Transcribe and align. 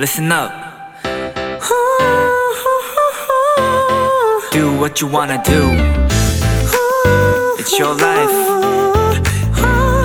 listen 0.00 0.32
up. 0.32 0.50
Do 4.50 4.72
what 4.80 4.98
you 5.02 5.06
wanna 5.12 5.42
do. 5.44 5.76
It's 7.58 7.78
your 7.78 7.94
life. 7.94 8.32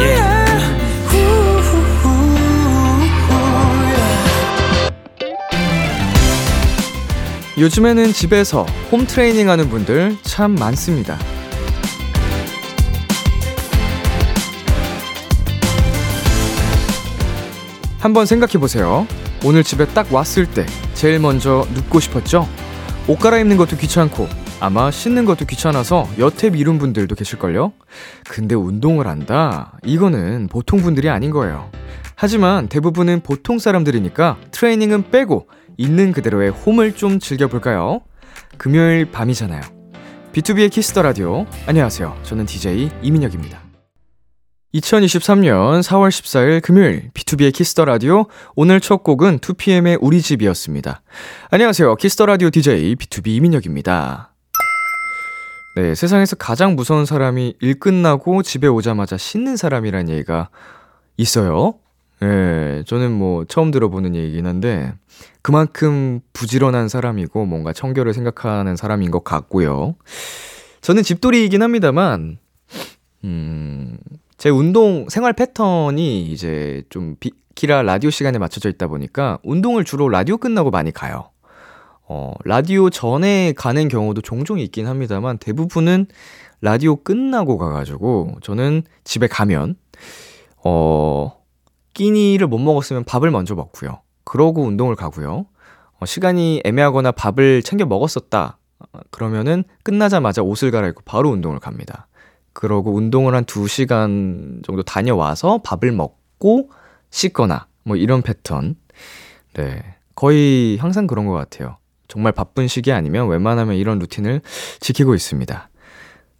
Yeah. 0.02 0.36
요즘에는 7.58 8.12
집에서 8.12 8.66
홈 8.92 9.08
트레이닝 9.08 9.50
하는 9.50 9.70
분들 9.70 10.18
참 10.24 10.56
많습니다. 10.56 11.18
한번 18.02 18.26
생각해 18.26 18.60
보세요. 18.60 19.08
오늘 19.48 19.64
집에 19.64 19.86
딱 19.86 20.12
왔을 20.12 20.48
때 20.50 20.66
제일 20.96 21.20
먼저 21.20 21.68
눕고 21.76 22.00
싶었죠? 22.00 22.50
옷 23.08 23.20
갈아입는 23.20 23.58
것도 23.58 23.78
귀찮고 23.78 24.28
아마 24.60 24.90
씻는 24.90 25.26
것도 25.26 25.46
귀찮아서 25.46 26.10
여태 26.18 26.50
미룬 26.50 26.80
분들도 26.80 27.14
계실걸요? 27.14 27.74
근데 28.28 28.56
운동을 28.56 29.06
한다? 29.06 29.78
이거는 29.86 30.48
보통 30.48 30.82
분들이 30.82 31.12
아닌 31.12 31.30
거예요. 31.30 31.70
하지만 32.16 32.68
대부분은 32.68 33.20
보통 33.20 33.60
사람들이니까 33.60 34.38
트레이닝은 34.50 35.12
빼고 35.12 35.48
있는 35.78 36.12
그대로의 36.12 36.50
홈을 36.50 36.96
좀 36.96 37.20
즐겨볼까요? 37.20 38.02
금요일 38.58 39.12
밤이잖아요. 39.12 39.62
B2B의 40.34 40.72
키스터 40.72 41.04
라디오. 41.04 41.46
안녕하세요. 41.68 42.18
저는 42.24 42.48
DJ 42.48 42.90
이민혁입니다. 43.04 43.65
2023년 44.76 45.82
4월 45.82 46.10
14일 46.10 46.62
금요일 46.62 47.10
B2B의 47.14 47.54
키스터 47.54 47.86
라디오 47.86 48.26
오늘 48.56 48.82
첫 48.82 49.04
곡은 49.04 49.40
2PM의 49.40 49.98
우리 50.02 50.22
집이었습니다. 50.22 51.02
안녕하세요. 51.50 51.96
키스터 51.96 52.26
라디오 52.26 52.50
DJ 52.50 52.96
B2B 52.96 53.28
이민혁입니다. 53.28 54.34
네, 55.78 55.96
세상에서 55.96 56.36
가장 56.36 56.76
무서운 56.76 57.06
사람이 57.06 57.56
일 57.62 57.80
끝나고 57.80 58.44
집에 58.44 58.68
오자마자 58.68 59.18
씻는 59.18 59.56
사람이란 59.56 60.10
얘기가 60.10 60.50
있어요. 61.16 61.76
예, 62.22 62.26
네, 62.26 62.84
저는 62.86 63.12
뭐 63.14 63.46
처음 63.46 63.72
들어보는 63.72 64.16
얘기긴 64.16 64.46
한데 64.46 64.94
그만큼 65.42 66.20
부지런한 66.34 66.90
사람이고 66.90 67.46
뭔가 67.46 67.72
청결을 67.72 68.14
생각하는 68.14 68.76
사람인 68.76 69.12
것 69.12 69.24
같고요. 69.24 69.96
저는 70.82 71.04
집돌이이긴 71.04 71.62
합니다만 71.62 72.40
음, 73.24 73.98
제 74.38 74.50
운동 74.50 75.08
생활 75.10 75.34
패턴이 75.34 76.24
이제 76.24 76.84
좀 76.90 77.16
비키라 77.20 77.84
라디오 77.84 78.10
시간에 78.10 78.38
맞춰져 78.38 78.70
있다 78.70 78.88
보니까 78.88 79.40
운동을 79.44 79.86
주로 79.86 80.10
라디오 80.10 80.38
끝나고 80.38 80.72
많이 80.72 80.92
가요. 80.92 81.30
어, 82.08 82.34
라디오 82.44 82.90
전에 82.90 83.54
가는 83.54 83.88
경우도 83.88 84.22
종종 84.22 84.60
있긴 84.60 84.88
합니다만 84.88 85.38
대부분은 85.38 86.08
라디오 86.62 86.98
끝나고 86.98 87.58
가가지고 87.58 88.38
저는 88.42 88.84
집에 89.04 89.28
가면 89.28 89.76
어, 90.64 91.34
끼니를 91.94 92.48
못 92.48 92.60
먹었으면 92.60 93.06
밥을 93.06 93.32
먼저 93.32 93.56
먹고요. 93.56 94.02
그러고 94.24 94.64
운동을 94.64 94.96
가고요. 94.96 95.46
어, 96.00 96.06
시간이 96.06 96.62
애매하거나 96.66 97.14
밥을 97.14 97.64
챙겨 97.64 97.86
먹었었다. 97.86 98.58
어, 98.80 99.00
그러면은 99.10 99.64
끝나자마자 99.84 100.42
옷을 100.44 100.72
갈아입고 100.72 101.04
바로 101.06 101.30
운동을 101.30 101.60
갑니다. 101.60 102.08
그러고 102.56 102.96
운동을 102.96 103.36
한 103.36 103.44
2시간 103.46 104.66
정도 104.66 104.82
다녀와서 104.82 105.60
밥을 105.64 105.92
먹고 105.92 106.72
씻거나 107.12 107.68
뭐 107.84 107.98
이런 107.98 108.24
패턴. 108.24 108.76
네. 109.54 109.84
거의 110.16 110.78
항상 110.78 111.06
그런 111.06 111.26
것 111.26 111.34
같아요. 111.34 111.78
정말 112.08 112.32
바쁜 112.32 112.68
시기 112.68 112.94
아니면 112.94 113.28
웬만하면 113.28 113.76
이런 113.76 114.00
루틴을 114.00 114.42
지키고 114.80 115.14
있습니다. 115.14 115.70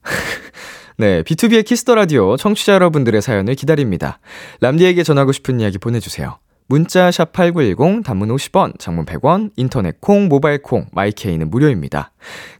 네, 0.98 1.22
B2B의 1.24 1.66
키스터 1.66 1.96
라디오 1.96 2.38
청취자 2.38 2.74
여러분들의 2.76 3.22
사연을 3.22 3.56
기다립니다. 3.56 4.20
람디에게 4.62 5.04
전하고 5.04 5.34
싶은 5.34 5.60
이야기 5.60 5.78
보내주세요. 5.78 6.40
문자 6.68 7.12
샵 7.12 7.34
8910 7.34 8.04
단문 8.06 8.30
50원, 8.30 8.80
장문 8.80 9.06
100원, 9.06 9.52
인터넷 9.58 10.00
콩, 10.00 10.30
모바일 10.30 10.62
콩, 10.62 10.88
my 10.94 11.10
K는 11.10 11.50
무료입니다. 11.50 12.12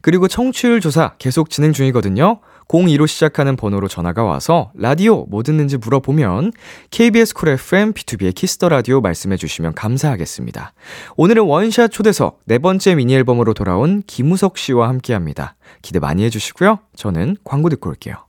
그리고 0.02 0.28
청취율 0.28 0.82
조사 0.82 1.14
계속 1.18 1.50
진행 1.50 1.72
중이거든요. 1.72 2.42
02로 2.68 3.08
시작하는 3.08 3.56
번호로 3.56 3.88
전화가 3.88 4.24
와서 4.24 4.72
라디오 4.76 5.26
뭐 5.26 5.44
듣는지 5.44 5.78
물어보면 5.78 6.52
KBS 6.92 7.34
쿨 7.34 7.50
FM 7.50 7.94
B2B의 7.94 8.34
키스터 8.34 8.70
라디오 8.70 9.02
말씀해 9.02 9.38
주시면 9.38 9.74
감사하겠습니다. 9.74 10.74
오늘은 11.16 11.44
원샷 11.44 11.92
초대석 11.92 12.42
네 12.46 12.58
번째 12.60 12.96
미니 12.96 13.14
앨범으로 13.16 13.54
돌아온 13.54 14.04
김우석 14.08 14.58
씨와 14.58 14.90
함께 14.90 15.14
합니다. 15.14 15.56
기대 15.82 16.00
많이 16.00 16.24
해 16.24 16.30
주시고요. 16.30 16.80
저는 16.96 17.38
광고 17.44 17.70
듣고 17.70 17.90
올게요. 17.90 18.26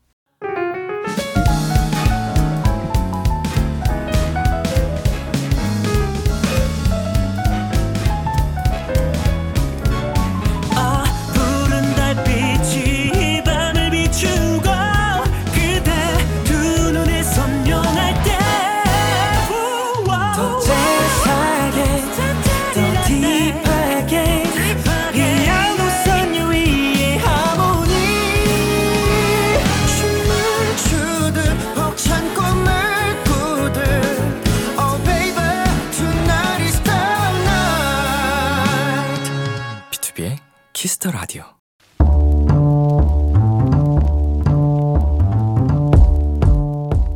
Kiss 40.76 40.96
the 40.96 41.10
Radio. 41.10 41.42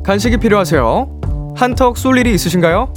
간식이 0.02 0.38
필요하세요? 0.38 1.20
한턱 1.56 1.98
쏠 1.98 2.16
일이 2.16 2.32
있으신가요? 2.32 2.94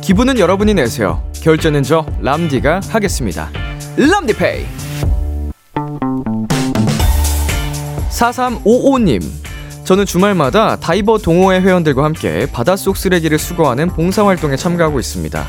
기분은 0.00 0.40
여러분이 0.40 0.74
내세요. 0.74 1.22
결제는 1.34 1.84
저 1.84 2.04
람디가 2.20 2.80
하겠습니다. 2.88 3.48
람디페이. 3.96 4.66
4355님. 8.10 9.22
저는 9.84 10.04
주말마다 10.04 10.80
다이버 10.80 11.18
동호회 11.18 11.60
회원들과 11.60 12.02
함께 12.02 12.48
바닷속 12.52 12.96
쓰레기를 12.96 13.38
수거하는 13.38 13.86
봉사활동에 13.90 14.56
참가하고 14.56 14.98
있습니다. 14.98 15.46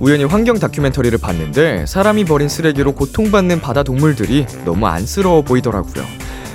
우연히 0.00 0.24
환경 0.24 0.58
다큐멘터리를 0.58 1.18
봤는데 1.18 1.86
사람이 1.86 2.24
버린 2.24 2.48
쓰레기로 2.48 2.92
고통받는 2.92 3.60
바다 3.60 3.82
동물들이 3.82 4.46
너무 4.64 4.86
안쓰러워 4.86 5.42
보이더라고요. 5.42 6.04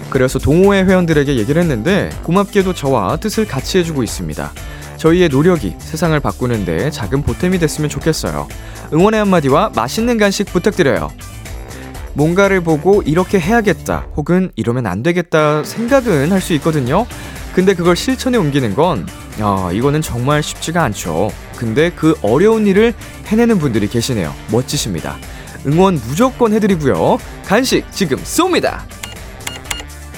그래서 0.09 0.39
동호회 0.39 0.83
회원들에게 0.83 1.37
얘기를 1.37 1.61
했는데 1.61 2.09
고맙게도 2.23 2.73
저와 2.73 3.17
뜻을 3.17 3.45
같이 3.45 3.79
해주고 3.79 4.03
있습니다. 4.03 4.51
저희의 4.97 5.27
노력이 5.27 5.75
세상을 5.79 6.17
바꾸는데 6.19 6.89
작은 6.91 7.23
보탬이 7.23 7.59
됐으면 7.59 7.89
좋겠어요. 7.89 8.47
응원의 8.93 9.19
한마디와 9.19 9.71
맛있는 9.75 10.17
간식 10.17 10.45
부탁드려요. 10.45 11.09
뭔가를 12.13 12.61
보고 12.61 13.01
이렇게 13.01 13.39
해야겠다 13.39 14.05
혹은 14.15 14.51
이러면 14.55 14.85
안 14.85 15.03
되겠다 15.03 15.63
생각은 15.63 16.31
할 16.31 16.39
수 16.39 16.53
있거든요. 16.53 17.05
근데 17.53 17.75
그걸 17.75 17.95
실천에 17.95 18.37
옮기는 18.37 18.73
건, 18.73 19.07
야, 19.39 19.69
이거는 19.71 20.01
정말 20.01 20.41
쉽지가 20.41 20.83
않죠. 20.85 21.31
근데 21.55 21.91
그 21.91 22.15
어려운 22.23 22.65
일을 22.65 22.93
해내는 23.27 23.59
분들이 23.59 23.87
계시네요. 23.87 24.33
멋지십니다. 24.51 25.17
응원 25.67 25.99
무조건 26.07 26.51
해드리고요. 26.53 27.19
간식 27.45 27.89
지금 27.91 28.17
쏩니다. 28.17 28.79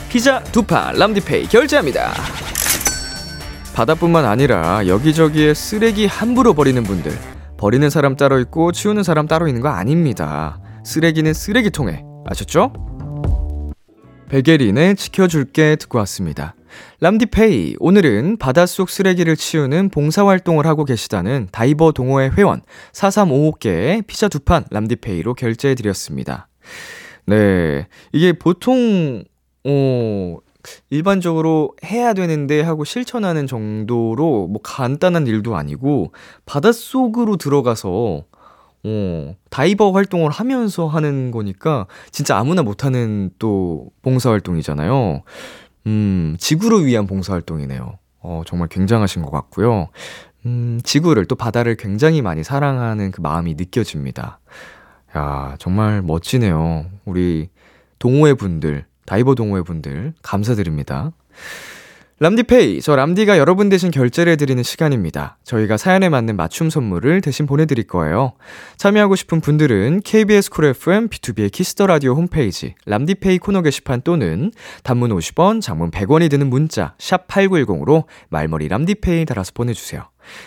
피자 0.09 0.41
두판 0.45 0.95
람디페이 0.97 1.47
결제합니다. 1.47 2.13
바다뿐만 3.75 4.23
아니라 4.23 4.87
여기저기에 4.87 5.53
쓰레기 5.53 6.07
함부로 6.07 6.53
버리는 6.53 6.81
분들. 6.81 7.11
버리는 7.57 7.89
사람 7.89 8.15
따로 8.15 8.39
있고 8.39 8.71
치우는 8.71 9.03
사람 9.03 9.27
따로 9.27 9.49
있는 9.49 9.61
거 9.61 9.67
아닙니다. 9.67 10.59
쓰레기는 10.85 11.33
쓰레기통에. 11.33 12.01
아셨죠? 12.27 12.71
베게린의 14.29 14.95
지켜줄게 14.95 15.75
듣고 15.75 15.97
왔습니다. 15.99 16.55
람디페이, 17.05 17.75
오늘은 17.79 18.37
바닷속 18.37 18.89
쓰레기를 18.89 19.35
치우는 19.35 19.89
봉사활동을 19.89 20.65
하고 20.65 20.85
계시다는 20.85 21.47
다이버 21.51 21.91
동호회 21.91 22.31
회원 22.35 22.63
4355개 22.93 24.07
피자 24.07 24.27
두 24.27 24.39
판 24.39 24.65
람디페이로 24.71 25.35
결제해드렸습니다. 25.35 26.47
네. 27.27 27.85
이게 28.11 28.33
보통, 28.33 29.23
어, 29.65 30.37
일반적으로 30.89 31.75
해야 31.85 32.15
되는데 32.15 32.61
하고 32.61 32.83
실천하는 32.83 33.45
정도로 33.45 34.47
뭐 34.47 34.59
간단한 34.63 35.27
일도 35.27 35.55
아니고 35.55 36.11
바닷속으로 36.47 37.37
들어가서 37.37 38.23
어, 38.87 39.35
다이버 39.51 39.91
활동을 39.91 40.31
하면서 40.31 40.87
하는 40.87 41.31
거니까 41.31 41.85
진짜 42.11 42.37
아무나 42.37 42.61
못하는 42.63 43.29
또 43.37 43.91
봉사활동이잖아요. 44.01 45.23
음, 45.87 46.35
지구를 46.39 46.85
위한 46.85 47.07
봉사활동이네요. 47.07 47.97
어, 48.21 48.41
정말 48.45 48.67
굉장하신 48.69 49.21
것 49.21 49.31
같고요. 49.31 49.89
음, 50.45 50.79
지구를 50.83 51.25
또 51.25 51.35
바다를 51.35 51.75
굉장히 51.75 52.21
많이 52.21 52.43
사랑하는 52.43 53.11
그 53.11 53.21
마음이 53.21 53.55
느껴집니다. 53.55 54.39
야, 55.17 55.55
정말 55.59 56.01
멋지네요. 56.01 56.85
우리 57.05 57.49
동호회 57.99 58.33
분들, 58.33 58.85
다이버 59.05 59.35
동호회 59.35 59.61
분들, 59.61 60.13
감사드립니다. 60.21 61.11
람디페이, 62.17 62.79
저 62.79 62.95
람디가 62.95 63.37
여러분 63.37 63.67
대신 63.67 63.91
결제를 63.91 64.31
해드리는 64.31 64.63
시간입니다. 64.63 65.37
저희가 65.43 65.75
사연에 65.75 66.07
맞는 66.07 66.37
맞춤 66.37 66.69
선물을 66.69 67.19
대신 67.19 67.45
보내드릴 67.45 67.87
거예요. 67.87 68.31
참여하고 68.77 69.17
싶은 69.17 69.41
분들은 69.41 69.99
KBS 69.99 70.49
쿨 70.49 70.65
FM 70.65 71.09
B2B의 71.09 71.51
키스터 71.51 71.87
라디오 71.87 72.13
홈페이지 72.13 72.73
람디페이 72.85 73.39
코너 73.39 73.61
게시판 73.61 74.01
또는 74.03 74.53
단문 74.83 75.09
50원, 75.09 75.59
장문 75.59 75.91
100원이 75.91 76.29
드는 76.29 76.49
문자 76.49 76.95
샵 76.99 77.27
#8910으로 77.27 78.05
말머리 78.29 78.69
람디페이 78.69 79.25
달아서 79.25 79.51
보내주세요. 79.53 80.03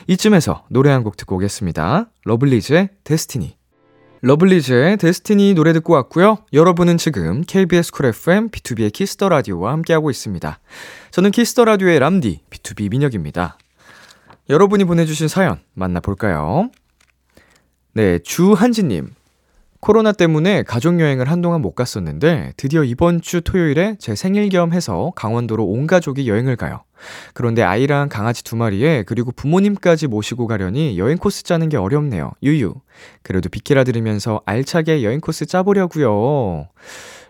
이쯤에서 0.06 0.64
노래 0.70 0.90
한 0.90 1.02
곡 1.04 1.18
듣고 1.18 1.36
오겠습니다. 1.36 2.10
러블리즈의 2.24 2.88
Destiny. 3.04 3.58
러블리즈의 4.22 4.96
Destiny 4.96 5.54
노래 5.54 5.72
듣고 5.74 5.92
왔고요. 5.92 6.38
여러분은 6.52 6.96
지금 6.96 7.44
KBS 7.46 7.92
쿨 7.92 8.06
FM 8.06 8.48
B2B의 8.48 8.92
키스터 8.92 9.28
라디오와 9.28 9.70
함께하고 9.72 10.10
있습니다. 10.10 10.58
저는 11.10 11.30
키스터 11.30 11.64
라디오의 11.64 11.98
람디 12.00 12.40
B2B 12.50 12.90
민혁입니다. 12.90 13.58
여러분이 14.50 14.84
보내주신 14.84 15.28
사연 15.28 15.58
만나볼까요? 15.74 16.70
네, 17.94 18.18
주한지님. 18.18 19.10
코로나 19.80 20.12
때문에 20.12 20.64
가족여행을 20.64 21.30
한동안 21.30 21.62
못 21.62 21.74
갔었는데 21.74 22.52
드디어 22.56 22.82
이번 22.82 23.20
주 23.20 23.40
토요일에 23.40 23.96
제 24.00 24.16
생일 24.16 24.48
겸 24.48 24.72
해서 24.72 25.12
강원도로 25.14 25.64
온 25.64 25.86
가족이 25.86 26.28
여행을 26.28 26.56
가요. 26.56 26.82
그런데 27.32 27.62
아이랑 27.62 28.08
강아지 28.08 28.42
두 28.42 28.56
마리에 28.56 29.04
그리고 29.04 29.30
부모님까지 29.30 30.08
모시고 30.08 30.48
가려니 30.48 30.98
여행 30.98 31.16
코스 31.16 31.44
짜는 31.44 31.68
게 31.68 31.76
어렵네요. 31.76 32.32
유유. 32.42 32.74
그래도 33.22 33.48
비키라 33.48 33.84
들으면서 33.84 34.42
알차게 34.46 35.04
여행 35.04 35.20
코스 35.20 35.46
짜보려고요. 35.46 36.68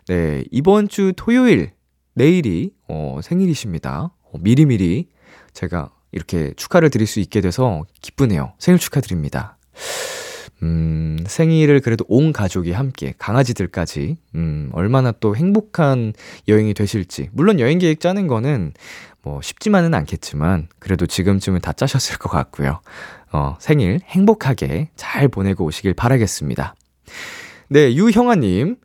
네, 0.09 0.43
이번 0.51 0.89
주 0.89 1.13
토요일 1.15 1.73
내일이 2.19 2.73
어, 2.89 3.21
생일이십니다. 3.23 4.11
어, 4.23 4.33
미리미리 4.41 5.09
제가 5.53 5.91
이렇게 6.11 6.53
축하를 6.57 6.91
드릴 6.91 7.07
수 7.07 7.21
있게 7.21 7.41
돼서 7.41 7.85
기쁘네요. 8.03 8.53
생일 8.59 8.81
축하드립니다. 8.81 9.57
음, 10.65 11.19
생일을 11.25 11.81
그래도 11.81 12.05
온 12.09 12.33
가족이 12.33 12.73
함께, 12.73 13.15
강아지들까지, 13.19 14.17
음, 14.35 14.71
얼마나 14.73 15.13
또 15.13 15.37
행복한 15.37 16.13
여행이 16.49 16.75
되실지. 16.75 17.29
물론 17.33 17.61
여행 17.61 17.79
계획 17.79 18.01
짜는 18.01 18.27
거는 18.27 18.73
뭐 19.23 19.41
쉽지만은 19.41 19.95
않겠지만, 19.95 20.67
그래도 20.81 21.07
지금쯤은 21.07 21.61
다 21.61 21.73
짜셨을 21.73 22.19
것 22.19 22.29
같고요. 22.31 22.81
어, 23.31 23.57
생일 23.61 24.01
행복하게 24.07 24.91
잘 24.97 25.29
보내고 25.29 25.65
오시길 25.65 25.95
바라겠습니다. 25.95 26.75
네, 27.69 27.95
유형아님. 27.95 28.77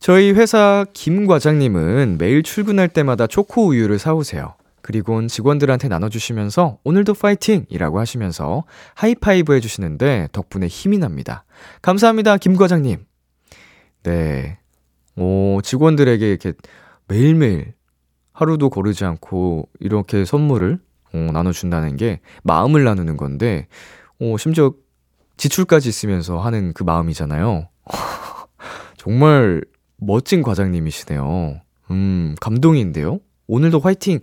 저희 0.00 0.32
회사 0.32 0.86
김 0.94 1.26
과장님은 1.26 2.16
매일 2.18 2.42
출근할 2.42 2.88
때마다 2.88 3.26
초코 3.26 3.66
우유를 3.66 3.98
사오세요. 3.98 4.54
그리곤 4.80 5.28
직원들한테 5.28 5.88
나눠주시면서 5.88 6.78
오늘도 6.84 7.12
파이팅! 7.12 7.66
이라고 7.68 8.00
하시면서 8.00 8.64
하이파이브 8.94 9.52
해주시는데 9.52 10.28
덕분에 10.32 10.68
힘이 10.68 10.96
납니다. 10.96 11.44
감사합니다, 11.82 12.38
김 12.38 12.56
과장님. 12.56 13.04
네. 14.04 14.58
오, 15.16 15.60
직원들에게 15.62 16.26
이렇게 16.26 16.54
매일매일 17.06 17.74
하루도 18.32 18.70
거르지 18.70 19.04
않고 19.04 19.68
이렇게 19.80 20.24
선물을 20.24 20.78
어, 21.12 21.18
나눠준다는 21.30 21.98
게 21.98 22.20
마음을 22.42 22.84
나누는 22.84 23.18
건데, 23.18 23.66
어, 24.18 24.36
심지어 24.38 24.72
지출까지 25.36 25.90
있으면서 25.90 26.40
하는 26.40 26.72
그 26.72 26.84
마음이잖아요. 26.84 27.68
정말 28.96 29.62
멋진 30.00 30.42
과장님이시네요. 30.42 31.60
음, 31.90 32.34
감동인데요? 32.40 33.20
오늘도 33.46 33.80
화이팅! 33.80 34.20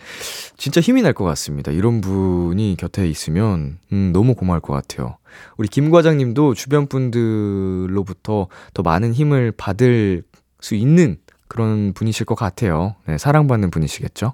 진짜 0.56 0.80
힘이 0.80 1.02
날 1.02 1.14
것 1.14 1.26
같습니다. 1.26 1.72
이런 1.72 2.00
분이 2.00 2.76
곁에 2.80 3.08
있으면, 3.10 3.78
음, 3.92 4.12
너무 4.14 4.36
고마울 4.36 4.62
것 4.62 4.74
같아요. 4.74 5.18
우리 5.58 5.68
김 5.68 5.92
과장님도 5.92 6.54
주변 6.54 6.88
분들로부터 6.88 8.48
더 8.74 8.84
많은 8.84 9.14
힘을 9.14 9.52
받을 9.52 10.24
수 10.62 10.76
있는 10.76 11.18
그런 11.50 11.94
분이실 11.94 12.26
것 12.26 12.36
같아요. 12.36 12.96
네, 13.06 13.18
사랑받는 13.18 13.70
분이시겠죠? 13.70 14.34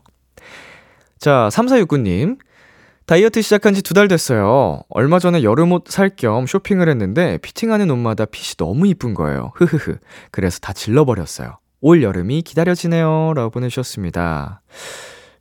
자, 1.19 1.49
3469님. 1.51 2.37
다이어트 3.05 3.41
시작한 3.41 3.73
지 3.73 3.81
두 3.81 3.93
달 3.93 4.07
됐어요. 4.07 4.81
얼마 4.89 5.19
전에 5.19 5.43
여름옷 5.43 5.85
살 5.89 6.09
겸 6.15 6.45
쇼핑을 6.47 6.87
했는데 6.89 7.37
피팅하는 7.39 7.89
옷마다 7.91 8.25
핏이 8.25 8.55
너무 8.57 8.87
이쁜 8.87 9.13
거예요. 9.13 9.51
흐흐흐. 9.55 9.97
그래서 10.31 10.59
다 10.59 10.73
질러버렸어요. 10.73 11.57
올 11.81 12.01
여름이 12.01 12.43
기다려지네요. 12.43 13.33
라고 13.35 13.49
보내주셨습니다. 13.49 14.61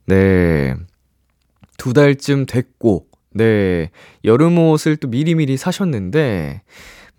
네. 0.07 0.75
두 1.77 1.93
달쯤 1.93 2.45
됐고, 2.45 3.07
네. 3.31 3.89
여름옷을 4.25 4.97
또 4.97 5.07
미리미리 5.07 5.55
사셨는데, 5.57 6.61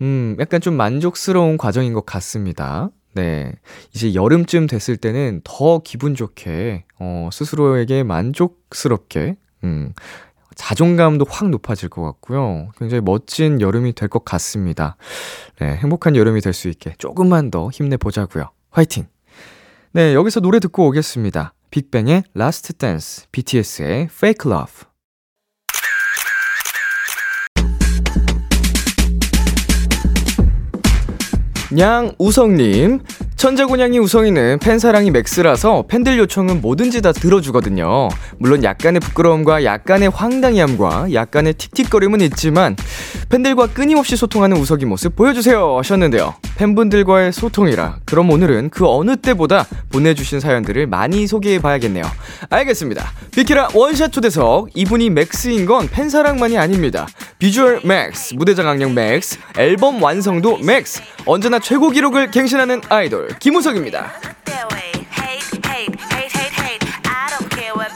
음, 0.01 0.35
약간 0.39 0.61
좀 0.61 0.75
만족스러운 0.75 1.57
과정인 1.57 1.93
것 1.93 2.05
같습니다. 2.05 2.89
네. 3.15 3.51
이제 3.93 4.13
여름쯤 4.13 4.67
됐을 4.67 4.95
때는 4.97 5.41
더 5.43 5.79
기분 5.83 6.13
좋게, 6.13 6.85
어, 6.99 7.29
스스로에게 7.31 8.03
만족스럽게, 8.03 9.37
음, 9.63 9.93
자존감도 10.55 11.25
확 11.29 11.49
높아질 11.49 11.89
것 11.89 12.01
같고요. 12.01 12.69
굉장히 12.77 13.01
멋진 13.01 13.59
여름이 13.61 13.93
될 13.93 14.07
것 14.09 14.23
같습니다. 14.25 14.95
네, 15.59 15.75
행복한 15.75 16.15
여름이 16.15 16.41
될 16.41 16.53
수 16.53 16.69
있게 16.69 16.95
조금만 16.97 17.51
더 17.51 17.69
힘내보자고요. 17.69 18.49
화이팅! 18.71 19.07
네, 19.91 20.13
여기서 20.13 20.39
노래 20.39 20.59
듣고 20.59 20.87
오겠습니다. 20.87 21.53
빅뱅의 21.71 22.23
Last 22.37 22.73
Dance, 22.77 23.25
BTS의 23.31 24.03
Fake 24.11 24.49
Love. 24.49 24.85
냥우성님, 31.71 32.99
천재곤양이 33.37 33.99
우성이는 33.99 34.59
팬사랑이 34.59 35.11
맥스라서 35.11 35.83
팬들 35.89 36.17
요청은 36.17 36.61
뭐든지 36.61 37.01
다 37.01 37.11
들어주거든요. 37.11 38.07
물론 38.39 38.63
약간의 38.63 39.01
부끄러움과 39.01 39.65
약간의 39.65 40.09
황당함과 40.09 41.13
약간의 41.13 41.55
틱틱거림은 41.55 42.21
있지만 42.21 42.77
팬들과 43.29 43.67
끊임없이 43.67 44.15
소통하는 44.15 44.57
우석이 44.57 44.85
모습 44.85 45.15
보여주세요 45.15 45.77
하셨는데요. 45.77 46.35
팬분들과의 46.55 47.33
소통이라 47.33 47.97
그럼 48.05 48.29
오늘은 48.29 48.69
그 48.69 48.87
어느 48.87 49.17
때보다 49.17 49.65
보내주신 49.91 50.39
사연들을 50.39 50.87
많이 50.87 51.27
소개해봐야겠네요. 51.27 52.05
알겠습니다. 52.49 53.11
비키라 53.31 53.67
원샷 53.73 54.13
초대석 54.13 54.69
이분이 54.73 55.09
max인 55.09 55.65
건 55.65 55.89
팬사랑만이 55.89 56.57
아닙니다. 56.57 57.05
비주얼 57.37 57.81
max, 57.83 58.33
무대 58.35 58.69
장악력 58.69 58.93
max, 58.93 59.37
앨범 59.57 60.01
완성도 60.01 60.57
max, 60.57 61.01
언제나 61.25 61.59
최고 61.59 61.89
기록을 61.89 62.31
갱신하는 62.31 62.81
아이돌 62.87 63.24
김우석입니다. 63.39 64.11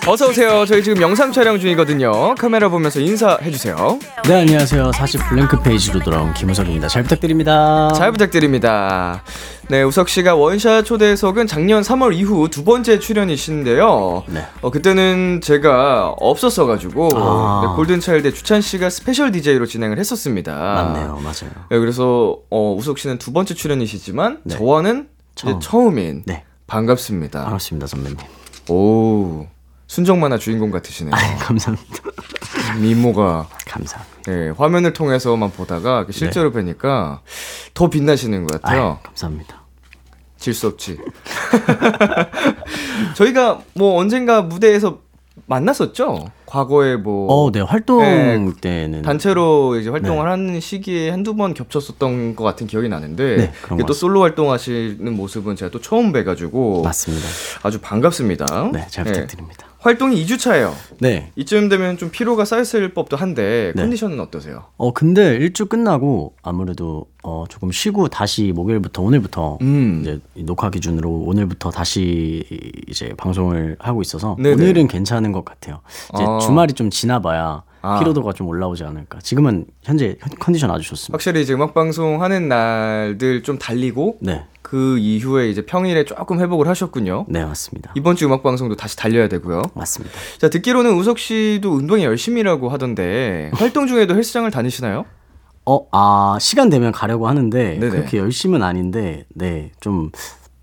어서 0.07 0.27
오세요. 0.27 0.65
저희 0.65 0.81
지금 0.81 1.01
영상 1.03 1.31
촬영 1.31 1.59
중이거든요. 1.59 2.33
카메라 2.35 2.69
보면서 2.69 2.99
인사해 2.99 3.51
주세요. 3.51 3.99
네, 4.27 4.41
안녕하세요. 4.41 4.91
사실 4.93 5.19
Blank 5.19 5.61
Page로 5.61 5.99
돌아온 5.99 6.33
김우석입니다. 6.33 6.87
잘 6.87 7.03
부탁드립니다. 7.03 7.89
잘 7.93 8.11
부탁드립니다. 8.11 9.23
네, 9.67 9.83
우석 9.83 10.09
씨가 10.09 10.33
원샷 10.33 10.85
초대석은 10.85 11.45
작년 11.45 11.83
3월 11.83 12.15
이후 12.15 12.49
두 12.49 12.63
번째 12.63 12.97
출연이신데요. 12.97 14.23
네. 14.29 14.47
어, 14.61 14.71
그때는 14.71 15.41
제가 15.43 16.15
없었어 16.19 16.65
가지고 16.65 17.09
아. 17.15 17.67
네, 17.67 17.75
골든 17.75 17.99
차일드 17.99 18.33
주찬 18.33 18.61
씨가 18.61 18.89
special 18.89 19.31
DJ로 19.31 19.67
진행을 19.67 19.99
했었습니다. 19.99 20.55
맞네요, 20.55 21.19
맞아요. 21.21 21.51
네, 21.69 21.77
그래서 21.77 22.39
어, 22.49 22.73
우석 22.75 22.97
씨는 22.97 23.19
두 23.19 23.31
번째 23.31 23.53
출연이시지만 23.53 24.39
네. 24.43 24.55
저와는 24.57 25.07
처음. 25.39 25.59
처음인 25.59 26.23
네, 26.25 26.43
반갑습니다. 26.67 27.43
반갑습니다, 27.43 27.87
선배님. 27.87 28.17
오 28.69 29.47
순정 29.87 30.19
만화 30.19 30.37
주인공 30.37 30.69
같으시네요. 30.71 31.13
아, 31.15 31.35
감사합니다. 31.37 31.95
미모가 32.79 33.47
감사합니다. 33.65 34.21
네, 34.27 34.49
화면을 34.49 34.93
통해서만 34.93 35.51
보다가 35.51 36.05
실제로 36.11 36.51
뵈니까 36.51 37.21
더 37.73 37.89
빛나시는 37.89 38.45
것 38.45 38.61
같아요. 38.61 38.99
아, 39.03 39.07
감사합니다. 39.07 39.59
질 40.37 40.53
수 40.53 40.67
없지. 40.67 40.97
저희가 43.15 43.61
뭐 43.73 43.97
언젠가 43.99 44.41
무대에서 44.41 44.99
만났었죠? 45.47 46.31
과거에 46.49 46.95
뭐 46.95 47.31
어, 47.31 47.51
네, 47.51 47.61
활동 47.61 47.99
네, 47.99 48.51
때는. 48.59 49.03
단체로 49.03 49.75
이제 49.75 49.91
활동을 49.91 50.27
하는 50.27 50.59
시기에 50.59 51.11
한두 51.11 51.35
번 51.35 51.53
겹쳤었던 51.53 52.35
것 52.35 52.43
같은 52.43 52.65
기억이 52.65 52.89
나는데 52.89 53.35
네, 53.37 53.51
이게 53.73 53.83
것또 53.83 53.93
솔로 53.93 54.23
활동하시는 54.23 55.13
모습은 55.13 55.55
제가 55.55 55.69
또 55.69 55.79
처음 55.79 56.11
뵈 56.11 56.23
가지고 56.23 56.81
맞습니다. 56.83 57.27
아주 57.61 57.79
반갑습니다. 57.79 58.71
네, 58.73 58.87
잘 58.89 59.05
부탁드립니다. 59.05 59.68
활동이 59.79 60.23
2주 60.25 60.37
차예요. 60.37 60.75
네. 60.99 61.31
이쯤 61.37 61.69
되면 61.69 61.97
좀 61.97 62.09
피로가 62.11 62.43
쌓였을 62.43 62.93
법도 62.93 63.15
한데 63.15 63.71
네. 63.75 63.81
컨디션은 63.81 64.19
어떠세요? 64.19 64.65
어, 64.77 64.93
근데 64.93 65.35
일주 65.35 65.67
끝나고 65.67 66.35
아무래도 66.41 67.05
어, 67.23 67.45
조금 67.47 67.71
쉬고 67.71 68.09
다시 68.09 68.51
목요일부터 68.53 69.01
오늘부터 69.01 69.57
음. 69.61 69.99
이제 70.01 70.19
이 70.35 70.43
녹화 70.43 70.69
기준으로 70.69 71.09
오늘부터 71.09 71.71
다시 71.71 72.43
이제 72.87 73.13
방송을 73.17 73.77
하고 73.79 74.01
있어서 74.01 74.35
네네. 74.37 74.61
오늘은 74.61 74.87
괜찮은 74.87 75.31
것 75.31 75.45
같아요. 75.45 75.79
이제 76.13 76.23
아. 76.27 76.39
주말이 76.39 76.73
좀 76.73 76.89
지나봐야 76.89 77.63
아. 77.81 77.99
피로도가 77.99 78.33
좀 78.33 78.47
올라오지 78.47 78.83
않을까. 78.83 79.19
지금은 79.19 79.65
현재 79.83 80.17
컨디션 80.39 80.71
아주 80.71 80.83
좋습니다. 80.87 81.13
확실히 81.15 81.41
이제 81.41 81.53
음악 81.53 81.73
방송 81.73 82.21
하는 82.21 82.47
날들 82.49 83.43
좀 83.43 83.57
달리고 83.57 84.17
네, 84.21 84.45
그 84.61 84.97
이후에 84.97 85.49
이제 85.49 85.65
평일에 85.65 86.05
조금 86.05 86.39
회복을 86.39 86.67
하셨군요. 86.67 87.25
네 87.29 87.43
맞습니다. 87.45 87.91
이번 87.95 88.15
주 88.15 88.25
음악 88.25 88.43
방송도 88.43 88.75
다시 88.75 88.97
달려야 88.97 89.27
되고요. 89.29 89.61
맞습니다. 89.73 90.15
자 90.39 90.49
듣기로는 90.49 90.93
우석 90.95 91.19
씨도 91.19 91.71
운동에 91.71 92.03
열심히라고 92.03 92.69
하던데 92.69 93.51
활동 93.53 93.87
중에도 93.87 94.15
헬스장을 94.15 94.49
다니시나요? 94.51 95.05
어, 95.65 95.87
아 95.91 96.37
시간 96.41 96.69
되면 96.69 96.91
가려고 96.91 97.27
하는데 97.27 97.77
네네. 97.79 97.89
그렇게 97.89 98.17
열심은 98.17 98.63
아닌데, 98.63 99.25
네 99.35 99.71
좀 99.79 100.11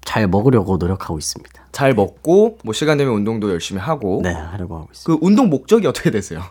잘 0.04 0.28
먹으려고 0.28 0.76
노력하고 0.76 1.18
있습니다. 1.18 1.50
잘 1.72 1.92
먹고 1.92 2.58
뭐 2.62 2.72
시간 2.72 2.96
되면 2.96 3.12
운동도 3.12 3.50
열심히 3.50 3.80
하고 3.80 4.20
네, 4.22 4.30
하려고 4.30 4.76
하고 4.76 4.88
있습니다. 4.92 5.04
그 5.04 5.18
운동 5.26 5.50
목적이 5.50 5.88
어떻게 5.88 6.12
되세요? 6.12 6.42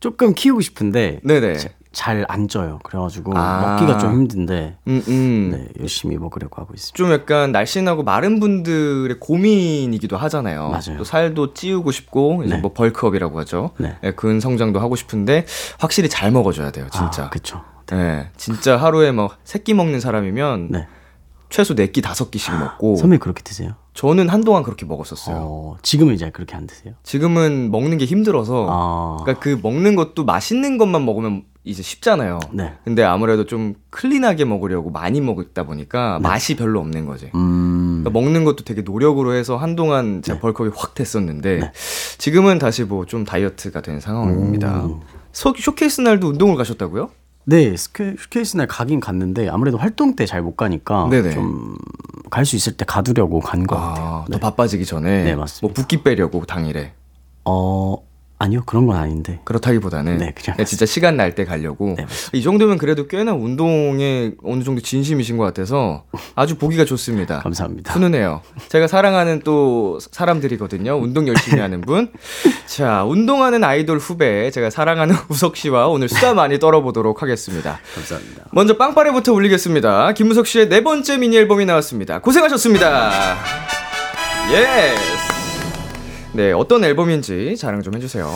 조금 0.00 0.34
키우고 0.34 0.60
싶은데 0.60 1.20
네네. 1.24 1.56
잘안 1.90 2.46
쪄요. 2.48 2.78
그래가지고 2.84 3.32
아. 3.36 3.76
먹기가 3.80 3.98
좀 3.98 4.12
힘든데, 4.12 4.76
음, 4.86 5.02
음. 5.08 5.50
네 5.52 5.68
열심히 5.80 6.16
먹으려고 6.18 6.60
하고 6.60 6.74
있습니다. 6.74 6.94
좀 6.96 7.10
약간 7.12 7.50
날씬하고 7.50 8.04
마른 8.04 8.38
분들의 8.40 9.18
고민이기도 9.18 10.16
하잖아요. 10.16 10.68
맞아요. 10.68 10.98
또 10.98 11.04
살도 11.04 11.54
찌우고 11.54 11.90
싶고 11.90 12.42
이제 12.44 12.54
네. 12.56 12.60
뭐 12.60 12.72
벌크업이라고 12.72 13.40
하죠. 13.40 13.70
네. 13.78 13.96
예, 14.04 14.12
근 14.12 14.38
성장도 14.38 14.78
하고 14.80 14.94
싶은데 14.96 15.46
확실히 15.80 16.08
잘 16.08 16.30
먹어줘야 16.30 16.70
돼요, 16.70 16.86
진짜. 16.92 17.24
아, 17.24 17.30
그쵸. 17.30 17.62
예, 17.92 18.28
진짜 18.36 18.76
하루에 18.76 19.10
뭐 19.10 19.30
세 19.44 19.58
끼 19.64 19.72
먹는 19.74 19.98
사람이면 20.00 20.68
네. 20.70 20.86
최소 21.48 21.74
네 21.74 21.86
끼 21.90 22.02
다섯 22.02 22.30
끼씩 22.30 22.52
먹고 22.56 22.96
선배 22.96 23.16
그렇게 23.16 23.42
드세요? 23.42 23.72
저는 23.98 24.28
한동안 24.28 24.62
그렇게 24.62 24.86
먹었었어요. 24.86 25.36
어, 25.40 25.76
지금은 25.82 26.14
이제 26.14 26.30
그렇게 26.30 26.54
안 26.54 26.68
드세요? 26.68 26.94
지금은 27.02 27.72
먹는 27.72 27.98
게 27.98 28.04
힘들어서 28.04 28.66
아, 28.70 29.16
그러니까 29.24 29.42
그 29.42 29.58
먹는 29.60 29.96
것도 29.96 30.24
맛있는 30.24 30.78
것만 30.78 31.04
먹으면 31.04 31.42
이제 31.64 31.82
쉽잖아요. 31.82 32.38
네. 32.52 32.74
근데 32.84 33.02
아무래도 33.02 33.44
좀 33.44 33.74
클린하게 33.90 34.44
먹으려고 34.44 34.90
많이 34.90 35.20
먹다 35.20 35.64
보니까 35.64 36.20
맛이 36.20 36.54
별로 36.54 36.78
없는 36.78 37.06
거지. 37.06 37.24
네. 37.24 37.30
음, 37.34 38.04
그러니까 38.04 38.10
먹는 38.10 38.44
것도 38.44 38.62
되게 38.62 38.82
노력으로 38.82 39.34
해서 39.34 39.56
한동안 39.56 40.22
제가 40.22 40.36
네. 40.36 40.40
벌크업이 40.42 40.76
확 40.76 40.94
됐었는데 40.94 41.72
지금은 42.18 42.60
다시 42.60 42.84
뭐 42.84 43.04
좀 43.04 43.24
다이어트가 43.24 43.80
된 43.80 43.98
상황입니다. 43.98 44.84
오. 44.84 45.00
소, 45.32 45.52
쇼케이스 45.56 46.02
날도 46.02 46.28
운동을 46.28 46.54
가셨다고요? 46.56 47.10
네, 47.48 47.74
스케, 47.78 48.14
슈케이스 48.18 48.56
날 48.58 48.66
가긴 48.66 49.00
갔는데 49.00 49.48
아무래도 49.48 49.78
활동 49.78 50.14
때 50.14 50.26
잘 50.26 50.42
못 50.42 50.54
가니까. 50.56 51.08
좀 51.32 51.76
갈 52.30 52.44
수 52.44 52.56
있을 52.56 52.76
때 52.76 52.84
가두려고 52.84 53.40
간것 53.40 53.78
같아요. 53.78 54.04
아, 54.06 54.24
네. 54.28 54.32
더 54.32 54.38
바빠지기 54.38 54.84
전에 54.84 55.24
네, 55.24 55.34
맞습니다. 55.34 55.66
뭐 55.66 55.72
붓기 55.72 56.02
빼려고 56.02 56.44
당일에 56.44 56.92
어, 57.46 57.96
아니요 58.40 58.62
그런 58.66 58.86
건 58.86 58.96
아닌데. 58.96 59.40
그렇다기보다는 59.44 60.18
네, 60.18 60.32
그냥 60.32 60.64
진짜 60.64 60.86
시간 60.86 61.16
날 61.16 61.28
때 61.34 61.44
가려고 61.44 61.94
네, 61.98 62.06
이 62.32 62.42
정도면 62.42 62.78
그래도 62.78 63.06
꽤나 63.06 63.34
운동에 63.34 64.32
어느 64.42 64.62
정도 64.64 64.80
진심이신 64.80 65.36
것 65.36 65.44
같아서 65.44 66.04
아주 66.34 66.56
보기가 66.56 66.84
좋습니다. 66.84 67.40
감사합니다. 67.44 67.92
훈훈해요. 67.92 68.40
제가 68.68 68.86
사랑하는 68.86 69.42
또 69.44 69.98
사람들이거든요. 70.12 70.94
운동 70.96 71.28
열심히 71.28 71.60
하는 71.60 71.80
분. 71.80 72.10
자, 72.66 73.04
운동하는 73.04 73.62
아이돌 73.64 73.98
후배 73.98 74.50
제가 74.50 74.70
사랑하는 74.70 75.16
우석 75.28 75.56
씨와 75.56 75.88
오늘 75.88 76.08
수다 76.08 76.34
많이 76.34 76.58
떨어보도록 76.58 77.22
하겠습니다. 77.22 77.78
감사합니다. 77.94 78.44
먼저 78.52 78.76
빵빠레부터 78.76 79.32
올리겠습니다. 79.32 80.12
김우석 80.14 80.46
씨의 80.46 80.68
네 80.68 80.82
번째 80.82 81.18
미니 81.18 81.36
앨범이 81.36 81.66
나왔습니다. 81.66 82.20
고생하셨습니다. 82.20 83.36
Yes. 84.52 85.37
네, 86.32 86.52
어떤 86.52 86.84
앨범인지 86.84 87.56
자랑 87.56 87.82
좀 87.82 87.94
해주세요. 87.94 88.28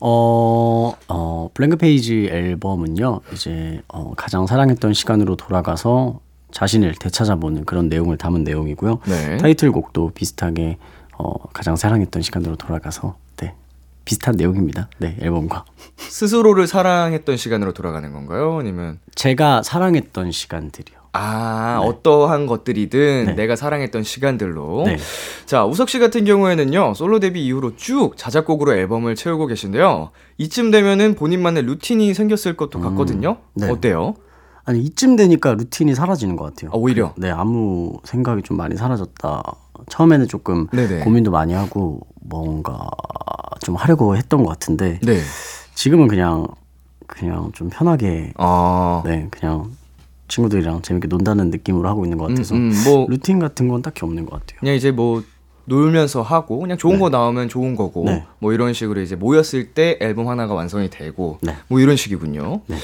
어, 0.00 0.92
어, 1.08 1.50
Blank 1.54 1.76
Page 1.76 2.28
앨범은요, 2.30 3.20
이제, 3.32 3.80
어, 3.88 4.12
가장 4.16 4.46
사랑했던 4.46 4.94
시간으로 4.94 5.36
돌아가서 5.36 6.20
자신을 6.50 6.94
되찾아보는 6.94 7.64
그런 7.64 7.88
내용을 7.88 8.16
담은 8.16 8.44
내용이고요. 8.44 9.00
네. 9.06 9.36
타이틀곡도 9.38 10.12
비슷하게, 10.14 10.78
어, 11.18 11.32
가장 11.52 11.76
사랑했던 11.76 12.22
시간으로 12.22 12.56
돌아가서, 12.56 13.16
네. 13.36 13.54
비슷한 14.04 14.36
내용입니다. 14.36 14.88
네, 14.98 15.16
앨범과. 15.20 15.64
스스로를 15.96 16.66
사랑했던 16.66 17.36
시간으로 17.36 17.72
돌아가는 17.72 18.10
건가요? 18.12 18.58
아니면 18.58 19.00
제가 19.14 19.62
사랑했던 19.62 20.30
시간들이요. 20.30 20.96
아 21.16 21.80
어떠한 21.80 22.46
것들이든 22.46 23.24
네. 23.26 23.34
내가 23.34 23.56
사랑했던 23.56 24.02
시간들로. 24.02 24.84
네. 24.86 24.96
자 25.46 25.64
우석 25.64 25.88
씨 25.88 25.98
같은 25.98 26.24
경우에는요 26.24 26.94
솔로 26.94 27.20
데뷔 27.20 27.44
이후로 27.46 27.76
쭉 27.76 28.16
자작곡으로 28.16 28.74
앨범을 28.74 29.14
채우고 29.14 29.46
계신데요. 29.46 30.10
이쯤 30.38 30.70
되면은 30.70 31.14
본인만의 31.14 31.64
루틴이 31.64 32.14
생겼을 32.14 32.56
것도 32.56 32.80
같거든요. 32.80 33.38
네. 33.54 33.68
어때요? 33.70 34.14
아니, 34.68 34.80
이쯤 34.80 35.14
되니까 35.14 35.54
루틴이 35.54 35.94
사라지는 35.94 36.34
것 36.34 36.44
같아요. 36.44 36.70
아, 36.72 36.76
오히려? 36.76 37.14
네, 37.16 37.30
아무 37.30 37.92
생각이 38.02 38.42
좀 38.42 38.56
많이 38.56 38.76
사라졌다. 38.76 39.42
처음에는 39.88 40.26
조금 40.26 40.66
네네. 40.72 41.04
고민도 41.04 41.30
많이 41.30 41.52
하고 41.52 42.00
뭔가 42.20 42.88
좀 43.60 43.76
하려고 43.76 44.16
했던 44.16 44.42
것 44.42 44.48
같은데 44.48 44.98
네. 45.02 45.20
지금은 45.74 46.08
그냥 46.08 46.46
그냥 47.06 47.52
좀 47.52 47.68
편하게 47.70 48.32
아. 48.36 49.02
네 49.04 49.28
그냥 49.30 49.70
친구들이랑 50.28 50.82
재밌게 50.82 51.08
논다는 51.08 51.50
느낌으로 51.50 51.88
하고 51.88 52.04
있는 52.04 52.18
것 52.18 52.28
같아서 52.28 52.54
음, 52.54 52.70
음, 52.70 52.84
뭐 52.84 53.06
루틴 53.08 53.38
같은 53.38 53.68
건 53.68 53.82
딱히 53.82 54.04
없는 54.04 54.26
것 54.26 54.40
같아요. 54.40 54.60
그냥 54.60 54.74
이제 54.74 54.90
뭐 54.90 55.22
놀면서 55.66 56.22
하고 56.22 56.60
그냥 56.60 56.78
좋은 56.78 56.98
거 56.98 57.10
나오면 57.10 57.48
좋은 57.48 57.76
거고 57.76 58.04
네. 58.04 58.24
뭐 58.38 58.52
이런 58.52 58.72
식으로 58.72 59.00
이제 59.00 59.16
모였을 59.16 59.72
때 59.72 59.98
앨범 60.00 60.28
하나가 60.28 60.54
완성이 60.54 60.88
되고 60.88 61.38
네. 61.42 61.56
뭐 61.68 61.80
이런 61.80 61.96
식이군요. 61.96 62.62
네. 62.66 62.76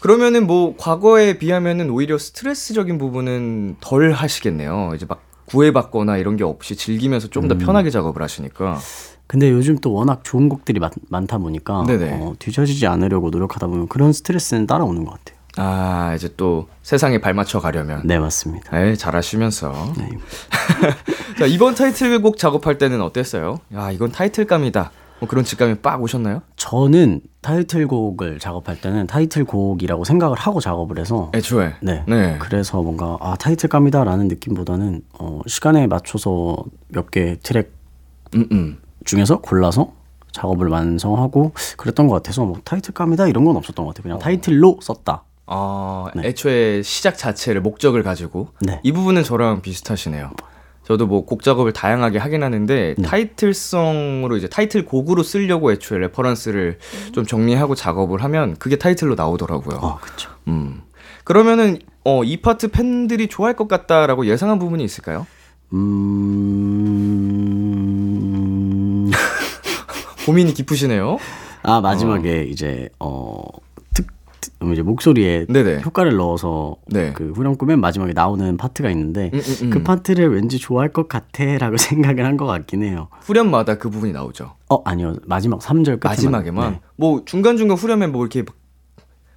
그러면은 0.00 0.46
뭐 0.46 0.74
과거에 0.76 1.38
비하면은 1.38 1.90
오히려 1.90 2.18
스트레스적인 2.18 2.98
부분은 2.98 3.76
덜 3.80 4.12
하시겠네요. 4.12 4.92
이제 4.96 5.06
막 5.06 5.22
구애받거나 5.46 6.16
이런 6.16 6.36
게 6.36 6.44
없이 6.44 6.74
즐기면서 6.74 7.28
좀 7.28 7.44
음. 7.44 7.48
더 7.48 7.58
편하게 7.58 7.90
작업을 7.90 8.22
하시니까. 8.22 8.78
근데 9.26 9.50
요즘 9.50 9.78
또 9.78 9.92
워낙 9.92 10.24
좋은 10.24 10.48
곡들이 10.48 10.80
많, 10.80 10.90
많다 11.08 11.38
보니까. 11.38 11.84
어, 12.20 12.34
뒤처지지 12.38 12.86
않으려고 12.86 13.30
노력하다 13.30 13.66
보면 13.66 13.88
그런 13.88 14.12
스트레스는 14.12 14.66
따라오는 14.66 15.04
것 15.04 15.12
같아요. 15.12 15.38
아 15.56 16.14
이제 16.14 16.30
또 16.36 16.68
세상에 16.82 17.18
발맞춰 17.18 17.60
가려면. 17.60 18.02
네 18.04 18.18
맞습니다. 18.18 18.78
에 18.80 18.94
잘하시면서. 18.94 19.92
네. 19.98 20.08
자 21.38 21.46
이번 21.46 21.74
타이틀곡 21.74 22.38
작업할 22.38 22.78
때는 22.78 23.00
어땠어요? 23.02 23.58
야 23.74 23.90
이건 23.90 24.12
타이틀감이다. 24.12 24.90
뭐 25.20 25.28
그런 25.28 25.44
직감이 25.44 25.76
빡 25.76 26.02
오셨나요? 26.02 26.42
저는 26.56 27.20
타이틀곡을 27.42 28.38
작업할 28.40 28.80
때는 28.80 29.06
타이틀곡이라고 29.06 30.04
생각을 30.04 30.36
하고 30.36 30.58
작업을 30.60 30.98
해서 30.98 31.30
애초에. 31.34 31.74
네. 31.80 32.02
네. 32.08 32.36
그래서 32.40 32.82
뭔가 32.82 33.18
아 33.20 33.36
타이틀감이다라는 33.36 34.26
느낌보다는 34.28 35.02
어, 35.18 35.40
시간에 35.46 35.86
맞춰서 35.86 36.56
몇 36.88 37.10
개 37.10 37.36
트랙 37.42 37.72
음 38.34 38.48
음. 38.50 38.78
중에서 39.04 39.40
골라서 39.40 39.92
작업을 40.32 40.68
완성하고 40.68 41.52
그랬던 41.76 42.08
것 42.08 42.14
같아서 42.14 42.44
뭐 42.46 42.56
타이틀감이다 42.64 43.28
이런 43.28 43.44
건 43.44 43.56
없었던 43.56 43.84
것 43.84 43.90
같아요. 43.94 44.02
그냥 44.04 44.18
타이틀로 44.18 44.78
썼다. 44.80 45.24
아, 45.46 46.06
네. 46.14 46.28
애초에 46.28 46.82
시작 46.82 47.18
자체를 47.18 47.60
목적을 47.60 48.02
가지고 48.02 48.48
네. 48.60 48.80
이 48.82 48.92
부분은 48.92 49.22
저랑 49.24 49.60
비슷하시네요. 49.62 50.30
저도 50.84 51.06
뭐 51.06 51.24
곡 51.24 51.42
작업을 51.42 51.72
다양하게 51.72 52.18
하긴 52.18 52.42
하는데 52.42 52.94
네. 52.98 53.02
타이틀성으로 53.06 54.36
이제 54.36 54.48
타이틀 54.48 54.84
곡으로 54.84 55.22
쓰려고 55.22 55.70
애초에 55.72 55.98
reference를 55.98 56.78
좀 57.12 57.24
정리하고 57.24 57.74
작업을 57.76 58.22
하면 58.24 58.56
그게 58.56 58.76
타이틀로 58.76 59.14
나오더라고요. 59.14 59.76
어, 59.80 59.98
그렇죠. 60.00 60.30
음. 60.48 60.82
그러면은 61.24 61.78
어, 62.04 62.24
이 62.24 62.38
파트 62.40 62.66
팬들이 62.68 63.28
좋아할 63.28 63.54
것 63.54 63.68
같다라고 63.68 64.26
예상한 64.26 64.58
부분이 64.58 64.82
있을까요? 64.82 65.24
음. 67.82 69.10
고민이 70.26 70.54
깊으시네요. 70.54 71.18
아 71.62 71.80
마지막에 71.80 72.42
이제 72.44 72.88
어 72.98 73.62
이제 74.72 74.82
목소리에 74.82 75.46
네네. 75.48 75.82
효과를 75.84 76.16
넣어서 76.16 76.76
네. 76.86 77.12
그 77.14 77.32
후렴구 77.32 77.66
맨 77.66 77.80
마지막에 77.80 78.12
나오는 78.12 78.56
파트가 78.56 78.90
있는데 78.90 79.30
음, 79.34 79.38
음, 79.38 79.54
음. 79.62 79.70
그 79.70 79.82
파트를 79.82 80.34
왠지 80.34 80.58
좋아할 80.58 80.88
것 80.92 81.08
같아라고 81.08 81.76
생각을 81.78 82.24
한 82.24 82.36
것 82.36 82.46
같긴 82.46 82.82
해요. 82.82 83.08
후렴마다 83.22 83.76
그 83.78 83.90
부분이 83.90 84.12
나오죠. 84.12 84.52
어 84.70 84.82
아니요 84.84 85.14
마지막 85.26 85.60
3절 85.60 86.00
끝에 86.00 86.10
마지막에만 86.12 86.80
뭐 86.96 87.22
중간 87.26 87.56
중간 87.56 87.76
후렴에 87.76 88.06
뭐 88.06 88.24
이렇게 88.24 88.44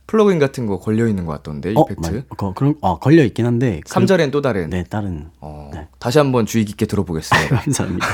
플러그인 0.07 0.37
같은 0.39 0.67
거 0.67 0.77
걸려 0.79 1.07
있는 1.07 1.25
것 1.25 1.31
같던데 1.33 1.73
어, 1.75 1.85
이펙트. 1.89 2.25
맞, 2.29 2.37
거, 2.37 2.53
그런 2.53 2.75
아 2.81 2.97
걸려 3.01 3.23
있긴 3.23 3.45
한데 3.45 3.81
그- 3.85 3.91
3절엔 3.93 4.31
또 4.31 4.41
다른. 4.41 4.69
네 4.69 4.83
다른 4.83 5.29
어, 5.41 5.71
네. 5.73 5.87
다시 5.99 6.19
한번 6.19 6.45
주의 6.45 6.63
깊게 6.65 6.85
들어보겠습니다. 6.85 7.55
감사합니다. 7.61 8.07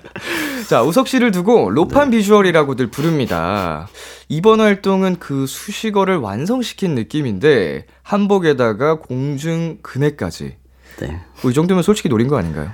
자, 0.68 0.82
우석 0.82 1.08
씨를 1.08 1.30
두고 1.32 1.70
로판 1.70 2.10
비주얼이라고들 2.10 2.90
부릅니다. 2.90 3.88
이번 4.28 4.60
활동은 4.60 5.16
그 5.18 5.46
수식어를 5.46 6.18
완성시킨 6.18 6.94
느낌인데 6.94 7.86
한복에다가 8.02 8.98
공중 9.00 9.78
근해까지. 9.82 10.56
네. 11.00 11.20
뭐 11.42 11.50
이 11.50 11.54
정도면 11.54 11.82
솔직히 11.82 12.08
노린 12.08 12.28
거 12.28 12.36
아닌가요? 12.36 12.70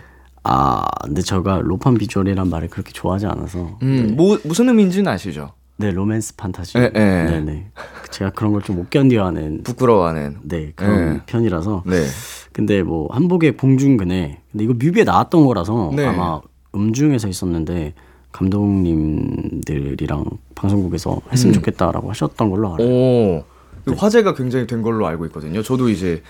아 0.49 0.85
근데 1.04 1.23
제가 1.23 1.61
로판 1.62 1.94
비주얼이란 1.94 2.49
말을 2.50 2.68
그렇게 2.68 2.92
좋아하지 2.92 3.26
않아서 3.26 3.78
음, 3.82 4.14
뭐 4.16 4.38
무슨 4.44 4.68
의미인지는 4.68 5.11
아시죠? 5.11 5.52
네 5.78 5.90
로맨스 5.90 6.37
판타지. 6.37 6.78
예, 6.78 6.83
예. 6.85 6.90
네네. 6.99 7.71
제가 8.11 8.30
그런 8.30 8.52
걸 8.52 8.62
좀 8.62 8.76
못 8.76 8.88
견뎌하는 8.90 9.62
부끄러워하는. 9.62 10.38
네 10.42 10.73
그런 10.75 11.16
예. 11.16 11.21
편이라서. 11.26 11.83
네. 11.87 12.04
근데 12.52 12.83
뭐 12.83 13.09
한복의 13.12 13.56
공중근해. 13.59 14.40
근데 14.52 14.64
이거 14.64 14.73
뮤비에 14.73 15.04
나왔던 15.04 15.45
거라서 15.45 15.92
네. 15.95 16.06
아마 16.06 16.40
음중에서 16.75 17.28
있었는데 17.28 17.92
감독님들이랑 18.33 20.25
방송국에서 20.54 21.21
했으면 21.33 21.54
좋겠다라고 21.54 22.11
하셨던 22.11 22.50
걸로 22.50 22.75
알아요. 22.75 22.88
음. 22.88 22.92
오. 22.92 23.45
그 23.85 23.92
화제가 23.92 24.35
굉장히 24.35 24.66
된 24.66 24.83
걸로 24.83 25.06
알고 25.06 25.26
있거든요. 25.26 25.62
저도 25.62 25.88
이제 25.90 26.23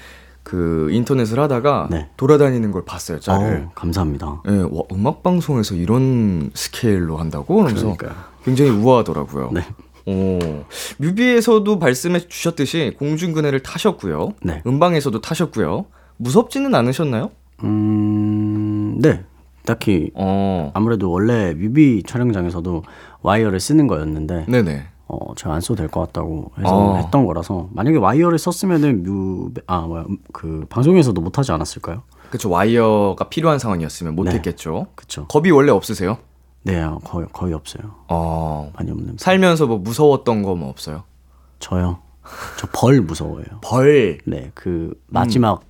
그 0.46 0.88
인터넷을 0.92 1.40
하다가 1.40 1.88
네. 1.90 2.08
돌아다니는 2.16 2.70
걸 2.70 2.84
봤어요, 2.84 3.18
짤을. 3.18 3.64
어, 3.66 3.72
감사합니다. 3.74 4.42
예, 4.46 4.58
와, 4.70 4.84
음악 4.92 5.24
방송에서 5.24 5.74
이런 5.74 6.52
스케일로 6.54 7.16
한다고? 7.16 7.56
그러면서 7.56 7.96
그러니까요. 7.96 8.12
굉장히 8.44 8.70
우아하더라고요. 8.70 9.50
네. 9.52 9.62
오, 10.06 10.64
뮤비에서도 10.98 11.78
말씀해 11.78 12.28
주셨듯이 12.28 12.94
공중근해를 12.96 13.58
타셨고요. 13.64 14.34
네. 14.44 14.62
음방에서도 14.64 15.20
타셨고요. 15.20 15.86
무섭지는 16.18 16.76
않으셨나요? 16.76 17.32
음, 17.64 19.00
네. 19.00 19.24
딱히 19.64 20.12
어, 20.14 20.70
아무래도 20.74 21.10
원래 21.10 21.54
뮤비 21.54 22.04
촬영장에서도 22.06 22.84
와이어를 23.22 23.58
쓰는 23.58 23.88
거였는데 23.88 24.44
네네. 24.46 24.84
어, 25.08 25.34
제가 25.36 25.54
안 25.54 25.60
써도 25.60 25.76
될 25.76 25.88
것 25.88 26.00
같다고 26.00 26.50
해서 26.58 26.76
어. 26.76 26.96
했던 26.96 27.24
거라서 27.26 27.68
만약에 27.72 27.96
와이어를 27.98 28.38
썼으면은 28.38 29.02
뮤, 29.04 29.52
아, 29.66 29.80
뭐야, 29.82 30.04
그 30.32 30.66
방송에서도 30.68 31.20
못 31.20 31.38
하지 31.38 31.52
않았을까요? 31.52 32.02
그쵸, 32.30 32.50
와이어가 32.50 33.28
필요한 33.28 33.58
상황이었으면 33.60 34.16
못했겠죠. 34.16 34.88
그쵸. 34.96 35.26
겁이 35.28 35.50
원래 35.52 35.70
없으세요? 35.70 36.18
네, 36.64 36.80
아, 36.80 36.98
거의, 37.04 37.26
거의 37.32 37.54
없어요. 37.54 37.92
어, 38.08 38.72
많이 38.76 38.90
없는. 38.90 39.16
살면서 39.18 39.66
뭐 39.66 39.78
무서웠던 39.78 40.42
거 40.42 40.56
뭐 40.56 40.68
없어요? 40.70 41.04
저요. 41.60 41.98
저 42.58 42.66
벌 42.72 43.00
무서워요. 43.00 43.44
벌. 43.62 44.18
네, 44.26 44.50
그 44.54 44.92
마지막 45.06 45.60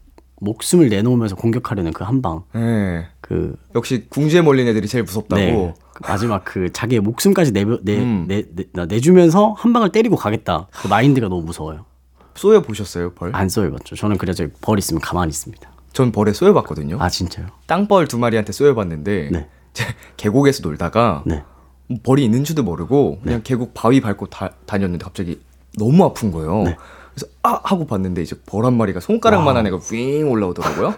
목숨을 0.41 0.89
내놓으면서 0.89 1.37
공격하려는 1.37 1.93
그 1.93 2.05
한 2.05 2.23
방. 2.23 2.45
네. 2.55 3.07
그 3.21 3.55
역시 3.75 4.07
궁지에 4.09 4.41
몰린 4.41 4.67
애들이 4.67 4.89
제일 4.89 5.05
무섭다고. 5.05 5.41
네. 5.43 5.75
그 5.97 6.11
마지막 6.11 6.45
그 6.45 6.71
자기의 6.73 7.01
목숨까지 7.01 7.53
내, 7.53 7.65
내, 7.83 7.99
음. 7.99 8.27
내, 8.29 8.45
내, 8.55 8.65
나 8.73 8.85
내주면서 8.85 9.55
한 9.57 9.73
방을 9.73 9.91
때리고 9.93 10.17
가겠다. 10.17 10.69
그 10.73 10.89
mind가 10.89 11.29
너무 11.29 11.43
무서워요. 11.43 11.87
쏘여 12.35 12.61
보셨어요, 12.63 13.15
벌? 13.15 13.31
안 13.35 13.49
써해봤죠. 13.49 13.97
저는 13.97 14.19
그래서 14.19 14.47
벌 14.61 14.79
있으면 14.79 15.01
가만히 15.01 15.31
있습니다. 15.31 15.71
전 15.93 16.13
벌에 16.13 16.35
쏘여 16.35 16.53
봤거든요. 16.53 16.99
아 17.01 17.09
진짜요? 17.09 17.47
땅벌 17.67 18.09
두 18.09 18.19
마리한테 18.19 18.53
쏘여 18.53 18.75
봤는데 18.75 19.31
네. 19.33 19.49
계곡에서 20.19 20.61
놀다가 20.63 21.23
네. 21.25 21.43
벌이 22.03 22.23
있는지도 22.25 22.63
모르고 22.63 23.21
그냥 23.23 23.41
계곡 23.43 23.73
바위 23.73 24.01
밟고 24.03 24.27
다, 24.27 24.51
다녔는데 24.67 25.03
갑자기 25.03 25.41
너무 25.79 26.05
아픈 26.05 26.31
거예요. 26.31 26.65
네. 26.65 26.77
그래서 27.15 27.33
아 27.43 27.59
하고 27.65 27.87
봤는데 27.87 28.21
이제 28.21 28.37
벌 28.45 28.67
한 28.67 28.77
마리가 28.77 29.01
손가락만한 29.01 29.67
애가 29.69 29.79
윙 29.91 30.31
올라오더라고요. 30.31 30.95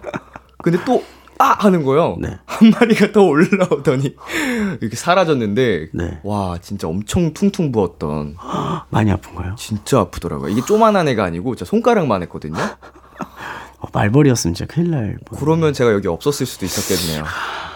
근데 0.61 0.77
또 0.83 1.01
아 1.41 1.55
하는 1.57 1.83
거예요. 1.83 2.17
네. 2.19 2.37
한 2.45 2.69
마리가 2.69 3.13
더 3.13 3.23
올라오더니 3.23 4.13
이렇게 4.81 4.95
사라졌는데 4.95 5.87
네. 5.93 6.19
와 6.23 6.57
진짜 6.61 6.87
엄청 6.87 7.33
퉁퉁 7.33 7.71
부었던 7.71 8.35
많이 8.91 9.09
아픈 9.09 9.35
거예요? 9.35 9.55
진짜 9.57 10.01
아프더라고요. 10.01 10.49
이게 10.49 10.61
조만한 10.65 11.07
애가 11.07 11.23
아니고 11.23 11.55
진짜 11.55 11.69
손가락만 11.69 12.21
했거든요. 12.23 12.57
어, 13.79 13.87
말벌이었으면 13.93 14.53
진짜 14.53 14.71
큰일 14.71 14.91
날 14.91 15.17
뻔. 15.25 15.39
그러면 15.39 15.71
제가 15.71 15.93
여기 15.93 16.09
없었을 16.09 16.45
수도 16.45 16.65
있었겠네요. 16.65 17.23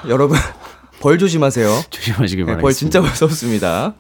여러분 0.09 0.37
벌 1.03 1.17
조심하세요. 1.17 1.67
조심하시길 1.91 2.45
네, 2.45 2.53
바라겠습니다. 2.53 2.61
벌 2.61 2.73
진짜 2.73 3.01
무섭습니다. 3.01 3.93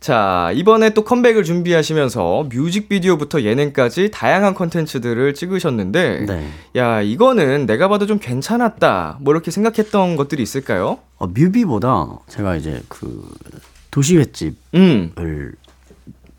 자, 0.00 0.50
이번에 0.54 0.94
또 0.94 1.04
컴백을 1.04 1.44
준비하시면서 1.44 2.48
뮤직비디오부터 2.50 3.42
예능까지 3.42 4.10
다양한 4.10 4.54
컨텐츠들을 4.54 5.34
찍으셨는데, 5.34 6.24
네. 6.26 6.48
야, 6.76 7.02
이거는 7.02 7.66
내가 7.66 7.88
봐도 7.88 8.06
좀 8.06 8.18
괜찮았다. 8.18 9.18
뭐 9.20 9.34
이렇게 9.34 9.50
생각했던 9.50 10.16
것들이 10.16 10.42
있을까요? 10.42 11.00
어, 11.18 11.26
뮤비보다 11.26 12.20
제가 12.28 12.56
이제 12.56 12.80
그 12.88 13.22
도시 13.90 14.16
횟집을 14.16 14.54
음, 14.76 15.12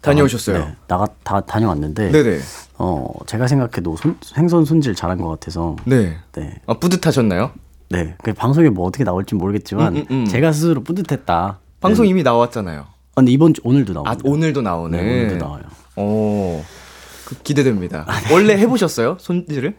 다녀오셨어요. 0.01 0.57
네, 0.57 0.75
나가 0.87 1.05
다 1.23 1.41
다녀왔는데 1.41 2.11
네네. 2.11 2.39
어 2.79 3.13
제가 3.27 3.45
생각해도 3.45 3.95
손, 3.97 4.17
생선 4.23 4.65
손질 4.65 4.95
잘한 4.95 5.19
것 5.19 5.27
같아서 5.27 5.75
네. 5.85 6.17
네. 6.31 6.55
아, 6.65 6.73
뿌듯하셨나요? 6.73 7.51
네. 7.91 8.15
그 8.23 8.33
방송에 8.33 8.69
뭐 8.69 8.87
어떻게 8.87 9.03
나올지 9.03 9.35
모르겠지만 9.35 9.95
음, 9.95 10.05
음, 10.09 10.21
음. 10.21 10.25
제가 10.25 10.51
스스로 10.51 10.81
뿌듯했다. 10.83 11.59
방송 11.79 12.05
네. 12.05 12.09
이미 12.09 12.23
나왔잖아요. 12.23 12.81
아, 12.81 13.13
근데 13.15 13.31
이번 13.31 13.53
주 13.53 13.61
오늘도 13.63 13.91
아, 13.91 14.03
나옵니다. 14.03 14.29
오늘도 14.29 14.61
나오네. 14.61 15.01
네, 15.01 15.25
오늘도 15.25 15.45
나와요. 15.45 15.63
오, 15.97 16.63
그 17.25 17.35
기대됩니다. 17.43 18.07
원래 18.31 18.57
해 18.57 18.67
보셨어요? 18.67 19.17
손질을? 19.19 19.75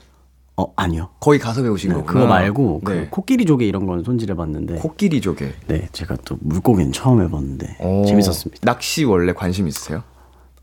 어 0.56 0.70
아니요. 0.76 1.08
거기 1.18 1.38
가서 1.38 1.62
배우신 1.62 1.88
네, 1.90 1.94
거구나. 1.96 2.12
그거 2.12 2.26
말고 2.26 2.80
그 2.84 2.92
네. 2.92 3.08
코끼리 3.10 3.46
조개 3.46 3.64
이런 3.64 3.86
건 3.86 4.04
손질해 4.04 4.34
봤는데 4.34 4.74
코끼리 4.76 5.22
조개. 5.22 5.50
네 5.66 5.88
제가 5.92 6.16
또 6.26 6.36
물고기는 6.40 6.92
처음 6.92 7.22
해 7.22 7.30
봤는데 7.30 7.78
오. 7.80 8.04
재밌었습니다. 8.04 8.60
낚시 8.62 9.04
원래 9.04 9.32
관심 9.32 9.66
있으세요? 9.66 10.02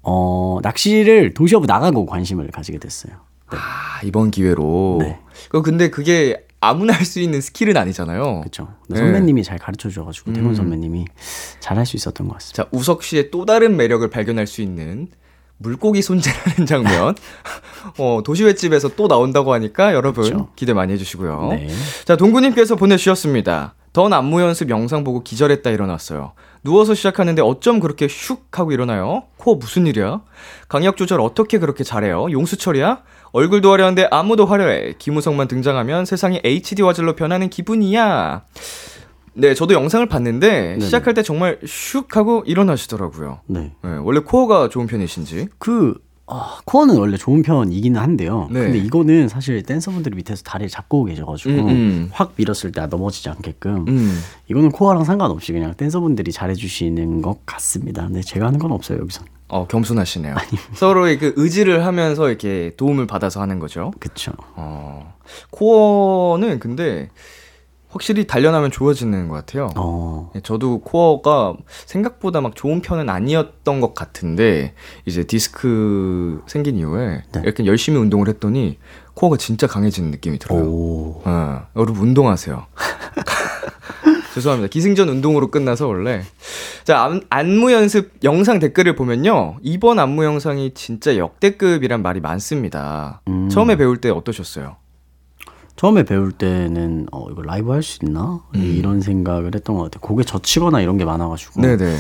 어 0.04 0.60
낚시를 0.62 1.34
도시어부 1.34 1.66
나가고 1.66 2.06
관심을 2.06 2.52
가지게 2.52 2.78
됐어요. 2.78 3.14
아, 3.48 4.00
이번 4.04 4.30
기회로. 4.30 4.98
네. 5.02 5.20
그 5.50 5.64
근데 5.64 5.90
그게 5.90 6.46
아무나 6.62 6.94
할 6.94 7.06
수 7.06 7.20
있는 7.20 7.42
스킬은 7.42 7.78
아니잖아요. 7.78 8.42
그렇죠. 8.42 8.68
네. 8.88 8.98
선배님이 9.00 9.44
잘 9.44 9.58
가르쳐 9.58 9.90
줘가지고 9.90 10.32
음. 10.32 10.34
태곤 10.34 10.56
선배님이 10.56 11.06
잘할 11.60 11.86
수 11.86 11.96
있었던 11.96 12.28
것 12.28 12.34
같습니다. 12.36 12.64
자, 12.64 12.70
우석 12.72 13.04
씨의 13.04 13.32
또 13.32 13.46
다른 13.46 13.78
매력을 13.78 14.08
발견할 14.10 14.46
수 14.48 14.62
있는 14.62 15.08
물고기 15.58 16.02
손질하는 16.02 16.66
장면. 16.66 17.16
어, 17.98 18.22
도시횟집에서 18.24 18.96
또 18.96 19.08
나온다고 19.08 19.54
하니까 19.54 19.94
여러분 19.94 20.24
그쵸. 20.24 20.50
기대 20.56 20.74
많이 20.74 20.94
해주시고요. 20.94 21.48
네. 21.52 21.68
자, 22.06 22.16
동구님께서 22.16 22.76
보내주셨습니다. 22.76 23.76
던 23.92 24.14
안무 24.14 24.40
연습 24.42 24.70
영상 24.70 25.04
보고 25.04 25.24
기절했다 25.24 25.70
일어났어요. 25.72 26.34
누워서 26.64 26.94
시작하는데 26.94 27.42
어쩜 27.42 27.80
그렇게 27.80 28.08
슉 28.08 28.40
하고 28.52 28.72
일어나요? 28.72 29.24
코어 29.38 29.56
무슨 29.56 29.88
일이야? 29.88 30.22
강약 30.68 30.96
조절 30.96 31.20
어떻게 31.22 31.58
그렇게 31.58 31.84
잘해요? 31.84 32.32
용수철이야? 32.32 33.02
얼굴도 33.32 33.72
화려한데 33.72 34.08
안무도 34.12 34.46
화려해. 34.46 34.96
김우성만 34.98 35.48
등장하면 35.48 36.06
세상이 36.06 36.42
HD 36.44 36.82
화질로 36.82 37.16
변하는 37.16 37.50
기분이야. 37.50 38.44
네, 39.36 39.54
저도 39.54 39.74
영상을 39.74 40.06
봤는데 40.08 40.50
네네. 40.50 40.80
시작할 40.82 41.14
때 41.14 41.24
정말 41.24 41.60
슉 41.60 42.14
하고 42.14 42.44
일어나시더라고요. 42.46 43.42
네. 43.48 43.72
네, 43.84 43.98
원래 44.04 44.20
코어가 44.20 44.70
좋은 44.70 44.88
편이신지. 44.88 45.48
그 45.58 45.96
아, 46.32 46.60
코어는 46.66 46.98
원래 46.98 47.18
좋은 47.18 47.42
편이기는 47.42 48.00
한데요. 48.00 48.48
네. 48.52 48.62
근데 48.62 48.78
이거는 48.78 49.30
사실 49.30 49.64
댄서분들이 49.64 50.16
밑에서 50.16 50.44
다리를 50.44 50.70
잡고 50.70 51.06
계셔가지고 51.06 51.52
음, 51.52 51.70
음. 51.70 52.10
확 52.12 52.34
밀었을 52.36 52.72
때 52.72 52.86
넘어지지 52.86 53.30
않게끔 53.30 53.86
음. 53.88 54.20
이거는 54.48 54.70
코어랑 54.70 55.06
상관없이 55.06 55.54
그냥 55.54 55.74
댄서분들이 55.74 56.32
잘해주시는 56.32 57.24
것 57.24 57.46
같습니다. 57.48 58.06
근데 58.06 58.22
제가 58.22 58.46
하는 58.46 58.60
건 58.60 58.72
없어요 58.72 59.00
여기서. 59.00 59.24
어, 59.50 59.68
겸손하시네요. 59.68 60.36
서로의 60.74 61.18
그 61.18 61.34
의지를 61.36 61.86
하면서 61.86 62.30
이렇게 62.30 62.72
도움을 62.78 63.08
받아서 63.08 63.42
하는 63.42 63.60
거죠. 63.60 63.92
그쵸. 64.00 64.32
어, 64.56 65.16
코어는 65.52 66.60
근데 66.60 67.10
확실히 67.90 68.28
단련하면 68.28 68.70
좋아지는 68.70 69.28
것 69.28 69.36
같아요. 69.36 69.70
어. 69.76 70.32
예, 70.36 70.42
저도 70.42 70.82
코어가 70.82 71.56
생각보다 71.88 72.40
막 72.40 72.56
좋은 72.56 72.82
편은 72.82 73.10
아니었던 73.10 73.82
것 73.82 73.96
같은데 73.96 74.76
이제 75.06 75.24
디스크 75.24 76.44
생긴 76.46 76.78
이후에 76.78 77.24
네. 77.32 77.42
이렇게 77.44 77.66
열심히 77.66 77.98
운동을 77.98 78.28
했더니 78.28 78.78
코어가 79.16 79.38
진짜 79.38 79.66
강해지는 79.66 80.12
느낌이 80.12 80.38
들어요. 80.38 80.64
오. 80.66 81.22
어, 81.26 81.68
여러분 81.76 82.10
운동하세요. 82.10 82.68
죄송합니다. 84.40 84.70
기승전 84.70 85.08
운동으로 85.10 85.52
끝나서 85.52 85.88
원래. 85.88 86.24
자, 86.84 87.04
안, 87.04 87.22
안무 87.30 87.72
연습 87.72 88.12
영상 88.24 88.60
댓글을 88.60 88.96
보면요. 88.96 89.58
이번 89.62 90.00
안무 90.00 90.24
영상이 90.26 90.74
진짜 90.74 91.18
역대급이란 91.18 92.02
말이 92.02 92.20
많습니다. 92.22 93.22
음. 93.28 93.50
처음에 93.50 93.76
배울 93.76 93.98
때 93.98 94.10
어떠셨어요? 94.10 94.78
처음에 95.76 96.04
배울 96.04 96.32
때는 96.34 97.08
어 97.12 97.28
이거 97.32 97.42
라이브 97.42 97.72
할 97.72 97.82
수 97.84 98.00
있나 98.04 98.42
이런 98.54 99.00
생각을 99.02 99.52
했던 99.56 99.78
것 99.78 99.84
같아요. 99.84 100.02
곡에 100.02 100.24
젖히거나 100.24 100.82
이런 100.82 100.98
게 100.98 101.06
많아가지고 101.06 101.60
음. 101.60 101.62
네네. 101.62 101.98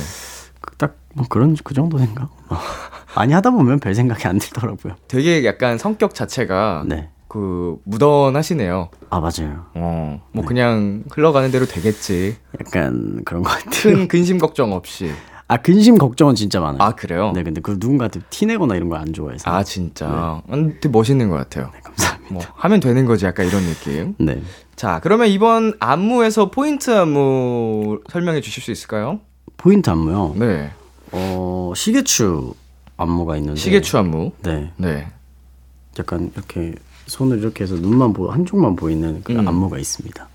딱 0.77 0.95
뭐 1.15 1.25
그런 1.27 1.55
그 1.63 1.73
정도 1.73 1.97
생각. 1.97 2.29
많이 3.15 3.33
하다 3.33 3.49
보면 3.51 3.79
별 3.79 3.95
생각이 3.95 4.27
안 4.27 4.37
들더라고요. 4.37 4.95
되게 5.07 5.43
약간 5.45 5.77
성격 5.77 6.13
자체가 6.13 6.83
네. 6.85 7.09
그 7.29 7.77
무던하시네요. 7.85 8.89
아 9.11 9.19
맞아요. 9.19 9.65
어, 9.75 10.21
뭐 10.33 10.43
그냥 10.43 11.03
흘러가는 11.11 11.49
대로 11.51 11.65
되겠지. 11.65 12.35
약간 12.59 13.21
그런 13.23 13.43
것 13.43 13.51
같아요. 13.51 13.95
큰 13.95 14.07
근심 14.07 14.39
걱정 14.39 14.73
없이. 14.73 15.11
아 15.47 15.57
근심 15.57 15.97
걱정은 15.97 16.33
진짜 16.35 16.59
많아요. 16.59 16.77
아 16.81 16.91
그래요? 16.95 17.31
네, 17.33 17.43
근데 17.43 17.61
그 17.61 17.77
누군가한테 17.79 18.19
티내거나 18.31 18.75
이런 18.75 18.89
걸 18.89 18.99
안 18.99 19.13
좋아해서. 19.13 19.49
아 19.49 19.63
진짜. 19.63 20.41
음, 20.51 20.73
되게 20.81 20.89
멋있는 20.89 21.29
것 21.29 21.35
같아요. 21.35 21.71
감사합니다. 21.83 22.33
뭐 22.33 22.43
하면 22.55 22.79
되는 22.79 23.05
거지 23.05 23.25
약간 23.25 23.47
이런 23.47 23.63
느낌. 23.63 24.15
네. 24.17 24.41
자 24.75 24.99
그러면 25.01 25.27
이번 25.27 25.73
안무에서 25.79 26.49
포인트 26.51 26.89
안무 26.91 28.01
설명해 28.11 28.41
주실 28.41 28.63
수 28.63 28.71
있을까요? 28.71 29.19
포인트 29.57 29.89
안무요. 29.91 30.33
네. 30.35 30.71
어 31.11 31.73
시계추 31.75 32.53
안무가 32.97 33.37
있는데. 33.37 33.59
시계추 33.59 33.97
안무. 33.99 34.31
네. 34.41 34.71
네. 34.77 35.07
약간 35.99 36.31
이렇게 36.35 36.73
손을 37.09 37.39
이렇게 37.39 37.63
해서 37.63 37.75
눈만 37.75 38.13
보 38.13 38.29
한쪽만 38.31 38.75
보이는 38.75 39.21
그 39.23 39.33
음. 39.33 39.47
안무가 39.47 39.77
있습니다. 39.77 40.27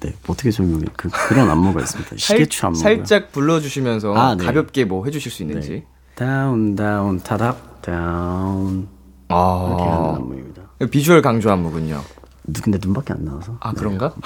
네. 0.00 0.12
어떻게 0.28 0.50
설명해? 0.50 0.84
그 0.96 1.08
그런 1.08 1.48
안무가 1.50 1.80
있습니다. 1.80 2.16
시계추 2.16 2.58
살, 2.60 2.66
안무. 2.68 2.78
살짝 2.78 3.32
불러주시면서 3.32 4.14
아, 4.14 4.34
네. 4.36 4.44
가볍게 4.44 4.84
뭐 4.84 5.04
해주실 5.04 5.30
수 5.32 5.42
있는지. 5.42 5.70
네. 5.70 5.86
Down 6.14 6.74
down 6.76 7.18
타닥 7.20 7.82
down 7.82 8.88
이렇게 9.28 9.82
하는 9.84 10.04
아 10.08 10.14
안무입니다. 10.16 10.62
비주얼 10.90 11.22
강조 11.22 11.50
안무군요. 11.50 12.02
누- 12.44 12.60
근데 12.62 12.78
눈밖에 12.82 13.12
안 13.14 13.24
나와서. 13.24 13.56
아 13.60 13.72
그런가? 13.72 14.14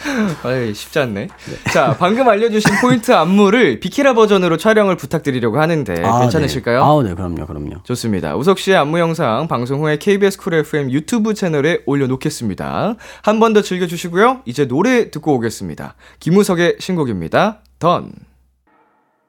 아이 0.44 0.72
쉽지 0.74 0.98
않네. 0.98 1.28
자 1.72 1.96
방금 1.98 2.28
알려주신 2.28 2.76
포인트 2.80 3.12
안무를 3.12 3.80
비키라 3.80 4.14
버전으로 4.14 4.56
촬영을 4.56 4.96
부탁드리려고 4.96 5.60
하는데 5.60 6.02
아, 6.04 6.20
괜찮으실까요? 6.20 6.78
네. 6.78 6.84
아, 6.84 7.02
네, 7.08 7.14
그럼요, 7.14 7.46
그럼요. 7.46 7.82
좋습니다. 7.84 8.34
우석 8.36 8.58
씨의 8.58 8.76
안무 8.78 8.98
영상 8.98 9.46
방송 9.48 9.82
후에 9.82 9.98
KBS 9.98 10.38
쿨 10.38 10.54
FM 10.54 10.90
유튜브 10.90 11.34
채널에 11.34 11.80
올려놓겠습니다. 11.86 12.96
한 13.22 13.38
번 13.40 13.52
더 13.52 13.62
즐겨주시고요. 13.62 14.42
이제 14.46 14.66
노래 14.68 15.10
듣고 15.10 15.34
오겠습니다. 15.34 15.94
김우석의 16.20 16.76
신곡입니다. 16.78 17.60
Dawn. 17.78 18.12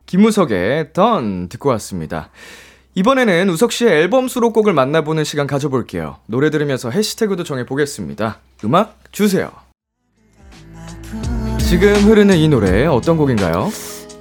김우석의 0.06 0.94
Dawn 0.94 1.48
듣고 1.50 1.70
왔습니다. 1.70 2.30
이번에는 2.96 3.50
우석 3.50 3.72
씨의 3.72 3.92
앨범 3.94 4.28
수록곡을 4.28 4.74
만나보는 4.74 5.24
시간 5.24 5.48
가져볼게요. 5.48 6.18
노래 6.28 6.50
들으면서 6.50 6.90
해시태그도 6.92 7.44
정해보겠습니다. 7.46 8.40
음악 8.66 9.00
주세요. 9.14 9.50
지금 11.72 11.94
흐르는 11.94 12.36
이 12.36 12.50
노래 12.50 12.86
어떤 12.86 13.16
곡인가요? 13.16 13.70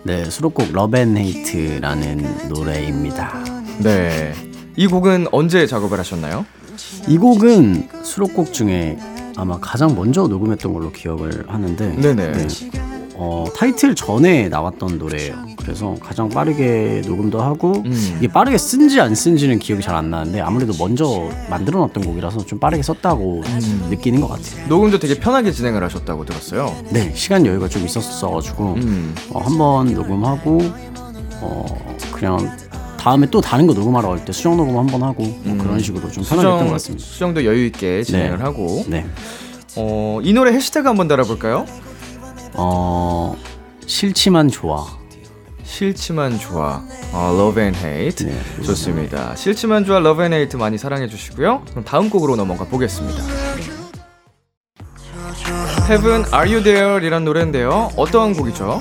네, 0.04 0.24
수록곡 0.24 0.68
Love 0.72 1.14
and 1.14 1.45
Hate라는 1.45 2.48
노래입니다. 2.48 3.44
네. 3.82 4.32
이 4.76 4.86
곡은 4.86 5.26
언제 5.32 5.66
작업을 5.66 5.98
하셨나요? 5.98 6.46
이 7.08 7.18
곡은 7.18 7.88
수록곡 8.04 8.52
중에 8.52 8.98
아마 9.36 9.58
가장 9.58 9.96
먼저 9.96 10.28
녹음했던 10.28 10.72
걸로 10.72 10.92
기억을 10.92 11.42
하는데 11.48 11.88
네네. 11.96 12.32
네. 12.32 12.48
어, 13.22 13.44
타이틀 13.54 13.94
전에 13.94 14.48
나왔던 14.48 14.96
노래예요. 14.96 15.34
그래서 15.58 15.94
가장 16.00 16.30
빠르게 16.30 17.02
녹음도 17.04 17.42
하고 17.42 17.82
음. 17.84 18.16
이게 18.18 18.28
빠르게 18.28 18.56
쓴지 18.56 18.98
안 18.98 19.14
쓴지는 19.14 19.58
기억이 19.58 19.82
잘 19.82 19.90
안 19.94 20.08
나는데 20.08 20.40
아무래도 20.40 20.72
먼저 20.78 21.28
만들어 21.50 21.80
놨던 21.80 22.02
곡이라서 22.04 22.46
좀 22.46 22.58
빠르게 22.58 22.82
썼다고 22.82 23.42
음. 23.44 23.86
느끼는 23.90 24.22
것 24.22 24.28
같아요. 24.28 24.66
녹음도 24.68 24.98
되게 24.98 25.18
편하게 25.20 25.52
진행을 25.52 25.84
하셨다고 25.84 26.24
들었어요. 26.24 26.74
네, 26.90 27.12
시간 27.14 27.44
여유가 27.44 27.68
좀 27.68 27.84
있었어가지고 27.84 28.74
음. 28.78 29.14
어, 29.30 29.40
한번 29.40 29.92
녹음하고 29.92 30.60
어, 31.42 31.66
그냥 32.12 32.56
다음에 32.98 33.26
또 33.30 33.42
다른 33.42 33.66
거 33.66 33.74
녹음하러 33.74 34.08
갈 34.08 34.24
때 34.24 34.32
수정 34.32 34.56
녹음 34.56 34.78
한번 34.78 35.02
하고 35.02 35.24
뭐 35.42 35.58
그런 35.58 35.78
식으로 35.80 36.10
좀 36.10 36.24
편하게 36.24 36.48
했던 36.48 36.66
것 36.68 36.72
같습니다. 36.72 37.04
수정도 37.04 37.44
여유 37.44 37.66
있게 37.66 38.02
진행을 38.02 38.38
네. 38.38 38.42
하고 38.44 38.84
네. 38.88 39.04
어, 39.76 40.20
이 40.22 40.32
노래 40.32 40.52
해시태그 40.52 40.88
한번 40.88 41.06
달아볼까요? 41.08 41.66
어, 42.54 43.36
싫지만 43.86 44.48
좋아. 44.48 44.86
싫지만 45.64 46.38
좋아. 46.38 46.82
어, 47.12 47.30
Love 47.34 47.62
and 47.62 47.78
Hate. 47.78 48.26
네. 48.26 48.62
좋습니다. 48.64 49.34
싫지만 49.36 49.84
좋아, 49.84 49.98
Love 49.98 50.22
and 50.22 50.34
Hate 50.34 50.58
많이 50.58 50.78
사랑해 50.78 51.08
주시고요. 51.08 51.62
그럼 51.70 51.84
다음 51.84 52.10
곡으로 52.10 52.36
넘어가 52.36 52.64
보겠습니다. 52.64 53.22
Heaven, 55.88 56.24
Are 56.32 56.52
You 56.52 56.62
There? 56.62 57.04
이란 57.04 57.24
노래인데요. 57.24 57.90
어떤 57.96 58.32
곡이죠? 58.34 58.80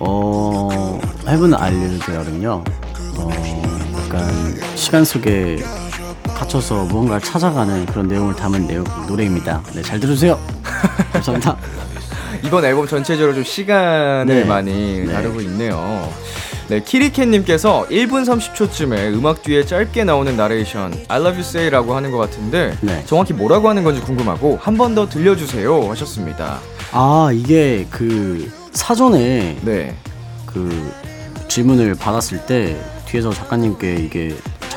어, 0.00 1.00
해븐 1.26 1.54
알릴드는요, 1.54 2.64
어, 3.18 3.30
약간 4.04 4.60
시간 4.74 5.04
속에 5.04 5.62
갇혀서 6.34 6.84
무언가를 6.86 7.20
찾아가는 7.22 7.86
그런 7.86 8.08
내용을 8.08 8.34
담은 8.34 8.66
내용, 8.66 8.84
노래입니다. 9.06 9.62
네, 9.72 9.82
잘 9.82 10.00
들으세요. 10.00 10.38
감사합니다. 11.12 11.56
이번 12.44 12.64
앨범 12.64 12.86
전체적으로 12.86 13.34
좀 13.34 13.42
시간을 13.44 14.26
네. 14.26 14.44
많이 14.44 15.00
네. 15.06 15.12
다루고 15.12 15.40
있네요. 15.42 16.12
네, 16.68 16.82
키리캣님께서 16.82 17.86
1분 17.90 18.24
30초쯤에 18.24 19.12
음악 19.14 19.42
뒤에 19.42 19.64
짧게 19.66 20.04
나오는 20.04 20.34
나레이션 20.36 20.94
I 21.08 21.20
love 21.20 21.34
you 21.34 21.40
say라고 21.40 21.94
하는 21.94 22.10
것 22.10 22.18
같은데 22.18 22.74
네. 22.80 23.02
정확히 23.06 23.32
뭐라고 23.34 23.68
하는 23.68 23.84
건지 23.84 24.00
궁금하고 24.00 24.58
한 24.60 24.76
번 24.76 24.94
더 24.94 25.08
들려주세요 25.08 25.90
하셨습니다. 25.90 26.60
아, 26.92 27.30
이게 27.32 27.86
그 27.90 28.50
사전에 28.72 29.56
네, 29.62 29.94
그 30.46 30.90
질문을 31.48 31.94
받았을 31.96 32.46
때 32.46 32.76
뒤에서 33.06 33.30
작가님께 33.32 33.96
이게 33.96 34.34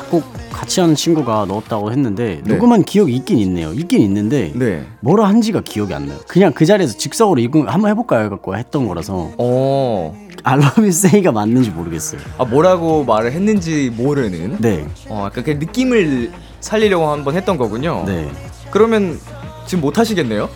작곡 0.08 0.24
같이 0.50 0.80
하는 0.80 0.94
친구가 0.94 1.44
넣었다고 1.46 1.92
했는데 1.92 2.40
네. 2.42 2.54
녹음한 2.54 2.82
기억이 2.82 3.14
있긴 3.14 3.38
있네요. 3.38 3.72
있긴 3.72 4.00
있는데 4.00 4.52
네. 4.54 4.84
뭐라 5.00 5.28
한지가 5.28 5.60
기억이 5.60 5.94
안 5.94 6.06
나요. 6.06 6.18
그냥 6.26 6.52
그 6.52 6.66
자리에서 6.66 6.96
즉석으로 6.96 7.40
이거 7.40 7.64
한번 7.64 7.90
해볼까요? 7.90 8.24
해갖고 8.24 8.56
했던 8.56 8.88
거라서 8.88 9.30
어, 9.38 10.16
I 10.42 10.58
love 10.58 10.74
you 10.78 10.88
say가 10.88 11.32
맞는지 11.32 11.70
모르겠어요. 11.70 12.20
아 12.38 12.44
뭐라고 12.44 13.04
말을 13.04 13.32
했는지 13.32 13.92
모르는. 13.94 14.56
네, 14.58 14.86
어, 15.08 15.24
약간 15.26 15.44
그 15.44 15.50
느낌을 15.50 16.32
살리려고 16.60 17.08
한번 17.08 17.34
했던 17.34 17.56
거군요. 17.56 18.04
네, 18.06 18.30
그러면 18.70 19.18
지금 19.66 19.82
못 19.82 19.98
하시겠네요? 19.98 20.48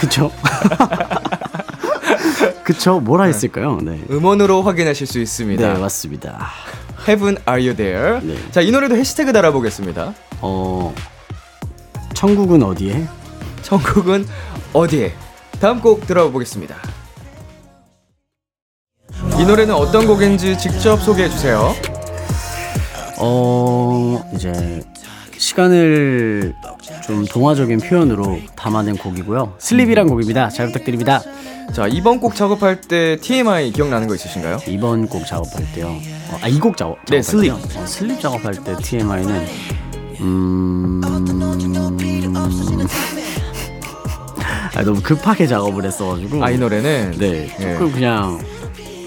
그쵸? 0.00 0.30
그쵸? 2.64 3.00
뭐라 3.00 3.24
했을까요? 3.24 3.78
네, 3.82 4.00
음원으로 4.10 4.62
확인하실 4.62 5.06
수 5.06 5.20
있습니다. 5.20 5.74
네 5.74 5.78
맞습니다. 5.78 6.50
Heaven, 7.06 7.36
Are 7.48 7.60
You 7.66 7.74
There? 7.76 8.20
네. 8.22 8.36
자, 8.50 8.60
이 8.60 8.70
노래도 8.70 8.96
해시태그 8.96 9.32
달아보겠습니다. 9.32 10.14
어, 10.40 10.94
천국은 12.14 12.62
어디에? 12.62 13.06
천국은 13.62 14.26
어디에? 14.72 15.12
다음 15.60 15.80
곡 15.80 16.06
들어보겠습니다. 16.06 16.76
이 19.38 19.44
노래는 19.44 19.74
어떤 19.74 20.06
곡인지 20.06 20.58
직접 20.58 20.96
소개해 20.96 21.28
주세요. 21.28 21.74
어, 23.18 24.24
이제 24.34 24.82
시간을 25.36 26.54
좀 27.04 27.24
동화적인 27.24 27.78
표현으로 27.78 28.38
담아낸 28.56 28.96
곡이고요. 28.96 29.54
슬립이란 29.58 30.08
곡입니다. 30.08 30.48
잘 30.50 30.66
부탁드립니다. 30.66 31.22
자, 31.72 31.86
이번 31.86 32.18
곡 32.18 32.34
작업할 32.34 32.80
때 32.80 33.16
TMI 33.20 33.72
기억나는 33.72 34.08
거 34.08 34.14
있으신가요? 34.14 34.58
이번 34.66 35.06
곡 35.06 35.26
작업할 35.26 35.64
때요. 35.74 35.88
어, 36.30 36.38
아, 36.42 36.48
이 36.48 36.58
곡 36.58 36.76
작업. 36.76 36.96
네, 37.06 37.20
때요? 37.20 37.58
어, 37.76 37.86
슬립 37.86 38.20
작업할 38.20 38.54
때 38.64 38.74
TMI는 38.82 39.46
음. 40.20 41.00
아, 44.74 44.82
너무 44.82 45.00
급하게 45.02 45.46
작업을 45.46 45.84
했어가지고. 45.84 46.44
아, 46.44 46.50
이 46.50 46.58
노래는 46.58 47.16
네, 47.18 47.48
예. 47.60 47.72
조금 47.74 47.92
그냥 47.92 48.40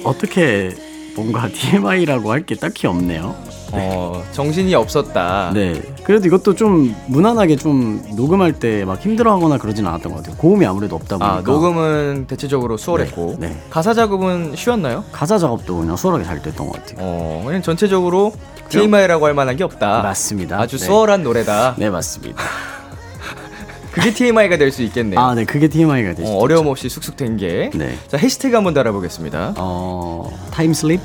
어떻게 0.04 0.74
뭔가 1.16 1.50
TMI라고 1.50 2.32
할 2.32 2.46
게 2.46 2.56
딱히 2.56 2.88
없네요. 2.88 3.36
어, 3.74 4.24
정신이 4.32 4.74
없었다. 4.76 5.52
네. 5.54 5.82
그래도 6.04 6.28
이것도 6.28 6.56
좀 6.56 6.96
무난하게 7.08 7.56
좀 7.56 8.04
녹음할 8.16 8.54
때 8.54 8.86
막 8.86 9.00
힘들어하거나 9.00 9.58
그러진 9.58 9.86
않았던 9.88 10.12
것 10.12 10.18
같아요. 10.20 10.36
고음이 10.38 10.66
아무래도 10.66 10.96
없다 10.96 11.18
보니까. 11.18 11.38
아, 11.38 11.42
녹음은 11.42 12.26
대체적으로 12.28 12.78
수월했고 12.78 13.36
네, 13.40 13.50
네. 13.50 13.58
가사 13.70 13.94
작업은 13.94 14.56
쉬웠나요? 14.56 15.04
가사 15.12 15.38
작업도 15.38 15.78
그냥 15.78 15.96
수월하게 15.96 16.24
잘 16.26 16.42
됐던 16.42 16.68
것 16.68 16.74
같아요. 16.74 16.98
어, 17.00 17.44
그냥 17.46 17.62
전체적으로 17.62 18.34
TMI라고 18.70 19.26
할 19.26 19.34
만한 19.34 19.56
게 19.58 19.64
없다. 19.64 20.02
맞습니다. 20.02 20.60
아주 20.60 20.78
네. 20.78 20.86
수월한 20.86 21.24
노래다. 21.24 21.76
네, 21.78 21.90
맞습니다. 21.90 22.42
그게 23.92 24.14
TMI가 24.14 24.58
될 24.58 24.72
수 24.72 24.82
있겠네요. 24.84 25.20
아, 25.20 25.36
네, 25.36 25.44
그게 25.44 25.68
TMI가 25.68 26.14
되시죠. 26.16 26.34
어, 26.34 26.38
어려움 26.40 26.68
없이 26.68 26.88
쑥쑥 26.88 27.18
된 27.18 27.36
게. 27.36 27.70
네. 27.74 27.98
자, 28.08 28.16
해시태그 28.18 28.56
한번 28.56 28.74
달아보겠습니다. 28.74 29.56
어, 29.58 30.32
Time 30.52 30.74
slip? 30.74 31.02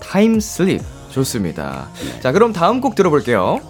Time 0.00 0.36
slip. 0.36 0.80
좋습니다. 1.10 1.88
자, 2.20 2.32
그럼 2.32 2.52
다음 2.52 2.80
곡 2.80 2.94
들어볼게요. 2.94 3.60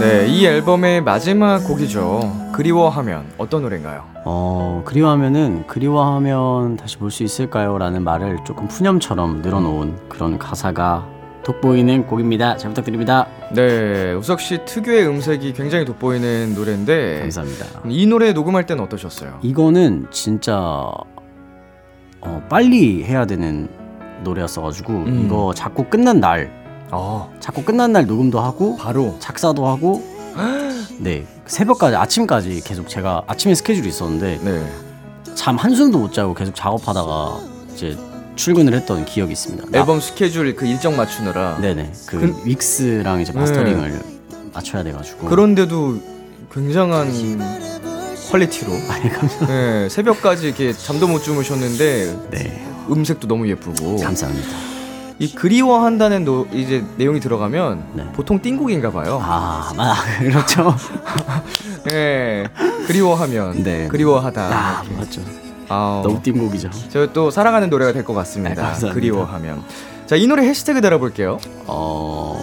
네, 0.00 0.26
이 0.28 0.46
앨범의 0.46 1.02
마지막 1.02 1.58
곡이죠. 1.66 2.50
그리워하면 2.52 3.26
어떤 3.36 3.62
노래인가요? 3.62 4.04
어, 4.24 4.82
그리워하면은 4.84 5.66
그리워하면 5.66 6.76
다시 6.76 6.96
볼 6.98 7.10
수 7.10 7.24
있을까요? 7.24 7.78
라는 7.78 8.04
말을 8.04 8.38
조금 8.46 8.68
푸념처럼 8.68 9.42
늘어놓은 9.42 10.08
그런 10.08 10.38
가사가 10.38 11.06
돋보이는 11.44 12.06
곡입니다. 12.06 12.56
잘 12.58 12.70
부탁드립니다. 12.70 13.26
네, 13.54 14.12
우석 14.12 14.40
씨 14.40 14.64
특유의 14.64 15.06
음색이 15.08 15.54
굉장히 15.54 15.84
돋보이는 15.84 16.54
노래인데 16.54 17.20
감사합니다. 17.22 17.66
이 17.88 18.06
노래 18.06 18.32
녹음할 18.32 18.66
때는 18.66 18.84
어떠셨어요? 18.84 19.38
이거는 19.42 20.06
진짜 20.10 20.58
어, 22.20 22.42
빨리 22.48 23.02
해야 23.04 23.24
되는 23.26 23.68
노래였어가지고 24.24 24.92
음. 24.92 25.22
이거 25.26 25.52
작곡 25.54 25.90
끝난 25.90 26.20
날 26.20 26.50
아, 26.90 27.28
작곡 27.40 27.66
끝난 27.66 27.92
날 27.92 28.06
녹음도 28.06 28.40
하고 28.40 28.76
바로. 28.76 29.16
작사도 29.20 29.66
하고 29.66 30.02
네 31.00 31.26
새벽까지 31.46 31.96
아침까지 31.96 32.62
계속 32.64 32.88
제가 32.88 33.22
아침에 33.26 33.54
스케줄이 33.54 33.88
있었는데 33.88 34.40
네. 34.42 34.72
잠 35.34 35.56
한숨도 35.56 35.98
못 35.98 36.12
자고 36.12 36.34
계속 36.34 36.54
작업하다가 36.54 37.38
이제 37.74 37.96
출근을 38.36 38.72
했던 38.74 39.04
기억이 39.04 39.32
있습니다. 39.32 39.66
나- 39.70 39.78
앨범 39.78 40.00
스케줄 40.00 40.54
그 40.54 40.66
일정 40.66 40.96
맞추느라 40.96 41.58
네네 41.60 41.92
그 42.06 42.18
근- 42.20 42.36
믹스랑 42.44 43.20
이제 43.20 43.32
마스터링을 43.32 44.00
맞춰야 44.54 44.82
돼가지고. 44.82 45.26
그런데도 45.28 45.98
굉장한 46.52 47.08
Quality로. 48.30 48.72
아니 48.90 49.10
감사 49.10 49.46
네, 49.46 49.88
새벽까지 49.88 50.46
이렇게 50.48 50.72
잠도 50.72 51.06
못 51.08 51.22
주무셨는데 51.22 52.16
네 52.30 52.67
음색도 52.90 53.26
너무 53.28 53.48
예쁘고 53.48 53.98
감사합니다. 53.98 54.48
이 55.20 55.34
그리워한다는 55.34 56.24
노, 56.24 56.46
이제 56.52 56.84
내용이 56.96 57.18
들어가면 57.18 57.84
네. 57.94 58.04
보통 58.12 58.40
띵곡인가 58.40 58.92
봐요. 58.92 59.18
아, 59.20 59.72
아 59.76 59.94
그렇죠. 60.20 60.76
네, 61.90 62.46
그리워하면 62.86 63.64
네. 63.64 63.88
그리워하다. 63.88 64.40
아 64.42 64.82
이렇게. 64.84 64.96
맞죠. 64.96 65.20
아, 65.68 66.00
너무 66.04 66.22
띵곡이죠. 66.22 66.70
저 66.90 67.08
또 67.12 67.30
사랑하는 67.30 67.68
노래가 67.68 67.92
될것 67.92 68.14
네, 68.14 68.18
같습니다. 68.20 68.54
감사합니다. 68.62 68.94
그리워하면. 68.94 69.62
자, 70.06 70.14
이 70.16 70.26
노래 70.26 70.46
해시태그 70.46 70.80
달아볼게요. 70.80 71.38
어 71.66 72.40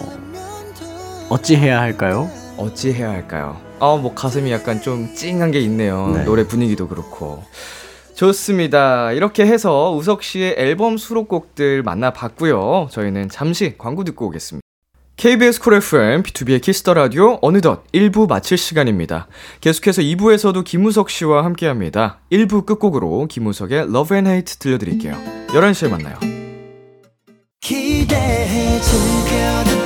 어찌 1.30 1.56
해야 1.56 1.80
할까요? 1.80 2.30
어찌 2.58 2.92
해야 2.92 3.08
할까요? 3.10 3.56
아, 3.80 3.96
뭐 4.00 4.14
가슴이 4.14 4.52
약간 4.52 4.80
좀 4.80 5.14
찡한 5.14 5.50
게 5.50 5.60
있네요. 5.60 6.12
네. 6.14 6.24
노래 6.24 6.46
분위기도 6.46 6.88
그렇고. 6.88 7.42
좋습니다. 8.16 9.12
이렇게 9.12 9.46
해서 9.46 9.92
우석 9.94 10.22
씨의 10.22 10.54
앨범 10.56 10.96
수록곡들 10.96 11.82
만나봤고요. 11.82 12.88
저희는 12.90 13.28
잠시 13.28 13.74
광고 13.76 14.04
듣고 14.04 14.26
오겠습니다. 14.26 14.62
KBS 15.16 15.60
쿨 15.60 15.74
FM, 15.74 16.22
B2B의 16.22 16.60
키스터 16.60 16.92
라디오 16.94 17.38
어느덧 17.40 17.84
1부 17.92 18.28
마칠 18.28 18.58
시간입니다. 18.58 19.28
계속해서 19.60 20.02
2부에서도 20.02 20.62
김우석 20.64 21.08
씨와 21.08 21.44
함께 21.44 21.66
합니다. 21.66 22.20
1부 22.32 22.66
끝곡으로 22.66 23.26
김우석의 23.26 23.78
Love 23.80 24.16
and 24.16 24.30
Hate 24.30 24.56
들려드릴게요. 24.58 25.16
11시에 25.48 25.90
만나요. 25.90 26.16
기대해 27.60 28.80
즐겨 28.80 29.85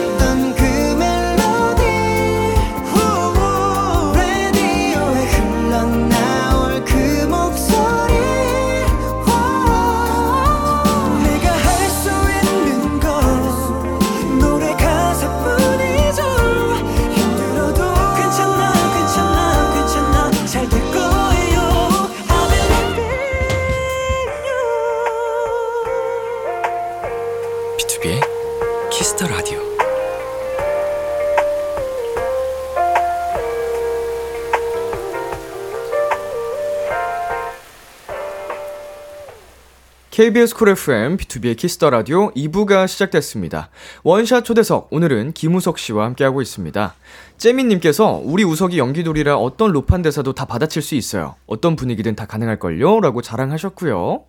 KBS 40.21 40.55
쿨 40.55 40.69
FM, 40.69 41.17
B2B의 41.17 41.57
키스터 41.57 41.89
라디오 41.89 42.31
2부가 42.33 42.87
시작됐습니다. 42.87 43.71
원샷 44.03 44.45
초대석, 44.45 44.89
오늘은 44.91 45.33
김우석 45.33 45.79
씨와 45.79 46.05
함께하고 46.05 46.43
있습니다. 46.43 46.95
재민님께서 47.39 48.21
우리 48.23 48.45
우석이 48.45 48.77
연기돌이라 48.77 49.39
어떤 49.39 49.73
로판 49.73 50.03
대사도 50.03 50.35
다 50.35 50.45
받아칠 50.45 50.83
수 50.83 50.95
있어요. 50.95 51.37
어떤 51.47 51.75
분위기든 51.75 52.17
다 52.17 52.27
가능할걸요? 52.27 53.01
라고 53.01 53.23
자랑하셨고요. 53.23 54.25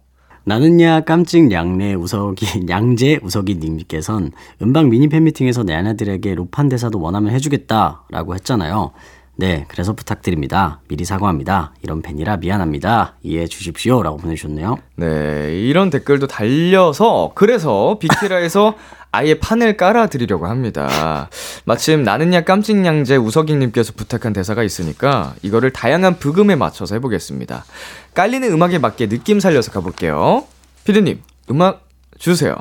나는야 0.46 1.02
깜찍 1.02 1.52
양내 1.52 1.96
우석이 1.96 2.68
양재 2.70 3.20
우석이 3.22 3.56
님께선 3.56 4.32
음방 4.62 4.90
미니 4.90 5.10
팬미팅에서 5.10 5.64
내 5.64 5.74
아내들에게 5.74 6.36
로판 6.36 6.70
대사도 6.70 7.02
원하면 7.02 7.34
해주겠다라고 7.34 8.36
했잖아요. 8.36 8.94
네, 9.36 9.66
그래서 9.70 9.94
부탁드립니다. 9.94 10.80
미리 10.88 11.04
사과합니다. 11.04 11.74
이런 11.82 12.02
팬이라 12.02 12.38
미안합니다. 12.38 13.16
이해해 13.24 13.48
주십시오 13.48 14.04
라고 14.04 14.18
보내주셨네요. 14.18 14.78
네, 14.98 15.60
이런 15.60 15.90
댓글도 15.90 16.28
달려서, 16.28 17.32
그래서 17.34 17.98
빅키라에서 18.00 18.76
아예 19.14 19.34
판을 19.34 19.76
깔아드리려고 19.76 20.48
합니다. 20.48 21.30
마침 21.66 22.04
나는야 22.04 22.42
깜찍 22.42 22.86
양재 22.86 23.18
우석이님께서 23.18 23.94
부탁한 23.94 24.32
대사가 24.32 24.64
있으니까 24.64 25.34
이거를 25.42 25.74
다양한 25.74 26.18
부금에 26.18 26.56
맞춰서 26.56 26.96
해보겠습니다. 26.96 27.66
깔리는 28.14 28.50
음악에 28.50 28.78
맞게 28.78 29.10
느낌 29.10 29.40
살려서 29.42 29.72
가볼게요. 29.72 30.46
피디님, 30.86 31.22
음악 31.50 31.88
주세요. 32.20 32.56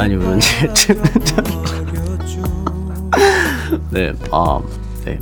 많이 0.00 0.14
울었지? 0.14 0.48
네, 3.90 4.14
아, 4.30 4.58
네. 5.04 5.18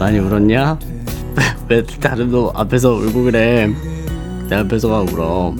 많이 0.00 0.18
울었냐? 0.18 0.80
왜 1.70 1.84
다른 2.00 2.32
너 2.32 2.50
앞에서 2.56 2.90
울고 2.90 3.22
그래? 3.22 3.72
내 4.48 4.56
앞에서가 4.56 5.02
울어. 5.02 5.54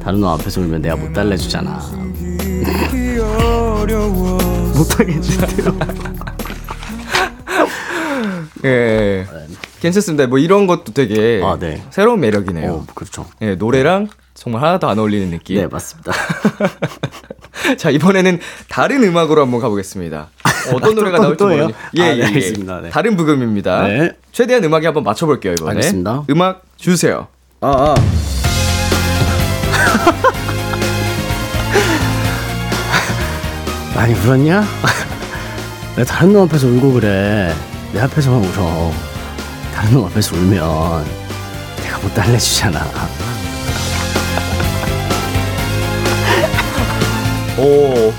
다른 0.00 0.20
너 0.20 0.34
앞에서 0.34 0.60
울면 0.60 0.82
내가 0.82 0.94
못 0.94 1.12
달래주잖아. 1.12 1.80
못하겠는데요? 4.76 5.76
예. 8.64 9.26
괜찮습니다. 9.80 10.28
뭐 10.28 10.38
이런 10.38 10.68
것도 10.68 10.92
되게 10.92 11.42
아, 11.42 11.58
네. 11.58 11.82
새로운 11.90 12.20
매력이네요. 12.20 12.72
어, 12.72 12.86
그렇죠. 12.94 13.26
예, 13.42 13.56
노래랑 13.56 14.06
정말 14.34 14.62
하나도 14.62 14.88
안 14.88 14.98
어울리는 14.98 15.30
느낌. 15.30 15.56
네, 15.56 15.66
맞습니다. 15.68 16.12
자, 17.78 17.88
이번에는 17.90 18.40
다른 18.68 19.04
음악으로 19.04 19.42
한번 19.42 19.60
가보겠습니다. 19.60 20.28
어떤 20.74 20.96
또, 20.96 21.02
노래가 21.02 21.18
또, 21.18 21.22
나올지? 21.22 21.44
모르니. 21.44 21.72
예, 21.94 22.02
아, 22.02 22.06
예, 22.08 22.12
네, 22.14 22.18
예. 22.18 22.24
알겠습니다. 22.26 22.80
네. 22.80 22.90
다른 22.90 23.16
부금입니다. 23.16 23.86
네. 23.86 24.10
최대한 24.32 24.64
음악에 24.64 24.86
한번 24.86 25.04
맞춰볼게요, 25.04 25.52
이번에. 25.52 25.76
알겠습니다. 25.76 26.24
음악 26.30 26.62
주세요. 26.76 27.28
아, 27.60 27.94
아. 27.94 27.96
많이 33.94 34.12
울었냐? 34.14 34.64
왜 35.96 36.04
다른 36.04 36.32
놈 36.32 36.42
앞에서 36.48 36.66
울고 36.66 36.94
그래? 36.94 37.54
내 37.92 38.00
앞에서만 38.00 38.44
울어. 38.44 38.90
다른 39.72 39.92
놈 39.94 40.06
앞에서 40.06 40.34
울면 40.36 41.04
내가 41.82 41.98
못 42.00 42.12
달래주잖아. 42.14 42.80
오. 47.58 48.12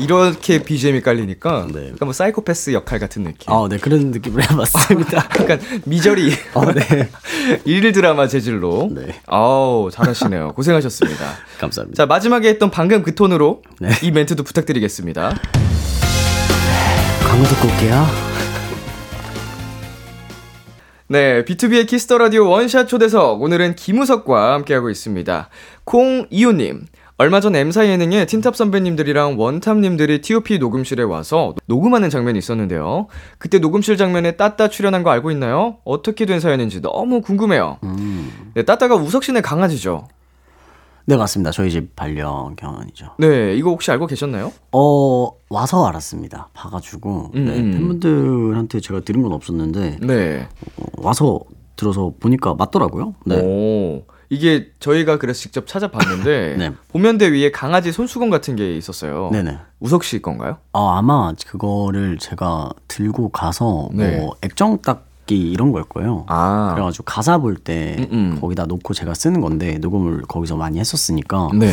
이렇게 0.00 0.62
BGM이 0.62 1.00
깔리니까 1.00 1.66
네. 1.72 1.88
약간 1.88 2.06
뭐 2.06 2.12
사이코패스 2.12 2.72
역할 2.72 3.00
같은 3.00 3.24
느낌. 3.24 3.52
아, 3.52 3.66
네 3.68 3.78
그런 3.78 4.12
느낌으로 4.12 4.42
해봤습니다. 4.42 5.16
약간 5.40 5.60
미저리 5.86 6.32
어, 6.54 6.72
네. 6.72 7.10
일일 7.64 7.92
드라마 7.92 8.28
재질로. 8.28 8.90
네. 8.92 9.20
아우 9.26 9.90
잘하시네요. 9.90 10.52
고생하셨습니다. 10.54 11.24
감사합니다. 11.58 12.02
자 12.02 12.06
마지막에 12.06 12.48
했던 12.48 12.70
방금 12.70 13.02
그 13.02 13.14
톤으로 13.14 13.62
네. 13.80 13.90
이 14.02 14.12
멘트도 14.12 14.44
부탁드리겠습니다. 14.44 15.34
광고 17.28 17.44
듣고 17.44 17.68
올게요. 17.68 18.06
네, 21.10 21.42
B2B의 21.44 21.86
키스터 21.86 22.18
라디오 22.18 22.46
원샷 22.50 22.86
초대석 22.86 23.40
오늘은 23.40 23.76
김우석과 23.76 24.52
함께하고 24.52 24.90
있습니다. 24.90 25.48
콩 25.84 26.26
이호님, 26.28 26.84
얼마 27.20 27.40
전 27.40 27.56
M사 27.56 27.84
예능에 27.88 28.26
틴탑 28.26 28.54
선배님들이랑 28.54 29.40
원탑님들이 29.40 30.20
TOP 30.20 30.58
녹음실에 30.58 31.02
와서 31.02 31.56
녹음하는 31.66 32.10
장면이 32.10 32.38
있었는데요. 32.38 33.08
그때 33.38 33.58
녹음실 33.58 33.96
장면에 33.96 34.36
따따 34.36 34.68
출연한 34.68 35.02
거 35.02 35.10
알고 35.10 35.32
있나요? 35.32 35.78
어떻게 35.84 36.26
된 36.26 36.38
사연인지 36.38 36.80
너무 36.80 37.20
궁금해요. 37.20 37.78
음. 37.82 38.52
네, 38.54 38.62
따따가 38.62 38.94
우석 38.94 39.24
씨네 39.24 39.40
강아지죠? 39.40 40.06
네, 41.06 41.16
맞습니다. 41.16 41.50
저희 41.50 41.70
집 41.72 41.96
반려견이죠. 41.96 43.16
네, 43.18 43.54
이거 43.56 43.70
혹시 43.70 43.90
알고 43.90 44.06
계셨나요? 44.06 44.52
어, 44.70 45.30
와서 45.50 45.88
알았습니다. 45.88 46.50
봐가지고. 46.54 47.32
음, 47.34 47.44
네, 47.46 47.58
음. 47.58 47.70
팬분들한테 47.72 48.78
제가 48.78 49.00
들은 49.00 49.22
건 49.22 49.32
없었는데, 49.32 49.98
네. 50.02 50.46
어, 50.76 50.84
와서 50.98 51.40
들어서 51.74 52.12
보니까 52.20 52.54
맞더라고요. 52.54 53.14
네. 53.26 53.40
오, 53.40 54.04
이게 54.30 54.70
저희가 54.80 55.18
그래서 55.18 55.40
직접 55.40 55.66
찾아봤는데 55.66 56.56
네. 56.58 56.72
보면대 56.88 57.30
위에 57.32 57.50
강아지 57.50 57.92
손수건 57.92 58.30
같은 58.30 58.56
게 58.56 58.76
있었어요. 58.76 59.30
네네. 59.32 59.58
우석 59.80 60.04
씨 60.04 60.20
건가요? 60.20 60.58
어, 60.72 60.90
아마 60.90 61.32
그거를 61.46 62.18
제가 62.18 62.70
들고 62.88 63.30
가서 63.30 63.88
네. 63.92 64.18
뭐 64.18 64.34
액정 64.42 64.82
닦기 64.82 65.50
이런 65.50 65.72
걸 65.72 65.84
거예요. 65.84 66.24
아, 66.28 66.72
그래가지고 66.74 67.04
가사 67.04 67.38
볼때 67.38 67.96
음, 67.98 68.08
음. 68.12 68.38
거기다 68.40 68.66
놓고 68.66 68.92
제가 68.92 69.14
쓰는 69.14 69.40
건데 69.40 69.78
녹음을 69.78 70.22
거기서 70.22 70.56
많이 70.56 70.78
했었으니까 70.78 71.48
네. 71.54 71.72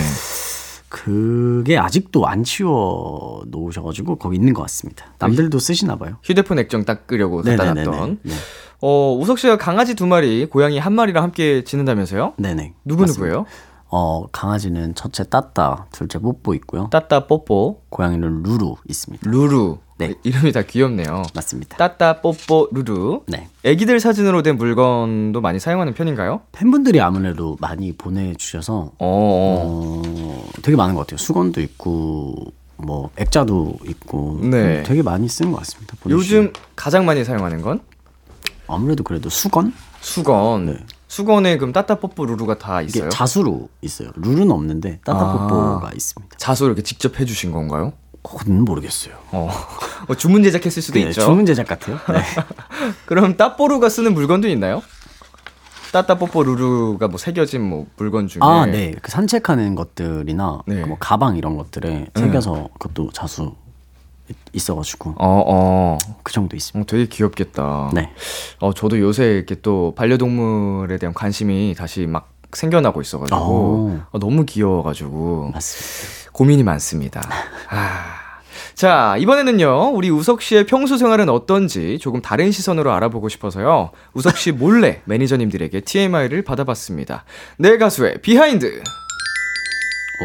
그게 0.88 1.78
아직도 1.78 2.26
안 2.26 2.46
치워 2.46 3.44
놓으셔가지고 3.48 4.16
거기 4.16 4.38
있는 4.38 4.54
것 4.54 4.62
같습니다. 4.62 5.08
남들도 5.20 5.60
쓰시나 5.60 5.98
봐요. 5.98 6.16
휴대폰 6.24 6.58
액정 6.60 6.86
닦으려고 6.86 7.42
갖다 7.42 7.74
놨던. 7.74 8.20
네. 8.24 8.34
어, 8.82 9.18
우석 9.20 9.40
씨가 9.40 9.58
강아지 9.58 9.96
두 9.96 10.06
마리, 10.08 10.46
고양이 10.46 10.78
한 10.80 10.94
마리랑 10.94 11.24
함께 11.24 11.64
지낸다면서요? 11.64 12.34
네네. 12.38 12.74
누구 12.84 13.02
맞습니다. 13.02 13.26
누구예요? 13.26 13.46
어 13.88 14.26
강아지는 14.32 14.96
첫째 14.96 15.24
따따, 15.24 15.86
둘째 15.92 16.20
뽀뽀 16.20 16.54
있고요. 16.56 16.90
따따 16.92 17.28
뽀뽀, 17.28 17.82
고양이는 17.90 18.44
루루 18.44 18.76
있습니다. 18.90 19.30
루루. 19.30 19.78
네. 19.98 20.14
이름이 20.24 20.52
다 20.52 20.64
귀엽네요. 20.64 21.24
맞습니다. 21.34 21.78
따따 21.78 22.20
뽀뽀 22.22 22.68
루루. 22.72 23.22
네. 23.28 23.48
애기들 23.64 24.00
사진으로 24.02 24.42
된 24.42 24.58
물건도 24.58 25.40
많이 25.40 25.60
사용하는 25.60 25.94
편인가요? 25.94 26.42
팬분들이 26.52 27.00
아무래도 27.00 27.56
많이 27.62 27.94
보내주셔서 27.94 28.74
어, 28.74 28.92
어. 29.00 30.02
어, 30.06 30.44
되게 30.62 30.76
많은 30.76 30.96
것 30.96 31.02
같아요. 31.02 31.18
수건도 31.18 31.62
있고 31.62 32.34
뭐 32.78 33.12
액자도 33.18 33.76
있고 33.88 34.40
네. 34.42 34.84
되게 34.84 35.02
많이 35.04 35.30
쓰는 35.30 35.52
것 35.52 35.60
같습니다. 35.60 35.96
보내주시면. 36.02 36.44
요즘 36.46 36.54
가장 36.76 37.06
많이 37.06 37.24
사용하는 37.24 37.62
건 37.62 37.80
아무래도 38.68 39.04
그래도 39.04 39.30
수건 39.30 39.74
수건. 40.02 40.66
네. 40.68 40.78
수건에 41.08 41.58
그럼 41.58 41.72
따따 41.72 41.96
뽀뽀 42.00 42.26
루루가 42.26 42.58
다 42.58 42.82
있어요? 42.82 43.10
자수로 43.10 43.70
있어요. 43.82 44.10
룰은 44.16 44.52
없는데 44.52 45.00
아. 45.06 45.14
따따뽀뽀가 45.14 45.92
있습니다. 45.94 46.36
자수 46.38 46.66
이렇게 46.66 46.82
직접 46.82 47.20
해주신 47.20 47.52
건가요? 47.52 47.94
그건 48.24 48.62
모르겠어요. 48.66 49.14
어, 49.32 49.50
어, 50.10 50.16
주문 50.16 50.42
제작했을 50.44 50.82
수도 50.82 51.00
네, 51.00 51.06
있죠. 51.10 51.22
주문 51.22 51.46
제작 51.46 51.68
같아요. 51.68 51.98
네. 52.10 52.22
그럼 53.06 53.38
따뽀루가 53.38 53.88
쓰는 53.90 54.14
물건도 54.14 54.48
있나요? 54.50 54.82
따따뽀뽀 55.92 56.44
루루가 56.44 57.08
뭐 57.08 57.18
새겨진 57.18 57.62
뭐 57.62 57.86
물건 57.98 58.28
중에 58.28 58.42
아, 58.44 58.66
네. 58.66 58.94
그 59.02 59.10
산책하는 59.12 59.76
것들이나 59.76 60.62
네. 60.68 60.82
그 60.82 60.88
뭐 60.88 60.98
가방 61.00 61.38
이런 61.38 61.56
것들에 61.56 62.08
새겨서 62.16 62.70
그것도 62.80 63.12
자수 63.14 63.54
있- 64.30 64.36
있어가지고 64.54 65.12
어, 65.18 65.44
어. 65.48 65.98
그 66.24 66.34
정도 66.34 66.56
있습니다. 66.56 66.82
어, 66.84 66.86
되게 66.88 67.08
귀엽겠다. 67.08 67.92
네. 67.94 68.12
어, 68.60 68.74
저도 68.74 69.00
요새 69.00 69.26
이렇게 69.36 69.56
또 69.62 69.94
반려동물에 69.96 70.98
대한 70.98 71.14
관심이 71.14 71.76
다시 71.78 72.08
막 72.08 72.32
생겨나고 72.54 73.02
있어가지고 73.02 73.38
오. 73.40 74.00
어, 74.12 74.20
너무 74.20 74.46
귀여워가지고 74.46 75.52
맞습니다. 75.54 76.32
고민이 76.32 76.64
많습니다. 76.64 77.22
아. 77.70 78.24
자, 78.74 79.16
이번에는요, 79.20 79.92
우리 79.94 80.10
우석 80.10 80.42
씨의 80.42 80.66
평소 80.66 80.98
생활은 80.98 81.30
어떤지 81.30 81.98
조금 82.00 82.22
다른 82.22 82.52
시선으로 82.52 82.92
알아보고 82.92 83.30
싶어서요, 83.30 83.92
우석 84.14 84.38
씨 84.38 84.52
몰래 84.52 85.02
매니저님들에게 85.06 85.80
TMI를 85.82 86.42
받아봤습니다. 86.44 87.24
내 87.58 87.78
가수의 87.78 88.22
비하인드! 88.22 88.82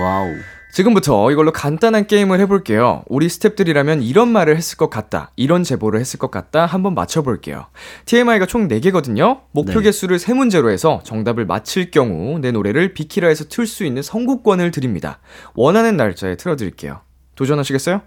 wow. 0.01 0.35
지금부터 0.73 1.31
이걸로 1.31 1.53
간단한 1.53 2.07
게임을 2.07 2.41
해볼게요. 2.41 3.03
우리 3.09 3.27
스탭들이라면 3.27 4.03
이런 4.03 4.29
말을 4.29 4.57
했을 4.57 4.77
것 4.77 4.89
같다, 4.89 5.33
이런 5.37 5.65
제보를 5.65 6.01
했을 6.01 6.19
것 6.19 6.31
같다, 6.31 6.67
한번 6.67 6.95
맞춰볼게요. 6.95 7.67
TMI가 8.07 8.47
총 8.47 8.69
4개거든요? 8.69 9.41
목표 9.53 9.75
네. 9.75 9.83
개수를 9.83 10.19
3문제로 10.19 10.71
해서 10.71 11.01
정답을 11.05 11.47
맞힐 11.47 11.91
경우 11.91 12.39
내 12.39 12.53
노래를 12.53 12.95
비키라에서 12.95 13.45
틀 13.49 13.67
수 13.67 13.85
있는 13.85 14.03
선곡권을 14.03 14.71
드립니다. 14.71 15.21
원하는 15.55 15.97
날짜에 15.97 16.37
틀어드릴게요. 16.37 17.01
도전하시겠어요? 17.37 18.03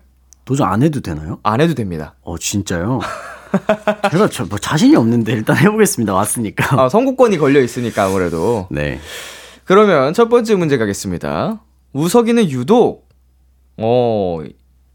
도전 0.46 0.68
안 0.68 0.84
해도 0.84 1.00
되나요? 1.00 1.40
안 1.44 1.62
해도 1.62 1.74
됩니다. 1.74 2.16
어, 2.22 2.38
진짜요? 2.38 3.00
제가 4.12 4.28
저, 4.30 4.46
뭐 4.46 4.58
자신이 4.58 4.96
없는데 4.96 5.32
일단 5.32 5.56
해보겠습니다. 5.58 6.14
왔으니까. 6.14 6.82
아, 6.82 6.90
선곡권이 6.90 7.38
걸려 7.38 7.62
있으니까 7.62 8.06
아무래도. 8.06 8.68
네. 8.72 9.00
그러면 9.66 10.14
첫 10.14 10.28
번째 10.28 10.56
문제 10.56 10.78
가겠습니다. 10.78 11.62
우석이는 11.94 12.50
유독 12.50 13.08
어 13.78 14.40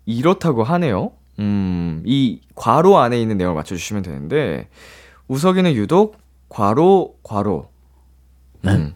이렇다고 0.07 0.65
하네요. 0.65 1.13
음, 1.39 2.03
이 2.05 2.41
괄호 2.55 2.99
안에 2.99 3.21
있는 3.21 3.37
내용을 3.39 3.55
맞춰 3.55 3.77
주시면 3.77 4.03
되는데 4.03 4.69
우석이는 5.29 5.75
유독 5.75 6.17
괄호 6.49 7.17
괄호. 7.23 7.69
음. 8.67 8.95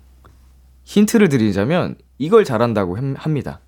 힌트를 0.84 1.28
드리자면 1.28 1.96
이걸 2.18 2.44
잘한다고 2.44 2.96
함- 2.96 3.14
합니다. 3.16 3.60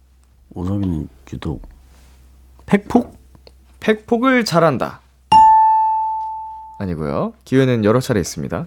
오석이는 0.54 1.08
유독 1.32 1.62
팩폭? 2.66 3.16
팩폭을 3.80 4.44
잘한다. 4.44 5.00
아니고요. 6.78 7.34
기회는 7.44 7.84
여러 7.84 8.00
차례 8.00 8.20
있습니다. 8.20 8.66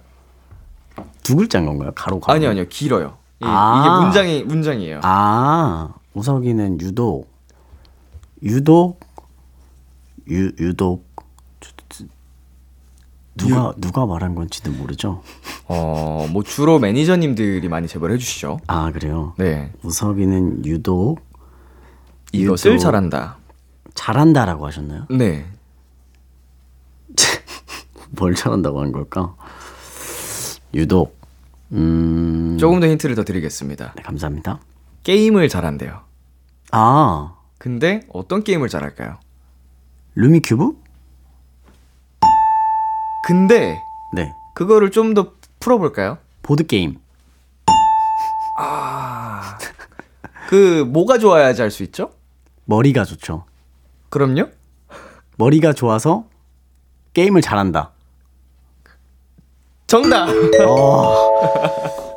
두 1.23 1.35
글자인 1.35 1.65
건가요? 1.65 1.91
가로 1.93 2.19
가로. 2.19 2.33
아니요, 2.35 2.49
아니요. 2.51 2.65
길어요. 2.69 3.17
이, 3.39 3.45
아. 3.45 3.81
이게 3.85 4.03
문장이 4.05 4.43
문장이에요. 4.43 4.99
아, 5.03 5.93
우석이는 6.13 6.81
유독 6.81 7.29
유독 8.43 8.99
유 10.29 10.51
유독 10.59 11.05
누가 13.35 13.73
누가 13.77 14.05
말한 14.05 14.33
건지도 14.33 14.71
모르죠. 14.71 15.21
어, 15.67 16.27
뭐 16.31 16.43
주로 16.43 16.79
매니저님들이 16.79 17.67
많이 17.69 17.87
제보를 17.87 18.15
해주시죠. 18.15 18.59
아 18.67 18.91
그래요. 18.91 19.33
네, 19.37 19.71
우석이는 19.83 20.65
유독 20.65 21.19
이것을 22.31 22.71
유독 22.73 22.81
잘한다. 22.81 23.37
잘한다라고 23.93 24.65
하셨나요? 24.65 25.05
네, 25.11 25.45
뭘 28.09 28.33
잘한다고 28.33 28.81
한 28.81 28.91
걸까? 28.91 29.35
유독 30.73 31.16
음 31.73 32.57
조금 32.59 32.79
더 32.79 32.87
힌트를 32.87 33.15
더 33.15 33.23
드리겠습니다. 33.23 33.93
네, 33.95 34.01
감사합니다. 34.03 34.59
게임을 35.03 35.49
잘한대요. 35.49 36.01
아 36.71 37.35
근데 37.57 38.01
어떤 38.13 38.43
게임을 38.43 38.69
잘할까요? 38.69 39.17
루미큐브? 40.15 40.73
근데 43.25 43.81
네 44.13 44.33
그거를 44.53 44.91
좀 44.91 45.13
더 45.13 45.33
풀어볼까요? 45.59 46.17
보드 46.41 46.65
게임. 46.65 46.97
그 50.49 50.83
뭐가 50.85 51.17
좋아야지 51.17 51.61
할 51.61 51.71
수 51.71 51.83
있죠? 51.83 52.11
머리가 52.65 53.03
좋죠. 53.03 53.43
그럼요. 54.09 54.47
머리가 55.37 55.73
좋아서 55.73 56.25
게임을 57.13 57.41
잘한다. 57.41 57.91
정답. 59.87 60.27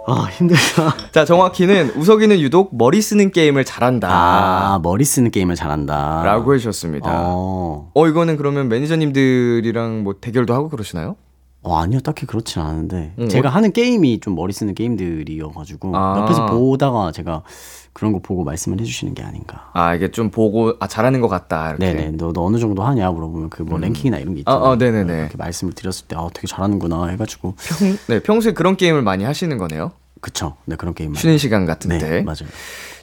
아 0.07 0.29
힘들다. 0.33 0.97
자, 1.13 1.25
정확히는 1.25 1.93
우석이는 1.97 2.41
유독 2.41 2.71
머리 2.77 3.01
쓰는 3.01 3.31
게임을 3.31 3.65
잘한다. 3.65 4.09
아 4.11 4.79
머리 4.83 5.05
쓰는 5.05 5.31
게임을 5.31 5.55
잘한다. 5.55 6.23
라고 6.25 6.55
해주셨습니다. 6.55 7.09
어. 7.13 7.91
어, 7.95 8.09
이거는 8.09 8.37
그러면 8.37 8.69
매니저님들이랑 8.69 10.03
뭐 10.03 10.15
대결도 10.21 10.55
하고 10.55 10.69
그러시나요? 10.69 11.17
어 11.63 11.77
아니요 11.77 12.01
딱히 12.01 12.25
그렇진 12.27 12.63
않은데 12.63 13.13
음, 13.19 13.29
제가 13.29 13.51
하는 13.51 13.73
게임이 13.73 14.21
좀 14.21 14.35
머리 14.35 14.53
쓰는 14.53 14.75
게임들이어가지고 14.75 15.95
아. 15.97 16.21
옆에서 16.23 16.47
보다가 16.47 17.13
제가 17.13 17.43
그런 17.93 18.13
거 18.13 18.21
보고 18.21 18.45
말씀을 18.45 18.81
해주시는 18.81 19.15
게 19.15 19.23
아닌가. 19.23 19.69
아, 19.75 19.97
이게 19.97 20.13
좀 20.13 20.31
보고, 20.31 20.75
아, 20.79 20.87
잘하는 20.87 21.21
것 21.21 21.27
같다. 21.27 21.71
이렇게. 21.71 21.93
네네 21.93 22.13
너, 22.19 22.33
너 22.33 22.45
어느 22.45 22.57
정도 22.59 22.85
하냐 22.85 23.11
물어보면 23.11 23.51
그뭐 23.51 23.79
랭킹이나 23.79 24.19
이런 24.19 24.35
게 24.35 24.41
있잖아요. 24.41 24.63
어, 24.63 24.69
어, 24.71 24.77
네네네. 24.77 25.13
이렇게 25.23 25.37
말씀을 25.37 25.73
드렸을 25.73 26.07
때 26.07 26.15
아 26.17 26.29
되게 26.33 26.47
잘하는구나 26.47 27.09
해가지고 27.09 27.55
평, 27.59 27.97
네, 28.09 28.21
평소에 28.21 28.53
그런 28.53 28.77
게임을 28.77 29.03
많이 29.03 29.25
하시는 29.25 29.59
거네요. 29.59 29.91
그쵸 30.21 30.57
네 30.67 30.77
그런 30.77 30.95
게임 30.95 31.15
쉬는 31.15 31.37
시간 31.39 31.67
같은데. 31.67 31.99
네 31.99 32.23
맞아요. 32.23 32.49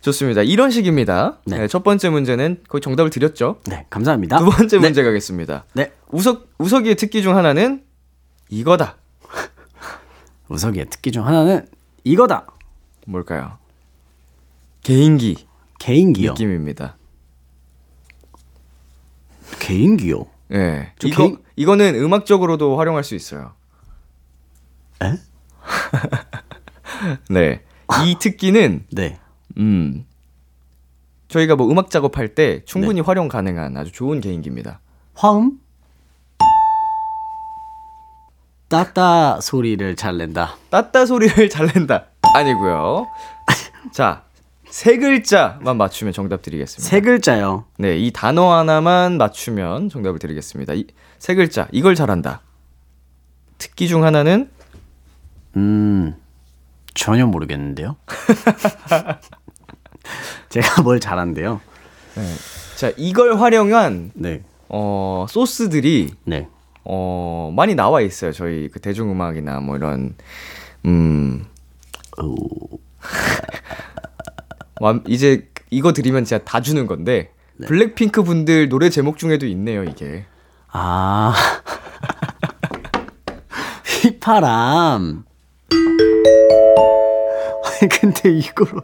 좋습니다. 0.01 0.41
이런 0.43 0.69
식입니다. 0.71 1.39
네. 1.45 1.57
네, 1.57 1.67
첫 1.67 1.83
번째 1.83 2.09
문제는 2.09 2.61
거의 2.69 2.81
정답을 2.81 3.09
드렸죠. 3.09 3.57
네 3.65 3.85
감사합니다. 3.89 4.37
두 4.39 4.45
번째 4.45 4.77
네. 4.77 4.79
문제 4.79 5.03
가겠습니다. 5.03 5.65
네 5.73 5.91
우석 6.11 6.47
우석이의 6.59 6.95
특기 6.95 7.21
중 7.23 7.35
하나는 7.35 7.81
이거다. 8.49 8.97
우석이의 10.49 10.87
특기 10.89 11.11
중 11.11 11.25
하나는 11.25 11.67
이거다. 12.03 12.45
뭘까요? 13.05 13.57
개인기. 14.83 15.47
개인기요. 15.79 16.31
느낌입니다. 16.31 16.97
개인기요. 19.59 20.25
예. 20.53 20.93
저 20.99 21.07
이거 21.07 21.17
개인- 21.23 21.37
이거는 21.55 21.95
음악적으로도 21.95 22.77
활용할 22.77 23.03
수 23.03 23.15
있어요. 23.15 23.53
에? 25.03 25.13
네. 27.29 27.63
이 28.05 28.15
특기는 28.19 28.85
네. 28.91 29.19
음 29.57 30.05
저희가 31.27 31.55
뭐 31.55 31.69
음악 31.69 31.89
작업할 31.89 32.35
때 32.35 32.63
충분히 32.65 32.95
네. 32.95 33.05
활용 33.05 33.27
가능한 33.27 33.75
아주 33.77 33.91
좋은 33.91 34.21
개인기입니다. 34.21 34.79
화음? 35.13 35.59
따따 38.69 39.39
소리를 39.39 39.95
잘 39.95 40.17
낸다. 40.17 40.57
따따 40.69 41.05
소리를 41.05 41.47
잘 41.49 41.69
낸다. 41.73 42.07
아니고요. 42.35 43.07
자, 43.91 44.23
세 44.69 44.97
글자만 44.97 45.77
맞추면 45.77 46.13
정답 46.13 46.41
드리겠습니다. 46.41 46.89
세 46.89 47.01
글자요. 47.01 47.65
네, 47.77 47.97
이 47.97 48.11
단어 48.11 48.51
하나만 48.53 49.17
맞추면 49.17 49.89
정답을 49.89 50.19
드리겠습니다. 50.19 50.73
이, 50.73 50.85
세 51.17 51.35
글자, 51.35 51.67
이걸 51.71 51.95
잘한다. 51.95 52.41
특기 53.57 53.87
중 53.87 54.03
하나는 54.03 54.51
음, 55.55 56.15
전혀 56.93 57.25
모르겠는데요. 57.25 57.95
제가 60.49 60.81
뭘 60.81 60.99
잘한대요. 60.99 61.61
자, 62.75 62.91
이걸 62.97 63.39
활용한 63.39 64.11
네. 64.13 64.43
어, 64.69 65.25
소스들이 65.29 66.13
네. 66.25 66.49
어, 66.89 67.51
많이 67.55 67.75
나와 67.75 68.01
있어요. 68.01 68.31
저희 68.31 68.69
그 68.69 68.79
대중음악이나 68.79 69.59
뭐 69.59 69.77
이런 69.77 70.15
음 70.85 71.45
이제 75.07 75.49
이거 75.69 75.93
드리면 75.93 76.23
진짜 76.23 76.43
다 76.43 76.61
주는 76.61 76.87
건데 76.87 77.31
블랙핑크 77.65 78.23
분들 78.23 78.69
노래 78.69 78.89
제목 78.89 79.17
중에도 79.17 79.45
있네요, 79.47 79.83
이게. 79.83 80.25
아. 80.71 81.33
휘파람. 84.03 85.25
아니, 87.65 87.89
근데 87.89 88.29
이거로. 88.37 88.81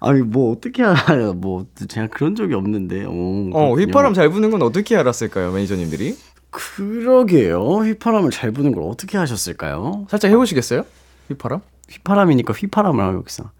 아니, 0.00 0.22
뭐, 0.22 0.52
어떻게 0.52 0.82
알아요? 0.84 1.32
뭐, 1.32 1.66
제가 1.88 2.08
그런 2.08 2.34
적이 2.34 2.54
없는데. 2.54 3.04
오, 3.04 3.10
어, 3.10 3.50
그렇군요. 3.52 3.80
휘파람 3.80 4.14
잘 4.14 4.30
부는 4.30 4.50
건 4.50 4.62
어떻게 4.62 4.96
알았을까요, 4.96 5.52
매니저님들이? 5.52 6.16
그러게요. 6.52 7.60
휘파람을 7.60 8.30
잘 8.30 8.52
부는 8.52 8.72
걸 8.72 8.84
어떻게 8.84 9.16
하셨을까요? 9.18 10.06
살짝 10.08 10.30
해보시겠어요? 10.30 10.84
휘파람? 11.28 11.60
휘파람이니까 11.88 12.52
휘파람을 12.52 13.02
하고 13.02 13.24
있어. 13.26 13.50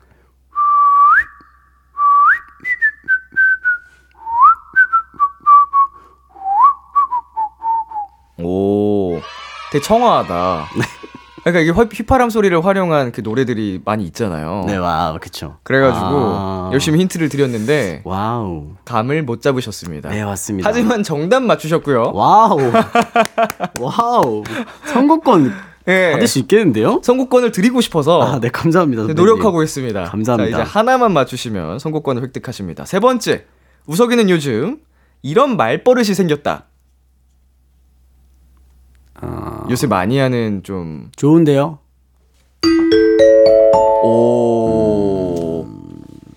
오, 8.39 9.21
되게 9.73 9.83
청아하다. 9.85 10.67
그러니까 11.45 11.61
이게 11.61 11.71
휘- 11.71 11.89
휘파람 11.97 12.31
소리를 12.31 12.65
활용한 12.65 13.11
그 13.13 13.21
노래들이 13.23 13.81
많이 13.85 14.05
있잖아요. 14.05 14.65
네, 14.67 14.77
와, 14.77 15.19
그쵸. 15.21 15.57
그래가지고 15.65 16.07
아. 16.07 16.71
열심히 16.73 17.01
힌트를 17.01 17.29
드렸는데 17.29 18.03
wow. 18.05 18.69
감을 18.85 19.23
못 19.25 19.43
잡으셨습니다. 19.43 20.11
네, 20.11 20.25
맞습니다. 20.25 20.69
하지만 20.69 21.03
정답 21.03 21.43
맞추셨고요. 21.43 22.13
wow. 22.15 22.59
wow. 23.81 24.45
선곡권 24.87 25.53
예. 25.89 26.13
받을 26.13 26.29
수 26.29 26.39
있겠는데요? 26.39 27.01
선곡권을 27.03 27.51
드리고 27.51 27.81
싶어서 27.81 28.23
아, 28.23 28.39
네, 28.41 28.49
감사합니다. 28.49 29.03
네, 29.03 29.09
선배님. 29.09 29.17
노력하고 29.29 29.65
있습니다. 29.65 30.05
감사합니다. 30.05 30.57
자, 30.59 30.63
이제 30.63 30.71
하나만 30.71 31.13
맞추시면 31.13 31.81
선곡권을 31.81 32.23
획득하십니다. 32.23 32.85
세 32.85 33.01
번째, 33.01 33.47
우석이는 33.87 34.31
요즘 34.31 34.79
이런 35.23 35.57
말버릇이 35.57 36.15
생겼다. 36.15 36.67
아, 39.23 39.67
요새 39.71 39.87
많이 39.87 40.19
하는 40.19 40.63
좀 40.63 41.11
좋은데요? 41.17 41.79
오. 44.05 45.67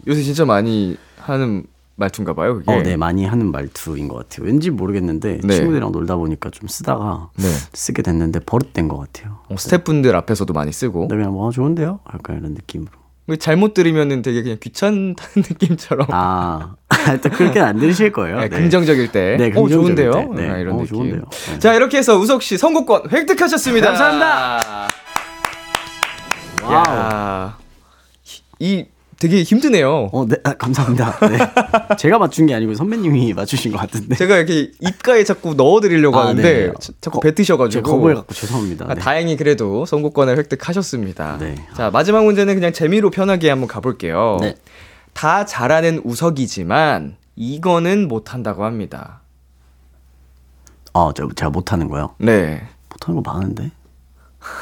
요새 0.07 0.21
진짜 0.21 0.45
많이 0.45 0.97
하는 1.17 1.65
말투인가 1.95 2.33
봐요, 2.33 2.55
그게. 2.55 2.71
어, 2.71 2.81
네, 2.83 2.95
많이 2.97 3.25
하는 3.25 3.51
말투인 3.51 4.07
것 4.07 4.17
같아요. 4.17 4.45
왠지 4.45 4.69
모르겠는데 4.69 5.39
네. 5.43 5.53
친구들이랑 5.55 5.91
놀다 5.91 6.15
보니까 6.15 6.49
좀 6.51 6.67
쓰다가 6.67 7.29
네. 7.37 7.45
쓰게 7.73 8.01
됐는데 8.01 8.41
버릇된 8.41 8.87
것 8.87 8.97
같아요. 8.97 9.39
어, 9.49 9.55
스태프분들 9.57 10.15
앞에서도 10.15 10.51
많이 10.53 10.71
쓰고. 10.71 11.01
근데 11.01 11.15
그냥 11.15 11.33
뭐 11.33 11.51
좋은데요? 11.51 11.99
약간 12.13 12.37
이런 12.37 12.53
느낌으로. 12.53 12.91
뭐 13.27 13.35
잘못 13.37 13.73
들으면은 13.73 14.21
되게 14.21 14.43
그냥 14.43 14.57
귀찮다는 14.61 15.15
느낌처럼. 15.49 16.07
아, 16.11 16.75
또 17.23 17.29
그렇게 17.29 17.59
안 17.59 17.79
들으실 17.79 18.11
거예요. 18.11 18.39
네, 18.39 18.49
긍정적일 18.49 19.11
때. 19.11 19.35
네, 19.37 19.45
어, 19.47 19.63
긍정적일 19.63 19.95
좋은데요? 19.95 20.11
때. 20.35 20.41
네. 20.43 20.49
아, 20.49 20.57
이런 20.57 20.75
어, 20.75 20.77
느낌. 20.81 20.87
좋은데요? 20.95 21.21
네. 21.53 21.59
자, 21.59 21.73
이렇게 21.73 21.97
해서 21.97 22.17
우석 22.17 22.43
씨 22.43 22.57
선곡권 22.57 23.09
획득하셨습니다. 23.11 23.87
감사합니다. 23.87 24.87
wow. 26.63 26.83
야, 26.85 27.57
이 28.59 28.85
되게 29.25 29.41
힘드네요. 29.41 30.09
어, 30.13 30.25
네, 30.27 30.35
아, 30.43 30.53
감사합니다. 30.53 31.17
네. 31.29 31.37
제가 31.97 32.19
맞춘 32.19 32.45
게 32.45 32.53
아니고 32.53 32.75
선배님이 32.75 33.33
맞추신 33.33 33.71
것 33.71 33.79
같은데. 33.79 34.13
제가 34.15 34.37
이렇게 34.37 34.71
입가에 34.79 35.23
자꾸 35.23 35.55
넣어드리려고 35.55 36.15
아, 36.19 36.27
하는데 36.27 36.67
네. 36.67 36.73
자- 36.79 36.93
자꾸 37.01 37.19
거- 37.19 37.31
뱉으셔가지고. 37.31 37.83
제가 37.83 37.89
겁을 37.97 38.13
갖고 38.13 38.33
죄송합니다. 38.35 38.85
아, 38.87 38.93
네. 38.93 39.01
다행히 39.01 39.35
그래도 39.35 39.87
선곡권을 39.87 40.37
획득하셨습니다. 40.37 41.37
네. 41.39 41.55
자, 41.75 41.89
마지막 41.89 42.23
문제는 42.23 42.53
그냥 42.53 42.71
재미로 42.71 43.09
편하게 43.09 43.49
한번 43.49 43.67
가볼게요. 43.67 44.37
네. 44.41 44.53
다 45.13 45.45
잘하는 45.45 46.01
우석이지만 46.03 47.15
이거는 47.35 48.07
못한다고 48.07 48.63
합니다. 48.63 49.21
어, 50.93 51.13
저, 51.13 51.27
제가 51.35 51.49
못하는 51.49 51.87
거요. 51.89 52.13
네. 52.19 52.61
못하는 52.91 53.23
거 53.23 53.33
많은데. 53.33 53.71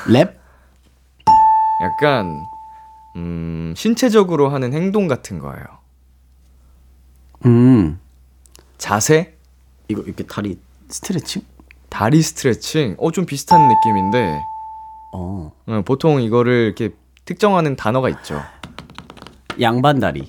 랩? 0.07 0.33
약간 1.83 2.39
음, 3.15 3.73
신체적으로 3.75 4.49
하는 4.49 4.73
행동 4.73 5.07
같은 5.07 5.39
거예요. 5.39 5.63
음, 7.45 7.99
자세, 8.77 9.37
이거 9.87 10.01
이렇게 10.01 10.23
다리 10.23 10.57
스트레칭? 10.89 11.41
다리 11.89 12.21
스트레칭. 12.21 12.95
어, 12.99 13.11
좀 13.11 13.25
비슷한 13.25 13.67
느낌인데 13.67 14.39
어, 15.11 15.51
어, 15.67 15.81
보통 15.85 16.21
이거를 16.21 16.65
이렇게 16.65 16.95
특정하는 17.25 17.75
단어가 17.75 18.09
있죠. 18.09 18.41
양반 19.61 19.99
다리. 19.99 20.27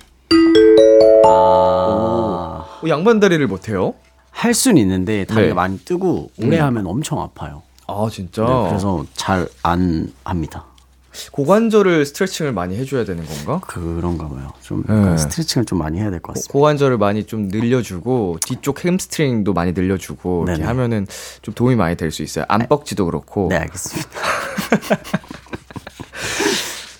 아, 1.25 1.29
어, 1.29 2.83
양반다리를 2.87 3.47
못해요? 3.47 3.95
할 4.31 4.53
수는 4.53 4.77
있는데 4.83 5.25
다리가 5.25 5.49
네. 5.49 5.55
많이 5.55 5.79
뜨고 5.79 6.31
오래 6.39 6.59
하면 6.59 6.87
엄청 6.87 7.21
아파요. 7.23 7.63
아 7.87 8.09
진짜. 8.11 8.43
네, 8.45 8.69
그래서 8.69 9.05
잘 9.15 9.49
안 9.63 10.13
합니다. 10.25 10.67
고관절을 11.33 12.05
스트레칭을 12.07 12.53
많이 12.53 12.77
해줘야 12.77 13.05
되는 13.05 13.25
건가? 13.25 13.61
그런가 13.67 14.29
봐요. 14.29 14.53
좀 14.63 14.85
네. 14.89 15.17
스트레칭을 15.17 15.65
좀 15.67 15.79
많이 15.79 15.99
해야 15.99 16.11
될것 16.11 16.23
고- 16.23 16.33
같습니다. 16.35 16.53
고 16.53 16.61
관절을 16.61 16.99
많이 16.99 17.25
좀 17.25 17.49
늘려주고 17.49 18.39
뒤쪽 18.45 18.85
햄스트링도 18.85 19.53
많이 19.53 19.73
늘려주고 19.73 20.45
이렇게 20.47 20.59
네네. 20.59 20.67
하면은 20.69 21.07
좀 21.43 21.55
도움이 21.55 21.77
많이 21.77 21.97
될 21.97 22.11
수 22.11 22.23
있어요. 22.23 22.45
안뻑지도 22.49 23.07
그렇고. 23.07 23.49
네, 23.51 23.57
알겠습니다. 23.57 24.11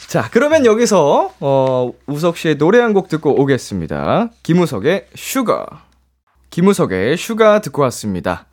자, 0.09 0.29
그러면 0.31 0.65
여기서 0.65 1.33
어, 1.41 1.91
우석 2.07 2.37
씨의 2.37 2.59
노래 2.59 2.79
한 2.81 2.95
곡 2.95 3.09
듣고 3.09 3.41
오겠습니다. 3.41 4.31
김우석의 4.45 5.07
Sugar. 5.17 5.67
김우석의 6.51 7.17
Sugar 7.17 7.61
듣고 7.61 7.83
왔습니다. 7.83 8.47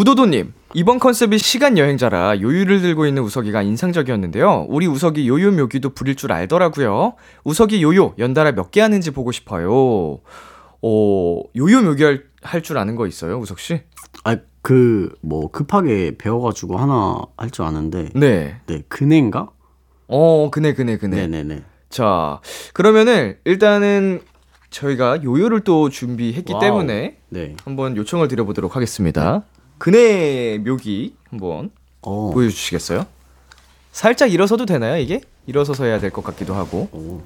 우도도님, 0.00 0.52
이번 0.74 0.98
컨셉이 0.98 1.38
시간 1.38 1.78
여행자라 1.78 2.42
요요를 2.42 2.82
들고 2.82 3.06
있는 3.06 3.22
우석이가 3.22 3.62
인상적이었는데요. 3.62 4.66
우리 4.68 4.86
우석이 4.86 5.26
요요 5.26 5.50
묘기도 5.52 5.94
부릴 5.94 6.16
줄 6.16 6.32
알더라고요. 6.32 7.14
우석이 7.44 7.82
요요 7.82 8.12
연달아 8.18 8.52
몇 8.52 8.70
개 8.70 8.82
하는지 8.82 9.10
보고 9.10 9.32
싶어요. 9.32 9.70
어, 10.82 11.40
요요 11.56 11.80
묘기 11.82 12.04
할 12.42 12.62
줄 12.62 12.76
아는 12.76 12.94
거 12.94 13.06
있어요, 13.06 13.38
우석 13.38 13.58
씨? 13.58 13.80
아, 14.24 14.36
그 14.60 15.14
뭐 15.22 15.50
급하게 15.50 16.18
배워 16.18 16.42
가지고 16.42 16.76
하나 16.76 17.22
할 17.38 17.50
줄 17.50 17.64
아는데, 17.64 18.10
네. 18.14 18.56
네, 18.66 18.82
그네인가? 18.88 19.48
어, 20.08 20.50
그네, 20.50 20.74
그네, 20.74 20.98
그네. 20.98 21.26
네, 21.26 21.26
네, 21.26 21.42
네. 21.42 21.62
자, 21.88 22.40
그러면은 22.74 23.38
일단은 23.46 24.20
저희가 24.68 25.22
요요를 25.24 25.60
또 25.60 25.88
준비했기 25.88 26.52
와우. 26.52 26.60
때문에 26.60 27.16
네. 27.30 27.56
한번 27.64 27.96
요청을 27.96 28.28
드려보도록 28.28 28.76
하겠습니다. 28.76 29.44
그네 29.78 30.58
묘기 30.58 31.14
한번 31.30 31.70
어. 32.02 32.30
보여주시겠어요? 32.32 33.06
살짝 33.92 34.32
일어서도 34.32 34.66
되나요, 34.66 34.96
이게? 34.98 35.20
일어서서 35.46 35.84
해야 35.84 35.98
될 35.98 36.10
것 36.10 36.22
같기도 36.24 36.54
하고. 36.54 36.88
오. 36.92 37.20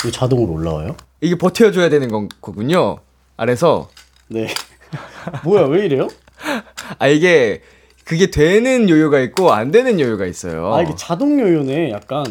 이거 0.00 0.10
자동으로 0.10 0.52
올라와요? 0.52 0.96
이게 1.20 1.36
버텨줘야 1.36 1.88
되는 1.88 2.08
건, 2.08 2.28
거군요. 2.40 2.98
아래서. 3.36 3.90
네. 4.28 4.46
뭐야, 5.44 5.64
왜 5.66 5.84
이래요? 5.86 6.08
아, 6.98 7.08
이게, 7.08 7.62
그게 8.04 8.30
되는 8.30 8.88
요요가 8.88 9.18
있고, 9.20 9.52
안 9.52 9.70
되는 9.70 10.00
요요가 10.00 10.24
있어요. 10.26 10.72
아, 10.72 10.82
이게 10.82 10.94
자동 10.96 11.38
요요네, 11.40 11.90
약간. 11.90 12.24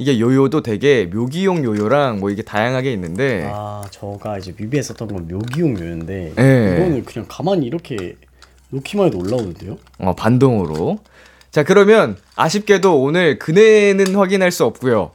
이게 0.00 0.20
요요도 0.20 0.62
되게 0.62 1.06
묘기용 1.06 1.64
요요랑 1.64 2.20
뭐 2.20 2.30
이게 2.30 2.42
다양하게 2.42 2.92
있는데 2.92 3.50
아 3.52 3.82
저가 3.90 4.38
이제 4.38 4.54
뮤비에 4.56 4.80
썼던 4.80 5.08
건 5.08 5.26
묘기용 5.26 5.76
요인데 5.76 6.34
네. 6.36 6.76
이거는 6.76 7.04
그냥 7.04 7.26
가만히 7.28 7.66
이렇게 7.66 8.14
놓기만 8.70 9.06
해도 9.06 9.18
올라오는데요? 9.18 9.78
어, 9.98 10.14
반동으로. 10.14 10.98
자, 11.50 11.62
그러면 11.64 12.16
아쉽게도 12.36 13.00
오늘 13.02 13.38
그네는 13.38 14.14
확인할 14.14 14.50
수 14.52 14.64
없고요. 14.64 15.12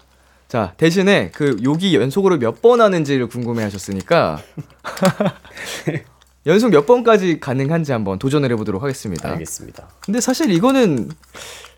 자, 0.48 0.74
대신에 0.78 1.32
그 1.34 1.58
욕이 1.64 1.96
연속으로 1.96 2.38
몇 2.38 2.62
번 2.62 2.82
하는지를 2.82 3.28
궁금해 3.28 3.64
하셨으니까 3.64 4.40
연속 6.46 6.70
몇 6.72 6.86
번까지 6.86 7.40
가능한지 7.40 7.92
한번 7.92 8.20
도전을 8.20 8.52
해 8.52 8.56
보도록 8.56 8.84
하겠습니다. 8.84 9.30
알겠습니다. 9.32 9.88
근데 10.02 10.20
사실 10.20 10.52
이거는 10.52 11.10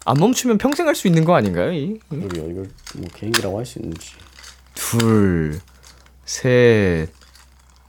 안 0.06 0.18
멈추면 0.20 0.58
평생 0.58 0.88
할 0.88 0.96
수 0.96 1.08
있는 1.08 1.24
거 1.24 1.36
아닌가요? 1.36 1.72
이? 1.72 2.00
그러게요. 2.10 2.50
이걸 2.50 2.70
뭐 2.96 3.08
개인기라고 3.14 3.58
할 3.58 3.66
수 3.66 3.80
있는지. 3.80 4.12
둘, 4.74 5.60
셋, 6.26 7.10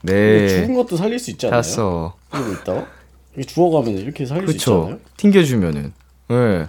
넷, 0.03 0.47
죽은 0.49 0.75
것도 0.75 0.95
살릴 0.97 1.19
수 1.19 1.31
있지 1.31 1.47
않나요? 1.47 1.61
네. 1.61 1.67
다섯. 1.67 2.13
이러고 2.33 2.51
있다. 2.53 2.87
죽어가면 3.45 3.97
이렇게 3.97 4.25
살릴 4.25 4.47
수 4.47 4.51
있지 4.53 4.65
그쵸. 4.65 4.83
않나요? 4.85 4.99
튕겨주면은. 5.17 5.93
예. 6.31 6.67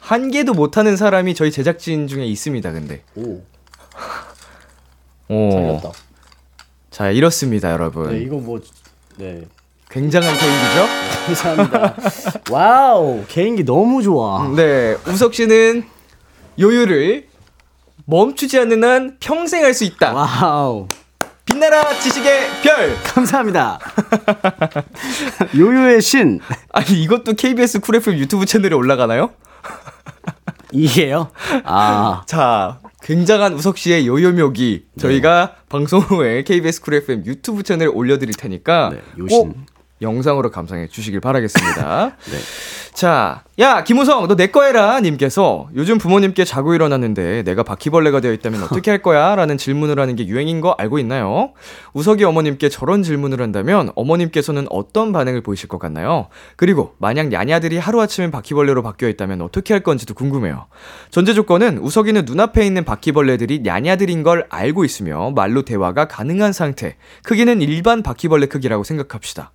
한 0.00 0.30
개도 0.30 0.54
못하는 0.54 0.96
사람이 0.96 1.34
저희 1.34 1.50
제작진 1.50 2.06
중에 2.06 2.24
있습니다, 2.26 2.72
근데. 2.72 3.02
오 3.16 3.40
어. 5.28 5.50
살렸다. 5.52 5.92
자, 6.90 7.10
이렇습니다, 7.10 7.72
여러분. 7.72 8.10
네 8.10 8.20
이거 8.22 8.36
뭐 8.36 8.60
네. 9.16 9.42
굉장한 9.90 10.36
개인기죠? 10.36 10.86
감사합니다. 11.26 11.96
wow 12.50 13.24
개인기 13.28 13.64
너무 13.64 14.02
좋아. 14.02 14.48
네, 14.54 14.96
우석 15.08 15.34
씨는 15.34 15.84
요요를 16.58 17.26
멈추지 18.04 18.58
않는 18.60 18.84
한 18.84 19.16
평생 19.18 19.64
할 19.64 19.74
수 19.74 19.84
있다. 19.84 20.12
wow 20.12 20.86
빛나라 21.56 21.88
지식의 22.00 22.40
별. 22.62 22.94
감사합니다. 23.02 23.78
요요의 25.56 26.02
신 26.02 26.40
아니 26.70 27.02
이것도 27.02 27.32
KBS 27.32 27.80
Cool 27.80 27.96
FM 27.96 28.18
유튜브 28.18 28.44
채널에 28.44 28.74
올라가나요? 28.74 29.30
이게요? 30.70 31.30
아 31.64 32.22
자, 32.26 32.80
굉장한 33.02 33.54
우석 33.54 33.78
씨의 33.78 34.06
요요 34.06 34.32
묘기 34.32 34.84
저희가 34.98 35.54
방송 35.70 36.00
후에 36.00 36.42
KBS 36.44 36.82
Cool 36.82 36.94
FM 36.94 37.24
유튜브 37.24 37.62
채널에 37.62 37.88
올려드릴 37.88 38.34
테니까 38.34 38.90
네, 38.92 39.00
요신. 39.18 39.38
꼭 39.38 39.56
영상으로 40.02 40.50
감상해 40.50 40.88
주시길 40.88 41.20
바라겠습니다. 41.20 42.16
네. 42.30 42.38
자, 42.92 43.42
야 43.58 43.84
김우성 43.84 44.26
너 44.26 44.36
내 44.36 44.46
거 44.46 44.62
해라 44.64 45.00
님께서 45.00 45.68
요즘 45.74 45.98
부모님께 45.98 46.44
자고 46.44 46.74
일어났는데 46.74 47.42
내가 47.42 47.62
바퀴벌레가 47.62 48.20
되어 48.20 48.32
있다면 48.32 48.62
어떻게 48.62 48.90
할 48.90 49.02
거야? 49.02 49.34
라는 49.34 49.58
질문을 49.58 49.98
하는 50.00 50.16
게 50.16 50.26
유행인 50.26 50.62
거 50.62 50.74
알고 50.78 50.98
있나요? 50.98 51.52
우석이 51.92 52.24
어머님께 52.24 52.68
저런 52.70 53.02
질문을 53.02 53.40
한다면 53.42 53.90
어머님께서는 53.96 54.66
어떤 54.70 55.12
반응을 55.12 55.42
보이실 55.42 55.68
것 55.68 55.78
같나요? 55.78 56.28
그리고 56.56 56.94
만약 56.98 57.32
야냐들이 57.32 57.76
하루아침에 57.78 58.30
바퀴벌레로 58.30 58.82
바뀌어 58.82 59.08
있다면 59.10 59.42
어떻게 59.42 59.74
할 59.74 59.82
건지도 59.82 60.14
궁금해요. 60.14 60.66
전제 61.10 61.34
조건은 61.34 61.78
우석이는 61.78 62.24
눈앞에 62.24 62.64
있는 62.64 62.84
바퀴벌레들이 62.84 63.62
야냐들인 63.66 64.22
걸 64.22 64.46
알고 64.48 64.84
있으며 64.86 65.32
말로 65.34 65.62
대화가 65.62 66.06
가능한 66.08 66.52
상태. 66.54 66.96
크기는 67.24 67.60
일반 67.60 68.02
바퀴벌레 68.02 68.46
크기라고 68.46 68.84
생각합시다. 68.84 69.52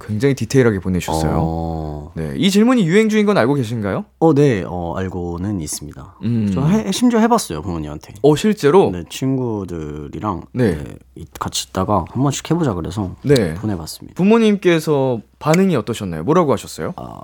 굉장히 0.00 0.34
디테일하게 0.34 0.80
보내주셨어요. 0.80 1.32
어, 1.36 2.12
네, 2.14 2.34
이 2.36 2.50
질문이 2.50 2.86
유행 2.86 3.08
중인 3.08 3.26
건 3.26 3.38
알고 3.38 3.54
계신가요? 3.54 4.04
어, 4.20 4.34
네, 4.34 4.64
어, 4.66 4.94
알고는 4.96 5.60
있습니다. 5.60 6.16
음. 6.22 6.50
저 6.52 6.64
해, 6.66 6.90
심지어 6.92 7.18
해봤어요 7.20 7.62
부모님한테. 7.62 8.14
어, 8.22 8.36
실제로? 8.36 8.90
네, 8.90 9.04
친구들이랑 9.08 10.42
네. 10.52 10.74
네, 10.76 10.94
이- 11.14 11.26
같이 11.38 11.68
있다가 11.68 12.04
한 12.10 12.22
번씩 12.22 12.50
해보자 12.50 12.74
그래서 12.74 13.10
네. 13.22 13.54
보내봤습니다. 13.54 14.14
부모님께서 14.16 15.20
반응이 15.38 15.74
어떠셨나요? 15.76 16.24
뭐라고 16.24 16.52
하셨어요? 16.52 16.92
아, 16.96 17.20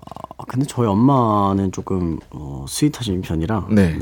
근데 0.48 0.66
저희 0.66 0.86
엄마는 0.86 1.72
조금 1.72 2.18
어, 2.30 2.64
스윗하신 2.68 3.22
편이라 3.22 3.66
네. 3.70 3.98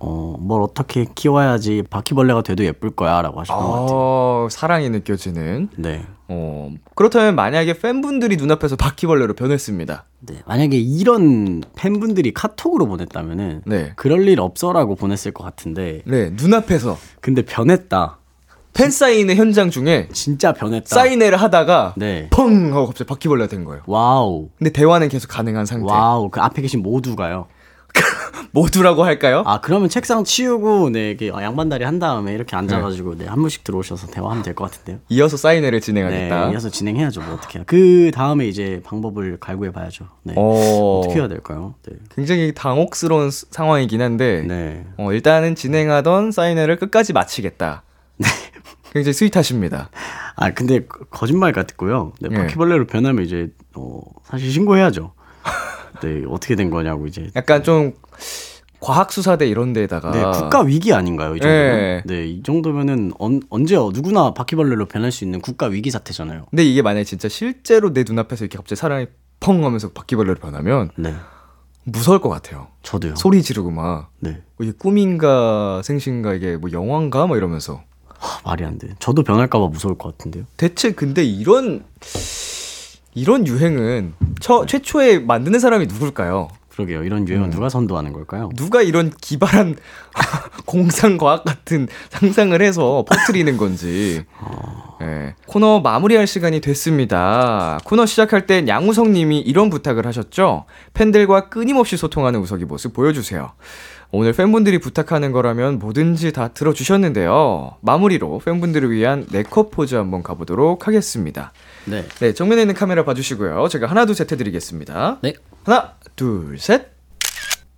어, 0.00 0.36
뭘 0.38 0.60
어떻게 0.62 1.06
키워야지 1.14 1.84
바퀴벌레가 1.88 2.42
돼도 2.42 2.64
예쁠 2.64 2.90
거야 2.90 3.22
라고 3.22 3.40
하셨던 3.40 3.64
것 3.64 3.72
같아요. 3.72 3.88
어, 3.96 4.48
사랑이 4.50 4.90
느껴지는. 4.90 5.68
네. 5.76 6.04
어, 6.28 6.70
그렇다면 6.94 7.34
만약에 7.36 7.78
팬분들이 7.78 8.36
눈앞에서 8.36 8.76
바퀴벌레로 8.76 9.34
변했습니다. 9.34 10.04
네. 10.20 10.36
만약에 10.46 10.78
이런 10.78 11.62
팬분들이 11.76 12.32
카톡으로 12.32 12.86
보냈다면은 12.86 13.62
네. 13.66 13.92
그럴 13.96 14.26
일 14.26 14.40
없어라고 14.40 14.94
보냈을 14.94 15.32
것 15.32 15.44
같은데 15.44 16.02
네, 16.06 16.30
눈앞에서 16.30 16.96
근데 17.20 17.42
변했다. 17.42 18.18
팬 18.72 18.90
사인회 18.90 19.36
현장 19.36 19.70
중에 19.70 20.08
진짜 20.12 20.52
변했다. 20.52 20.86
사인회를 20.88 21.40
하다가 21.40 21.94
네. 21.96 22.28
펑 22.30 22.74
하고 22.74 22.86
갑자기 22.86 23.06
바퀴벌레가 23.08 23.48
된 23.48 23.64
거예요. 23.64 23.82
wow. 23.86 24.48
근데 24.58 24.72
대화는 24.72 25.08
계속 25.10 25.28
가능한 25.28 25.64
상태. 25.66 25.92
wow. 25.92 26.28
그 26.30 26.40
앞에 26.40 26.60
계신 26.60 26.82
모두가요. 26.82 27.46
모두라고 28.52 29.04
할까요? 29.04 29.42
아, 29.46 29.60
그러면 29.60 29.88
책상 29.88 30.22
치우고 30.24 30.90
네, 30.90 31.16
양반다리 31.20 31.84
한 31.84 31.98
다음에 31.98 32.32
이렇게 32.34 32.54
앉아 32.56 32.80
가지고 32.80 33.16
네, 33.16 33.26
한 33.26 33.40
분씩 33.40 33.64
들어오셔서 33.64 34.08
대화하면 34.08 34.42
될 34.42 34.54
것 34.54 34.70
같은데요. 34.70 34.98
이어서 35.08 35.36
사인회를 35.36 35.80
네, 35.80 35.84
진행하겠다. 35.84 36.50
이어서 36.52 36.68
진행해야죠. 36.70 37.20
뭐 37.22 37.34
어떻게 37.34 37.58
해요. 37.58 37.64
그 37.66 38.10
다음에 38.14 38.46
이제 38.46 38.80
방법을 38.84 39.38
갈구해 39.40 39.72
봐야죠. 39.72 40.06
네. 40.22 40.34
어, 40.36 41.00
어떻게 41.00 41.18
해야 41.20 41.28
될까요? 41.28 41.74
네. 41.88 41.96
굉장히 42.14 42.52
당혹스러운 42.54 43.30
스- 43.30 43.46
상황이긴 43.50 44.00
한데 44.00 44.44
네. 44.46 44.86
어, 44.98 45.12
일단은 45.12 45.54
진행하던 45.54 46.30
사인회를 46.32 46.76
끝까지 46.76 47.12
마치겠다. 47.12 47.82
네. 48.18 48.28
굉장히 48.92 49.12
스윗하십니다. 49.14 49.90
아, 50.36 50.50
근데 50.52 50.86
거- 50.86 51.04
거짓말 51.10 51.52
같고요. 51.52 52.12
네, 52.20 52.28
예. 52.30 52.36
바퀴벌레로 52.36 52.86
변하면 52.86 53.24
이제 53.24 53.48
어, 53.74 54.00
사실 54.24 54.50
신고해야죠. 54.52 55.12
네, 56.04 56.24
어떻게 56.28 56.54
된 56.56 56.70
거냐고 56.70 57.06
이제. 57.06 57.30
약간 57.34 57.62
좀 57.62 57.92
과학 58.80 59.12
수사대 59.12 59.46
이런 59.48 59.72
데다가 59.72 60.10
네, 60.10 60.22
국가 60.38 60.60
위기 60.60 60.92
아닌가요, 60.92 61.36
이 61.36 61.40
정도면? 61.40 61.78
예. 61.78 62.02
네, 62.04 62.26
이 62.26 62.42
정도면은 62.42 63.12
언, 63.18 63.40
언제 63.48 63.76
누구나 63.76 64.34
바퀴벌레로 64.34 64.86
변할 64.86 65.10
수 65.10 65.24
있는 65.24 65.40
국가 65.40 65.66
위기 65.66 65.90
사태잖아요. 65.90 66.46
근데 66.50 66.64
이게 66.64 66.82
만약에 66.82 67.04
진짜 67.04 67.28
실제로 67.28 67.94
내 67.94 68.04
눈앞에서 68.06 68.44
이렇게 68.44 68.58
갑자기 68.58 68.78
사람이 68.78 69.06
펑 69.40 69.64
하면서 69.64 69.88
바퀴벌레로 69.90 70.36
변하면 70.36 70.90
네. 70.96 71.14
무서울 71.84 72.20
것 72.20 72.28
같아요. 72.28 72.68
저도요. 72.82 73.16
소리 73.16 73.42
지르고 73.42 73.70
막 73.70 74.10
네. 74.20 74.42
이게 74.60 74.72
꿈인가 74.72 75.80
생신가 75.82 76.34
이게 76.34 76.56
뭐 76.56 76.70
영화인가 76.72 77.26
뭐 77.26 77.36
이러면서 77.38 77.82
하, 78.18 78.40
말이 78.44 78.64
안 78.64 78.78
돼. 78.78 78.88
저도 78.98 79.22
변할까 79.22 79.58
봐 79.58 79.66
무서울 79.68 79.96
것 79.96 80.16
같은데요. 80.16 80.44
대체 80.56 80.92
근데 80.92 81.24
이런 81.24 81.84
이런 83.14 83.46
유행은 83.46 84.14
처, 84.40 84.66
최초에 84.66 85.20
만드는 85.20 85.58
사람이 85.60 85.86
누굴까요? 85.86 86.48
그러게요. 86.74 87.04
이런 87.04 87.28
유행은 87.28 87.50
누가 87.50 87.68
선도하는 87.68 88.12
걸까요? 88.12 88.50
누가 88.56 88.82
이런 88.82 89.10
기발한 89.20 89.76
공상과학 90.66 91.44
같은 91.44 91.86
상상을 92.10 92.60
해서 92.60 93.04
퍼뜨리는 93.08 93.56
건지. 93.56 94.24
예. 95.00 95.34
코너 95.46 95.78
마무리할 95.80 96.26
시간이 96.26 96.60
됐습니다. 96.60 97.78
코너 97.84 98.06
시작할 98.06 98.46
땐 98.46 98.66
양우석 98.66 99.10
님이 99.10 99.38
이런 99.38 99.70
부탁을 99.70 100.04
하셨죠. 100.06 100.64
팬들과 100.94 101.48
끊임없이 101.48 101.96
소통하는 101.96 102.40
우석이 102.40 102.64
모습 102.64 102.92
보여주세요. 102.92 103.52
오늘 104.10 104.32
팬분들이 104.32 104.78
부탁하는 104.78 105.30
거라면 105.30 105.78
뭐든지 105.78 106.32
다 106.32 106.48
들어주셨는데요. 106.48 107.76
마무리로 107.82 108.40
팬분들을 108.44 108.90
위한 108.90 109.26
네컷 109.30 109.70
포즈 109.70 109.94
한번 109.94 110.24
가보도록 110.24 110.88
하겠습니다. 110.88 111.52
네. 111.86 112.06
네, 112.20 112.32
정면에 112.34 112.62
있는 112.62 112.74
카메라 112.74 113.04
봐주시고요. 113.04 113.68
제가 113.68 113.86
하나, 113.86 114.06
둘, 114.06 114.14
셋 114.14 114.30
해드리겠습니다. 114.30 115.18
네. 115.22 115.34
하나, 115.64 115.94
둘, 116.16 116.58
셋. 116.58 116.92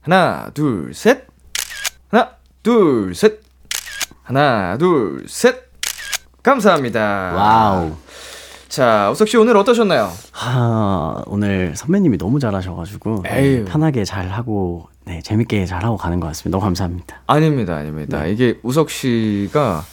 하나, 0.00 0.50
둘, 0.54 0.94
셋. 0.94 1.26
하나, 2.10 2.30
둘, 2.62 3.14
셋. 3.14 3.40
하나, 4.22 4.76
둘, 4.78 5.24
셋. 5.28 5.66
감사합니다. 6.42 7.32
wow. 7.34 7.96
자, 8.68 9.10
우석 9.10 9.28
씨 9.28 9.36
오늘 9.36 9.56
어떠셨나요? 9.56 10.12
하, 10.32 11.22
오늘 11.26 11.74
선배님이 11.76 12.18
너무 12.18 12.38
잘하셔가지고 12.38 13.22
네, 13.24 13.38
에휴. 13.38 13.64
편하게 13.64 14.04
잘 14.04 14.28
하고 14.28 14.88
네 15.04 15.22
재밌게 15.22 15.66
잘 15.66 15.84
하고 15.84 15.96
가는 15.96 16.20
것 16.20 16.26
같습니다. 16.28 16.56
너무 16.56 16.64
감사합니다. 16.64 17.22
아닙니다, 17.26 17.76
아닙니다. 17.76 18.26
이게 18.26 18.58
우석 18.62 18.90
씨가 18.90 19.84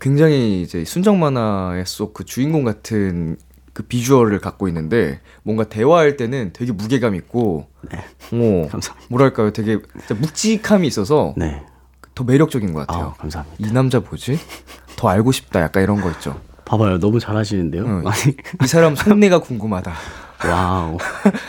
굉장히 0.00 0.62
이제 0.62 0.84
순정 0.84 1.18
만화의 1.18 1.84
속 1.86 2.14
그 2.14 2.24
주인공 2.24 2.64
같은 2.64 3.36
그 3.72 3.82
비주얼을 3.84 4.40
갖고 4.40 4.66
있는데 4.68 5.20
뭔가 5.44 5.64
대화할 5.64 6.16
때는 6.16 6.50
되게 6.52 6.72
무게감 6.72 7.14
있고, 7.14 7.66
네. 7.90 7.98
어, 8.32 8.68
감사합니다. 8.68 9.06
뭐랄까요, 9.08 9.52
되게 9.52 9.78
묵직함이 10.18 10.86
있어서 10.88 11.34
네. 11.36 11.62
더 12.14 12.24
매력적인 12.24 12.72
것 12.72 12.86
같아요. 12.86 13.06
아, 13.06 13.12
감사합니다. 13.14 13.56
이 13.64 13.72
남자 13.72 14.00
뭐지? 14.00 14.38
더 14.96 15.08
알고 15.08 15.30
싶다. 15.30 15.60
약간 15.62 15.84
이런 15.84 16.00
거 16.00 16.10
있죠. 16.10 16.40
봐봐요. 16.64 16.98
너무 16.98 17.20
잘하시는데요. 17.20 17.84
응. 17.84 18.02
아니, 18.06 18.36
이 18.64 18.66
사람 18.66 18.96
속내가 18.96 19.38
궁금하다. 19.40 19.92
wow. 20.44 20.96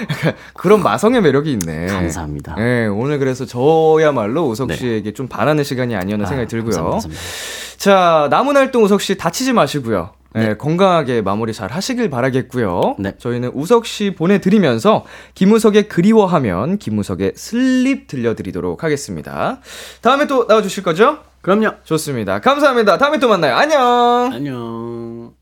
그런 0.56 0.82
마성의 0.82 1.22
매력이 1.22 1.52
있네. 1.52 1.88
감사합니다. 1.88 2.56
네, 2.56 2.88
오늘 2.88 3.20
그래서 3.20 3.46
저야말로 3.46 4.48
우석 4.48 4.70
네. 4.70 4.76
씨에게 4.76 5.14
좀 5.14 5.28
바라는 5.28 5.64
시간이 5.64 5.96
아니었나 5.96 6.26
생각이 6.26 6.46
아, 6.46 6.48
들고요. 6.48 6.72
감사합니다, 6.72 6.96
감사합니다. 6.96 7.78
자, 7.78 8.28
남은 8.30 8.56
활동 8.56 8.84
우석 8.84 9.02
씨 9.02 9.18
다치지 9.18 9.54
마시고요. 9.54 10.12
네, 10.34 10.56
건강하게 10.56 11.22
마무리 11.22 11.54
잘 11.54 11.72
하시길 11.72 12.10
바라겠고요. 12.10 12.98
네. 13.00 13.14
저희는 13.18 13.52
우석 13.54 13.86
씨 13.86 14.14
보내드리면서 14.16 15.06
김우석의 15.34 15.88
그리워하면 15.90 16.78
김우석의 16.78 17.34
슬립 17.36 18.08
들려드리도록 18.08 18.84
하겠습니다. 18.84 19.60
다음에 20.02 20.28
또 20.28 20.46
나와주실 20.48 20.84
거죠? 20.84 21.20
그럼요. 21.42 21.72
좋습니다. 21.84 22.40
감사합니다. 22.40 22.98
다음에 22.98 23.18
또 23.18 23.28
만나요. 23.28 23.56
안녕! 23.56 24.30
안녕. 24.32 25.39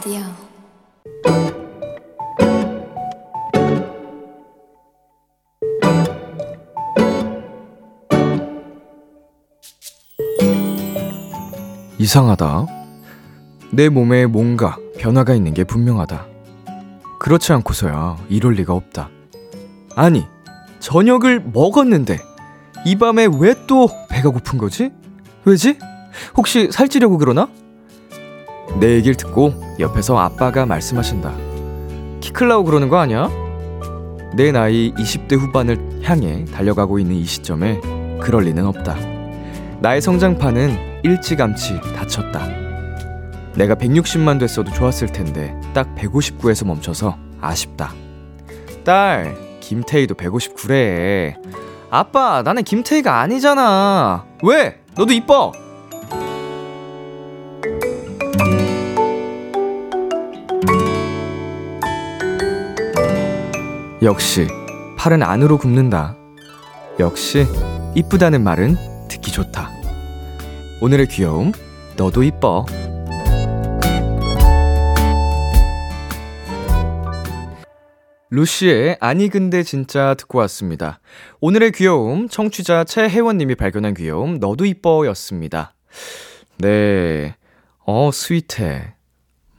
라디오 0.00 0.22
이상하다. 11.98 12.66
내 13.72 13.88
몸에 13.88 14.26
뭔가 14.26 14.78
변화가 14.98 15.34
있는 15.34 15.52
게 15.52 15.64
분명하다. 15.64 16.26
그렇지 17.18 17.52
않고서야 17.52 18.16
이럴 18.30 18.54
리가 18.54 18.72
없다. 18.72 19.10
아니, 19.96 20.26
저녁을 20.78 21.40
먹었는데 21.52 22.18
이 22.86 22.96
밤에 22.96 23.28
왜 23.38 23.54
또 23.66 23.88
배가 24.08 24.30
고픈 24.30 24.58
거지? 24.58 24.90
왜지? 25.44 25.78
혹시 26.36 26.70
살찌려고 26.72 27.18
그러나? 27.18 27.48
내 28.78 28.94
얘기를 28.94 29.14
듣고 29.16 29.52
옆에서 29.78 30.18
아빠가 30.18 30.66
말씀하신다. 30.66 31.32
키 32.20 32.32
클라고 32.32 32.64
그러는 32.64 32.88
거 32.88 32.98
아니야? 32.98 33.28
내 34.34 34.52
나이 34.52 34.92
20대 34.94 35.38
후반을 35.38 36.00
향해 36.04 36.44
달려가고 36.44 36.98
있는 36.98 37.16
이 37.16 37.24
시점에 37.24 37.80
그럴 38.20 38.44
리는 38.44 38.64
없다. 38.64 38.96
나의 39.80 40.00
성장판은 40.00 41.00
일찌감치 41.02 41.80
닫혔다. 41.96 42.46
내가 43.56 43.74
160만 43.74 44.38
됐어도 44.38 44.70
좋았을 44.70 45.08
텐데 45.08 45.58
딱 45.74 45.94
159에서 45.96 46.66
멈춰서 46.66 47.16
아쉽다. 47.40 47.92
딸, 48.84 49.34
김태희도 49.60 50.14
159래. 50.14 51.34
아빠, 51.90 52.42
나는 52.42 52.62
김태희가 52.62 53.20
아니잖아. 53.20 54.24
왜? 54.44 54.80
너도 54.96 55.12
이뻐. 55.12 55.52
역시 64.02 64.48
팔은 64.96 65.22
안으로 65.22 65.58
굽는다. 65.58 66.16
역시 66.98 67.46
이쁘다는 67.94 68.42
말은 68.42 68.76
듣기 69.08 69.30
좋다. 69.30 69.70
오늘의 70.80 71.08
귀여움, 71.08 71.52
너도 71.96 72.22
이뻐. 72.22 72.64
루시의 78.30 78.96
아니 79.00 79.28
근데 79.28 79.62
진짜 79.62 80.14
듣고 80.14 80.38
왔습니다. 80.38 81.00
오늘의 81.40 81.72
귀여움, 81.72 82.28
청취자 82.28 82.84
최혜원님이 82.84 83.56
발견한 83.56 83.94
귀여움, 83.94 84.38
너도 84.38 84.64
이뻐였습니다. 84.64 85.74
네, 86.58 87.34
어, 87.92 88.12
스윗해. 88.12 88.94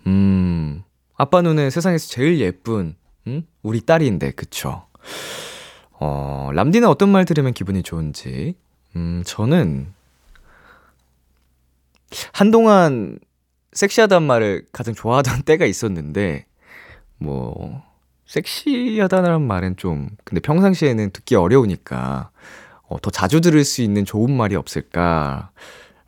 음, 0.07 0.83
아빠 1.17 1.41
눈에 1.41 1.69
세상에서 1.69 2.07
제일 2.07 2.39
예쁜, 2.39 2.95
음? 3.27 3.45
우리 3.61 3.81
딸인데, 3.81 4.31
그쵸? 4.31 4.87
어, 5.99 6.49
람디는 6.53 6.87
어떤 6.87 7.09
말 7.09 7.25
들으면 7.25 7.51
기분이 7.51 7.83
좋은지. 7.83 8.55
음, 8.95 9.21
저는, 9.25 9.93
한동안 12.31 13.19
섹시하단 13.73 14.23
말을 14.23 14.65
가장 14.71 14.93
좋아하던 14.93 15.41
때가 15.43 15.65
있었는데, 15.65 16.45
뭐, 17.17 17.83
섹시하다는 18.27 19.41
말은 19.41 19.75
좀, 19.75 20.07
근데 20.23 20.39
평상시에는 20.39 21.09
듣기 21.11 21.35
어려우니까, 21.35 22.29
어, 22.83 22.97
더 23.01 23.09
자주 23.11 23.41
들을 23.41 23.61
수 23.65 23.81
있는 23.81 24.05
좋은 24.05 24.31
말이 24.31 24.55
없을까. 24.55 25.51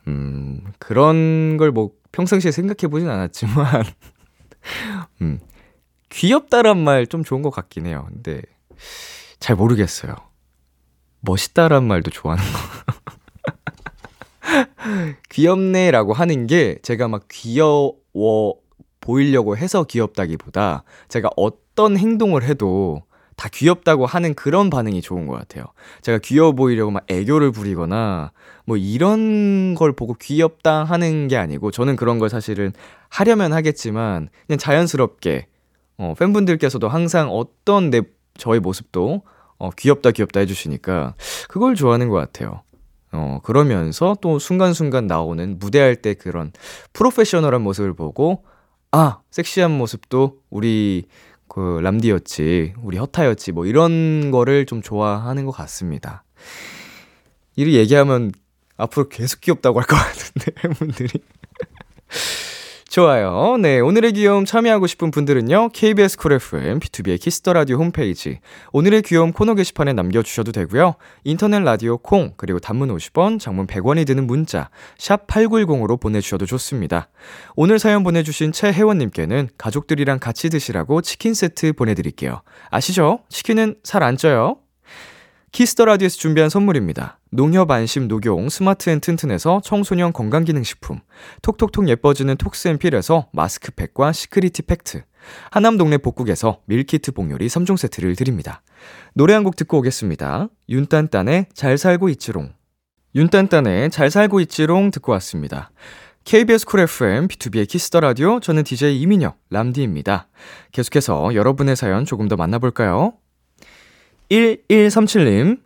음, 0.07 0.61
그런 0.79 1.57
걸 1.57 1.71
뭐, 1.71 1.91
평상시에 2.13 2.51
생각해 2.51 2.89
보진 2.89 3.09
않았지만, 3.09 3.83
음, 5.21 5.39
귀엽다란 6.09 6.81
말 6.81 7.05
좀 7.07 7.23
좋은 7.25 7.41
것 7.41 7.49
같긴 7.49 7.85
해요. 7.85 8.05
근데, 8.07 8.41
잘 9.39 9.55
모르겠어요. 9.57 10.15
멋있다란 11.19 11.85
말도 11.85 12.11
좋아하는 12.11 12.43
거. 12.43 12.59
귀엽네라고 15.29 16.13
하는 16.13 16.47
게 16.47 16.77
제가 16.83 17.07
막 17.07 17.27
귀여워 17.29 18.55
보이려고 18.99 19.57
해서 19.57 19.83
귀엽다기보다 19.83 20.83
제가 21.09 21.29
어떤 21.35 21.97
행동을 21.97 22.43
해도 22.43 23.03
다 23.35 23.49
귀엽다고 23.51 24.05
하는 24.05 24.33
그런 24.33 24.69
반응이 24.69 25.01
좋은 25.01 25.27
것 25.27 25.37
같아요. 25.37 25.65
제가 26.01 26.19
귀여워 26.19 26.53
보이려고 26.53 26.91
막 26.91 27.03
애교를 27.07 27.51
부리거나 27.51 28.31
뭐 28.65 28.77
이런 28.77 29.75
걸 29.75 29.93
보고 29.93 30.13
귀엽다 30.13 30.83
하는 30.83 31.27
게 31.27 31.37
아니고 31.37 31.71
저는 31.71 31.95
그런 31.95 32.19
걸 32.19 32.29
사실은 32.29 32.71
하려면 33.09 33.53
하겠지만 33.53 34.29
그냥 34.47 34.57
자연스럽게 34.57 35.47
어, 35.97 36.13
팬분들께서도 36.17 36.87
항상 36.87 37.29
어떤 37.29 37.89
내 37.89 38.01
저의 38.37 38.59
모습도 38.59 39.21
어, 39.57 39.69
귀엽다 39.77 40.11
귀엽다 40.11 40.39
해주시니까 40.41 41.15
그걸 41.47 41.75
좋아하는 41.75 42.09
것 42.09 42.15
같아요. 42.17 42.61
어, 43.13 43.39
그러면서 43.43 44.15
또 44.21 44.39
순간순간 44.39 45.05
나오는 45.05 45.59
무대할 45.59 45.95
때 45.95 46.15
그런 46.15 46.51
프로페셔널한 46.93 47.61
모습을 47.61 47.93
보고, 47.93 48.43
아, 48.91 49.19
섹시한 49.29 49.71
모습도 49.71 50.39
우리 50.49 51.05
그 51.53 51.79
람디였지, 51.83 52.73
우리 52.81 52.97
허타였지, 52.97 53.51
뭐 53.51 53.65
이런 53.67 54.31
거를 54.31 54.65
좀 54.65 54.81
좋아하는 54.81 55.45
것 55.45 55.51
같습니다. 55.51 56.23
이를 57.55 57.73
얘기하면 57.73 58.31
앞으로 58.75 59.07
계속 59.07 59.41
귀엽다고 59.41 59.79
할 59.79 59.85
것 59.85 59.95
같은데, 59.95 60.51
팬분들이. 60.59 61.09
좋아요. 62.93 63.57
네. 63.57 63.79
오늘의 63.79 64.11
귀여움 64.11 64.45
참여하고 64.45 64.85
싶은 64.85 65.09
분들은요. 65.09 65.69
KBS 65.69 66.15
쿨 66.15 66.33
FM, 66.33 66.79
B2B의 66.79 67.19
키스터 67.19 67.53
라디오 67.53 67.77
홈페이지, 67.77 68.37
오늘의 68.71 69.01
귀여움 69.01 69.31
코너 69.31 69.55
게시판에 69.55 69.93
남겨 69.93 70.21
주셔도 70.21 70.51
되고요. 70.51 70.93
인터넷 71.23 71.63
라디오 71.63 71.97
콩, 71.97 72.33
그리고 72.37 72.59
단문 72.59 72.95
50원, 72.95 73.39
장문 73.39 73.65
100원이 73.65 74.05
드는 74.05 74.27
문자, 74.27 74.69
샵 74.99 75.25
8910으로 75.25 75.99
보내 75.99 76.21
주셔도 76.21 76.45
좋습니다. 76.45 77.09
오늘 77.55 77.79
사연 77.79 78.03
보내 78.03 78.21
주신 78.21 78.51
최혜원 78.51 78.99
님께는 78.99 79.49
가족들이랑 79.57 80.19
같이 80.19 80.51
드시라고 80.51 81.01
치킨 81.01 81.33
세트 81.33 81.73
보내 81.73 81.95
드릴게요. 81.95 82.43
아시죠? 82.69 83.21
치킨은 83.27 83.77
살 83.83 84.03
안 84.03 84.17
쪄요. 84.17 84.57
Kiss 85.53 85.71
the 85.71 85.85
Radio에서 85.85 86.17
준비한 86.17 86.49
선물입니다. 86.49 87.19
농협 87.29 87.69
안심 87.69 88.07
녹용 88.07 88.49
스마트 88.49 88.89
앤 88.89 88.99
튼튼에서 88.99 89.61
청소년 89.63 90.11
건강기능식품, 90.11 90.99
톡톡톡 91.43 91.89
예뻐지는 91.89 92.37
톡스앤필에서 92.37 93.27
마스크팩과 93.31 94.13
시크리티 94.13 94.63
팩트, 94.63 95.03
하남 95.51 95.77
동네 95.77 95.99
복국에서 95.99 96.61
밀키트 96.65 97.11
복요리 97.11 97.45
3종 97.47 97.77
세트를 97.77 98.15
드립니다. 98.15 98.63
노래 99.13 99.35
한 99.35 99.43
곡 99.43 99.55
듣고 99.55 99.77
오겠습니다. 99.77 100.47
윤딴딴의 100.69 101.45
잘 101.53 101.77
살고 101.77 102.09
있지롱. 102.09 102.51
윤딴딴의 103.13 103.91
잘 103.91 104.09
살고 104.09 104.39
있지롱 104.39 104.89
듣고 104.89 105.11
왔습니다. 105.11 105.69
KBS 106.23 106.65
쿨 106.65 106.79
FM, 106.79 107.27
B2B의 107.27 107.67
키스터 107.67 107.99
라디오, 107.99 108.39
저는 108.39 108.63
DJ 108.63 108.99
이민혁, 109.01 109.37
람디입니다. 109.51 110.29
계속해서 110.71 111.35
여러분의 111.35 111.75
사연 111.75 112.05
조금 112.05 112.27
더 112.27 112.37
만나볼까요? 112.37 113.13
1137님, 114.31 115.59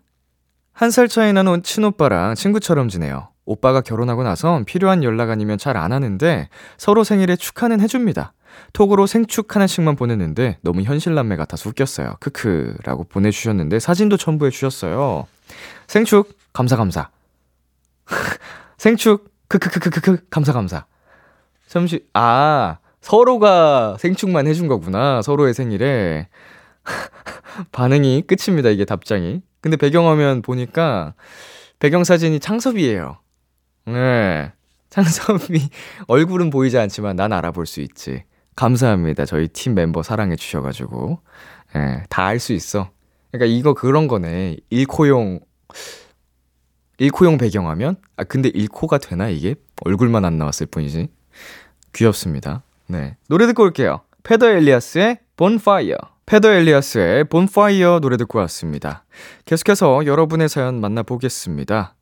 한 0.73 0.91
살 0.91 1.07
차이 1.07 1.33
나는 1.33 1.63
친오빠랑 1.63 2.35
친구처럼 2.35 2.89
지내요. 2.89 3.29
오빠가 3.45 3.81
결혼하고 3.81 4.23
나선 4.23 4.65
필요한 4.65 5.03
연락 5.03 5.29
아니면 5.31 5.57
잘 5.57 5.77
안 5.77 5.91
하는데 5.91 6.49
서로 6.77 7.03
생일에 7.03 7.35
축하는 7.35 7.79
해줍니다. 7.81 8.33
톡으로 8.73 9.07
생축 9.07 9.55
하나씩만 9.55 9.95
보냈는데 9.95 10.57
너무 10.61 10.81
현실남매 10.81 11.35
같아서 11.35 11.69
웃겼어요. 11.69 12.17
크크라고 12.19 13.05
보내주셨는데 13.05 13.79
사진도 13.79 14.17
첨부해 14.17 14.51
주셨어요. 14.51 15.27
생축 15.87 16.37
감사 16.53 16.75
감사. 16.75 17.09
생축 18.77 19.31
크크크크크크 19.47 20.27
감사 20.29 20.53
감사. 20.53 20.85
잠시 21.67 22.05
아 22.13 22.77
서로가 23.01 23.97
생축만 23.99 24.47
해준 24.47 24.67
거구나 24.67 25.21
서로의 25.21 25.53
생일에 25.53 26.27
반응이 27.71 28.23
끝입니다 28.27 28.69
이게 28.69 28.85
답장이. 28.85 29.41
근데 29.61 29.77
배경화면 29.77 30.41
보니까 30.41 31.13
배경사진이 31.79 32.39
창섭이에요. 32.39 33.19
네. 33.85 34.51
창섭이 34.89 35.69
얼굴은 36.07 36.49
보이지 36.49 36.77
않지만 36.77 37.15
난 37.15 37.33
알아볼 37.33 37.65
수 37.65 37.81
있지. 37.81 38.23
감사합니다. 38.55 39.25
저희 39.25 39.47
팀 39.47 39.75
멤버 39.75 40.01
사랑해 40.01 40.35
주셔가지고. 40.35 41.19
예, 41.75 42.03
다 42.09 42.24
알 42.24 42.39
수 42.39 42.53
있어. 42.53 42.89
그러니까 43.31 43.45
이거 43.55 43.73
그런 43.73 44.07
거네. 44.07 44.57
일코용, 44.69 45.39
일코용 46.97 47.37
배경화면? 47.37 47.97
아, 48.15 48.23
근데 48.23 48.49
일코가 48.49 48.97
되나, 48.97 49.29
이게? 49.29 49.55
얼굴만 49.85 50.25
안 50.25 50.37
나왔을 50.37 50.65
뿐이지. 50.65 51.09
귀엽습니다. 51.93 52.63
네. 52.87 53.17
노래 53.27 53.45
듣고 53.45 53.63
올게요. 53.63 54.01
Peder 54.23 54.49
Elias의 54.49 55.19
Bonfire. 55.35 55.95
Peder 56.27 56.51
Elias의 56.51 57.23
Bonfire 57.29 58.01
노래 58.01 58.17
듣고 58.17 58.37
왔습니다. 58.39 59.05
계속해서 59.45 60.05
여러분의 60.05 60.49
사연 60.49 60.81
만나보겠습니다. 60.81 61.95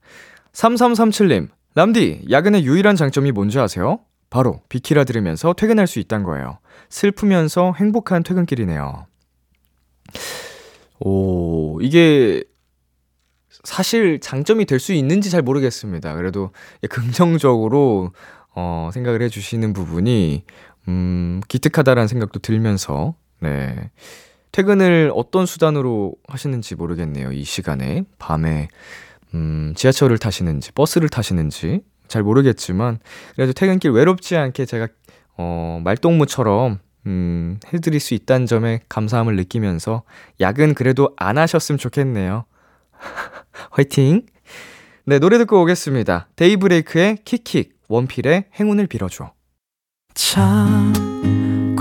3337님, 0.51 1.49
람디, 1.75 2.25
야근의 2.31 2.65
유일한 2.65 2.95
장점이 2.95 3.31
뭔지 3.31 3.59
아세요? 3.59 3.99
바로 4.31 4.61
비키라 4.67 5.03
들으면서 5.03 5.53
퇴근할 5.53 5.85
수 5.85 5.99
있단 5.99 6.23
거예요. 6.23 6.57
슬프면서 6.89 7.75
행복한 7.77 8.23
퇴근길이네요. 8.23 9.05
오, 11.01 11.79
이게 11.81 12.43
사실 13.63 14.19
장점이 14.19 14.65
될 14.65 14.79
수 14.79 14.91
있는지 14.93 15.29
잘 15.29 15.43
모르겠습니다. 15.43 16.15
그래도 16.15 16.49
긍정적으로 16.89 18.11
어, 18.55 18.89
생각을 18.91 19.21
해주시는 19.21 19.73
부분이 19.73 20.45
음, 20.87 21.41
기특하다라는 21.47 22.07
생각도 22.07 22.39
들면서 22.39 23.13
네. 23.45 23.91
퇴근을 24.51 25.11
어떤 25.13 25.45
수단으로 25.45 26.15
하시는지 26.27 26.75
모르겠네요. 26.75 27.31
이 27.31 27.43
시간에 27.43 28.03
밤에 28.19 28.69
음, 29.33 29.73
지하철을 29.75 30.17
타시는지 30.17 30.71
버스를 30.71 31.09
타시는지 31.09 31.81
잘 32.07 32.23
모르겠지만 32.23 32.99
그래도 33.35 33.51
퇴근길 33.51 33.91
외롭지 33.91 34.37
않게 34.37 34.65
제가 34.65 34.87
어, 35.37 35.81
말동무처럼 35.83 36.79
음, 37.07 37.59
해드릴 37.73 37.99
수 37.99 38.13
있다는 38.13 38.45
점에 38.45 38.81
감사함을 38.87 39.35
느끼면서 39.35 40.03
야근 40.39 40.73
그래도 40.73 41.13
안 41.17 41.37
하셨으면 41.37 41.77
좋겠네요. 41.77 42.45
화이팅! 43.71 44.25
네, 45.05 45.19
노래 45.19 45.37
듣고 45.37 45.61
오겠습니다. 45.61 46.29
데이브레이크의 46.35 47.19
킥킥, 47.25 47.75
원필의 47.89 48.45
행운을 48.59 48.87
빌어줘. 48.87 49.33
참 50.15 50.93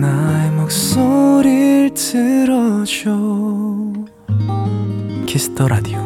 나의 0.00 0.52
목소리를 0.52 1.90
들어줘 1.94 3.10
Kiss 5.26 5.49
the 5.49 5.66
Radio 5.66 5.98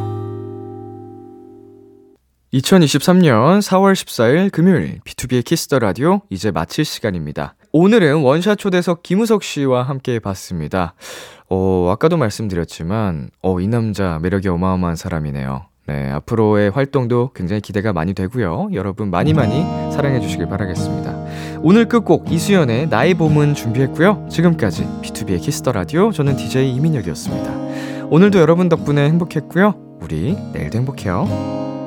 2023년 2.55 3.61
4월 3.61 3.93
14일 3.93 4.51
금요일 4.51 5.01
B2B의 5.01 5.45
키스터 5.45 5.79
라디오 5.79 6.23
이제 6.31 6.51
마칠 6.51 6.87
시간입니다. 6.87 7.55
오늘은 7.73 8.23
원샷 8.23 8.59
초대석 8.59 9.03
김우석 9.03 9.43
씨와 9.43 9.83
함께 9.83 10.19
봤습니다. 10.19 10.95
어, 11.51 11.91
아까도 11.91 12.17
말씀드렸지만 12.17 13.31
어, 13.43 13.61
이 13.61 13.69
남자 13.69 14.19
매력이 14.23 14.49
어마어마한 14.49 14.97
사람이네요. 14.97 15.67
네, 15.87 16.11
앞으로의 16.11 16.71
활동도 16.71 17.31
굉장히 17.35 17.61
기대가 17.61 17.93
많이 17.93 18.15
되고요. 18.15 18.69
여러분 18.73 19.11
많이 19.11 19.35
많이 19.35 19.63
사랑해 19.93 20.21
주시길 20.21 20.47
바라겠습니다. 20.47 21.13
오늘 21.61 21.87
끝곡 21.87 22.31
이수연의 22.31 22.89
나의 22.89 23.15
봄은 23.15 23.55
준비했고요. 23.55 24.27
지금까지 24.31 24.85
B2B의 25.03 25.41
키스터 25.41 25.73
라디오 25.73 26.13
저는 26.13 26.37
DJ 26.37 26.75
이민혁이었습니다. 26.77 28.07
오늘도 28.11 28.39
여러분 28.39 28.69
덕분에 28.69 29.07
행복했고요. 29.09 29.99
우리 30.01 30.37
내일도 30.53 30.79
행복해요. 30.79 31.82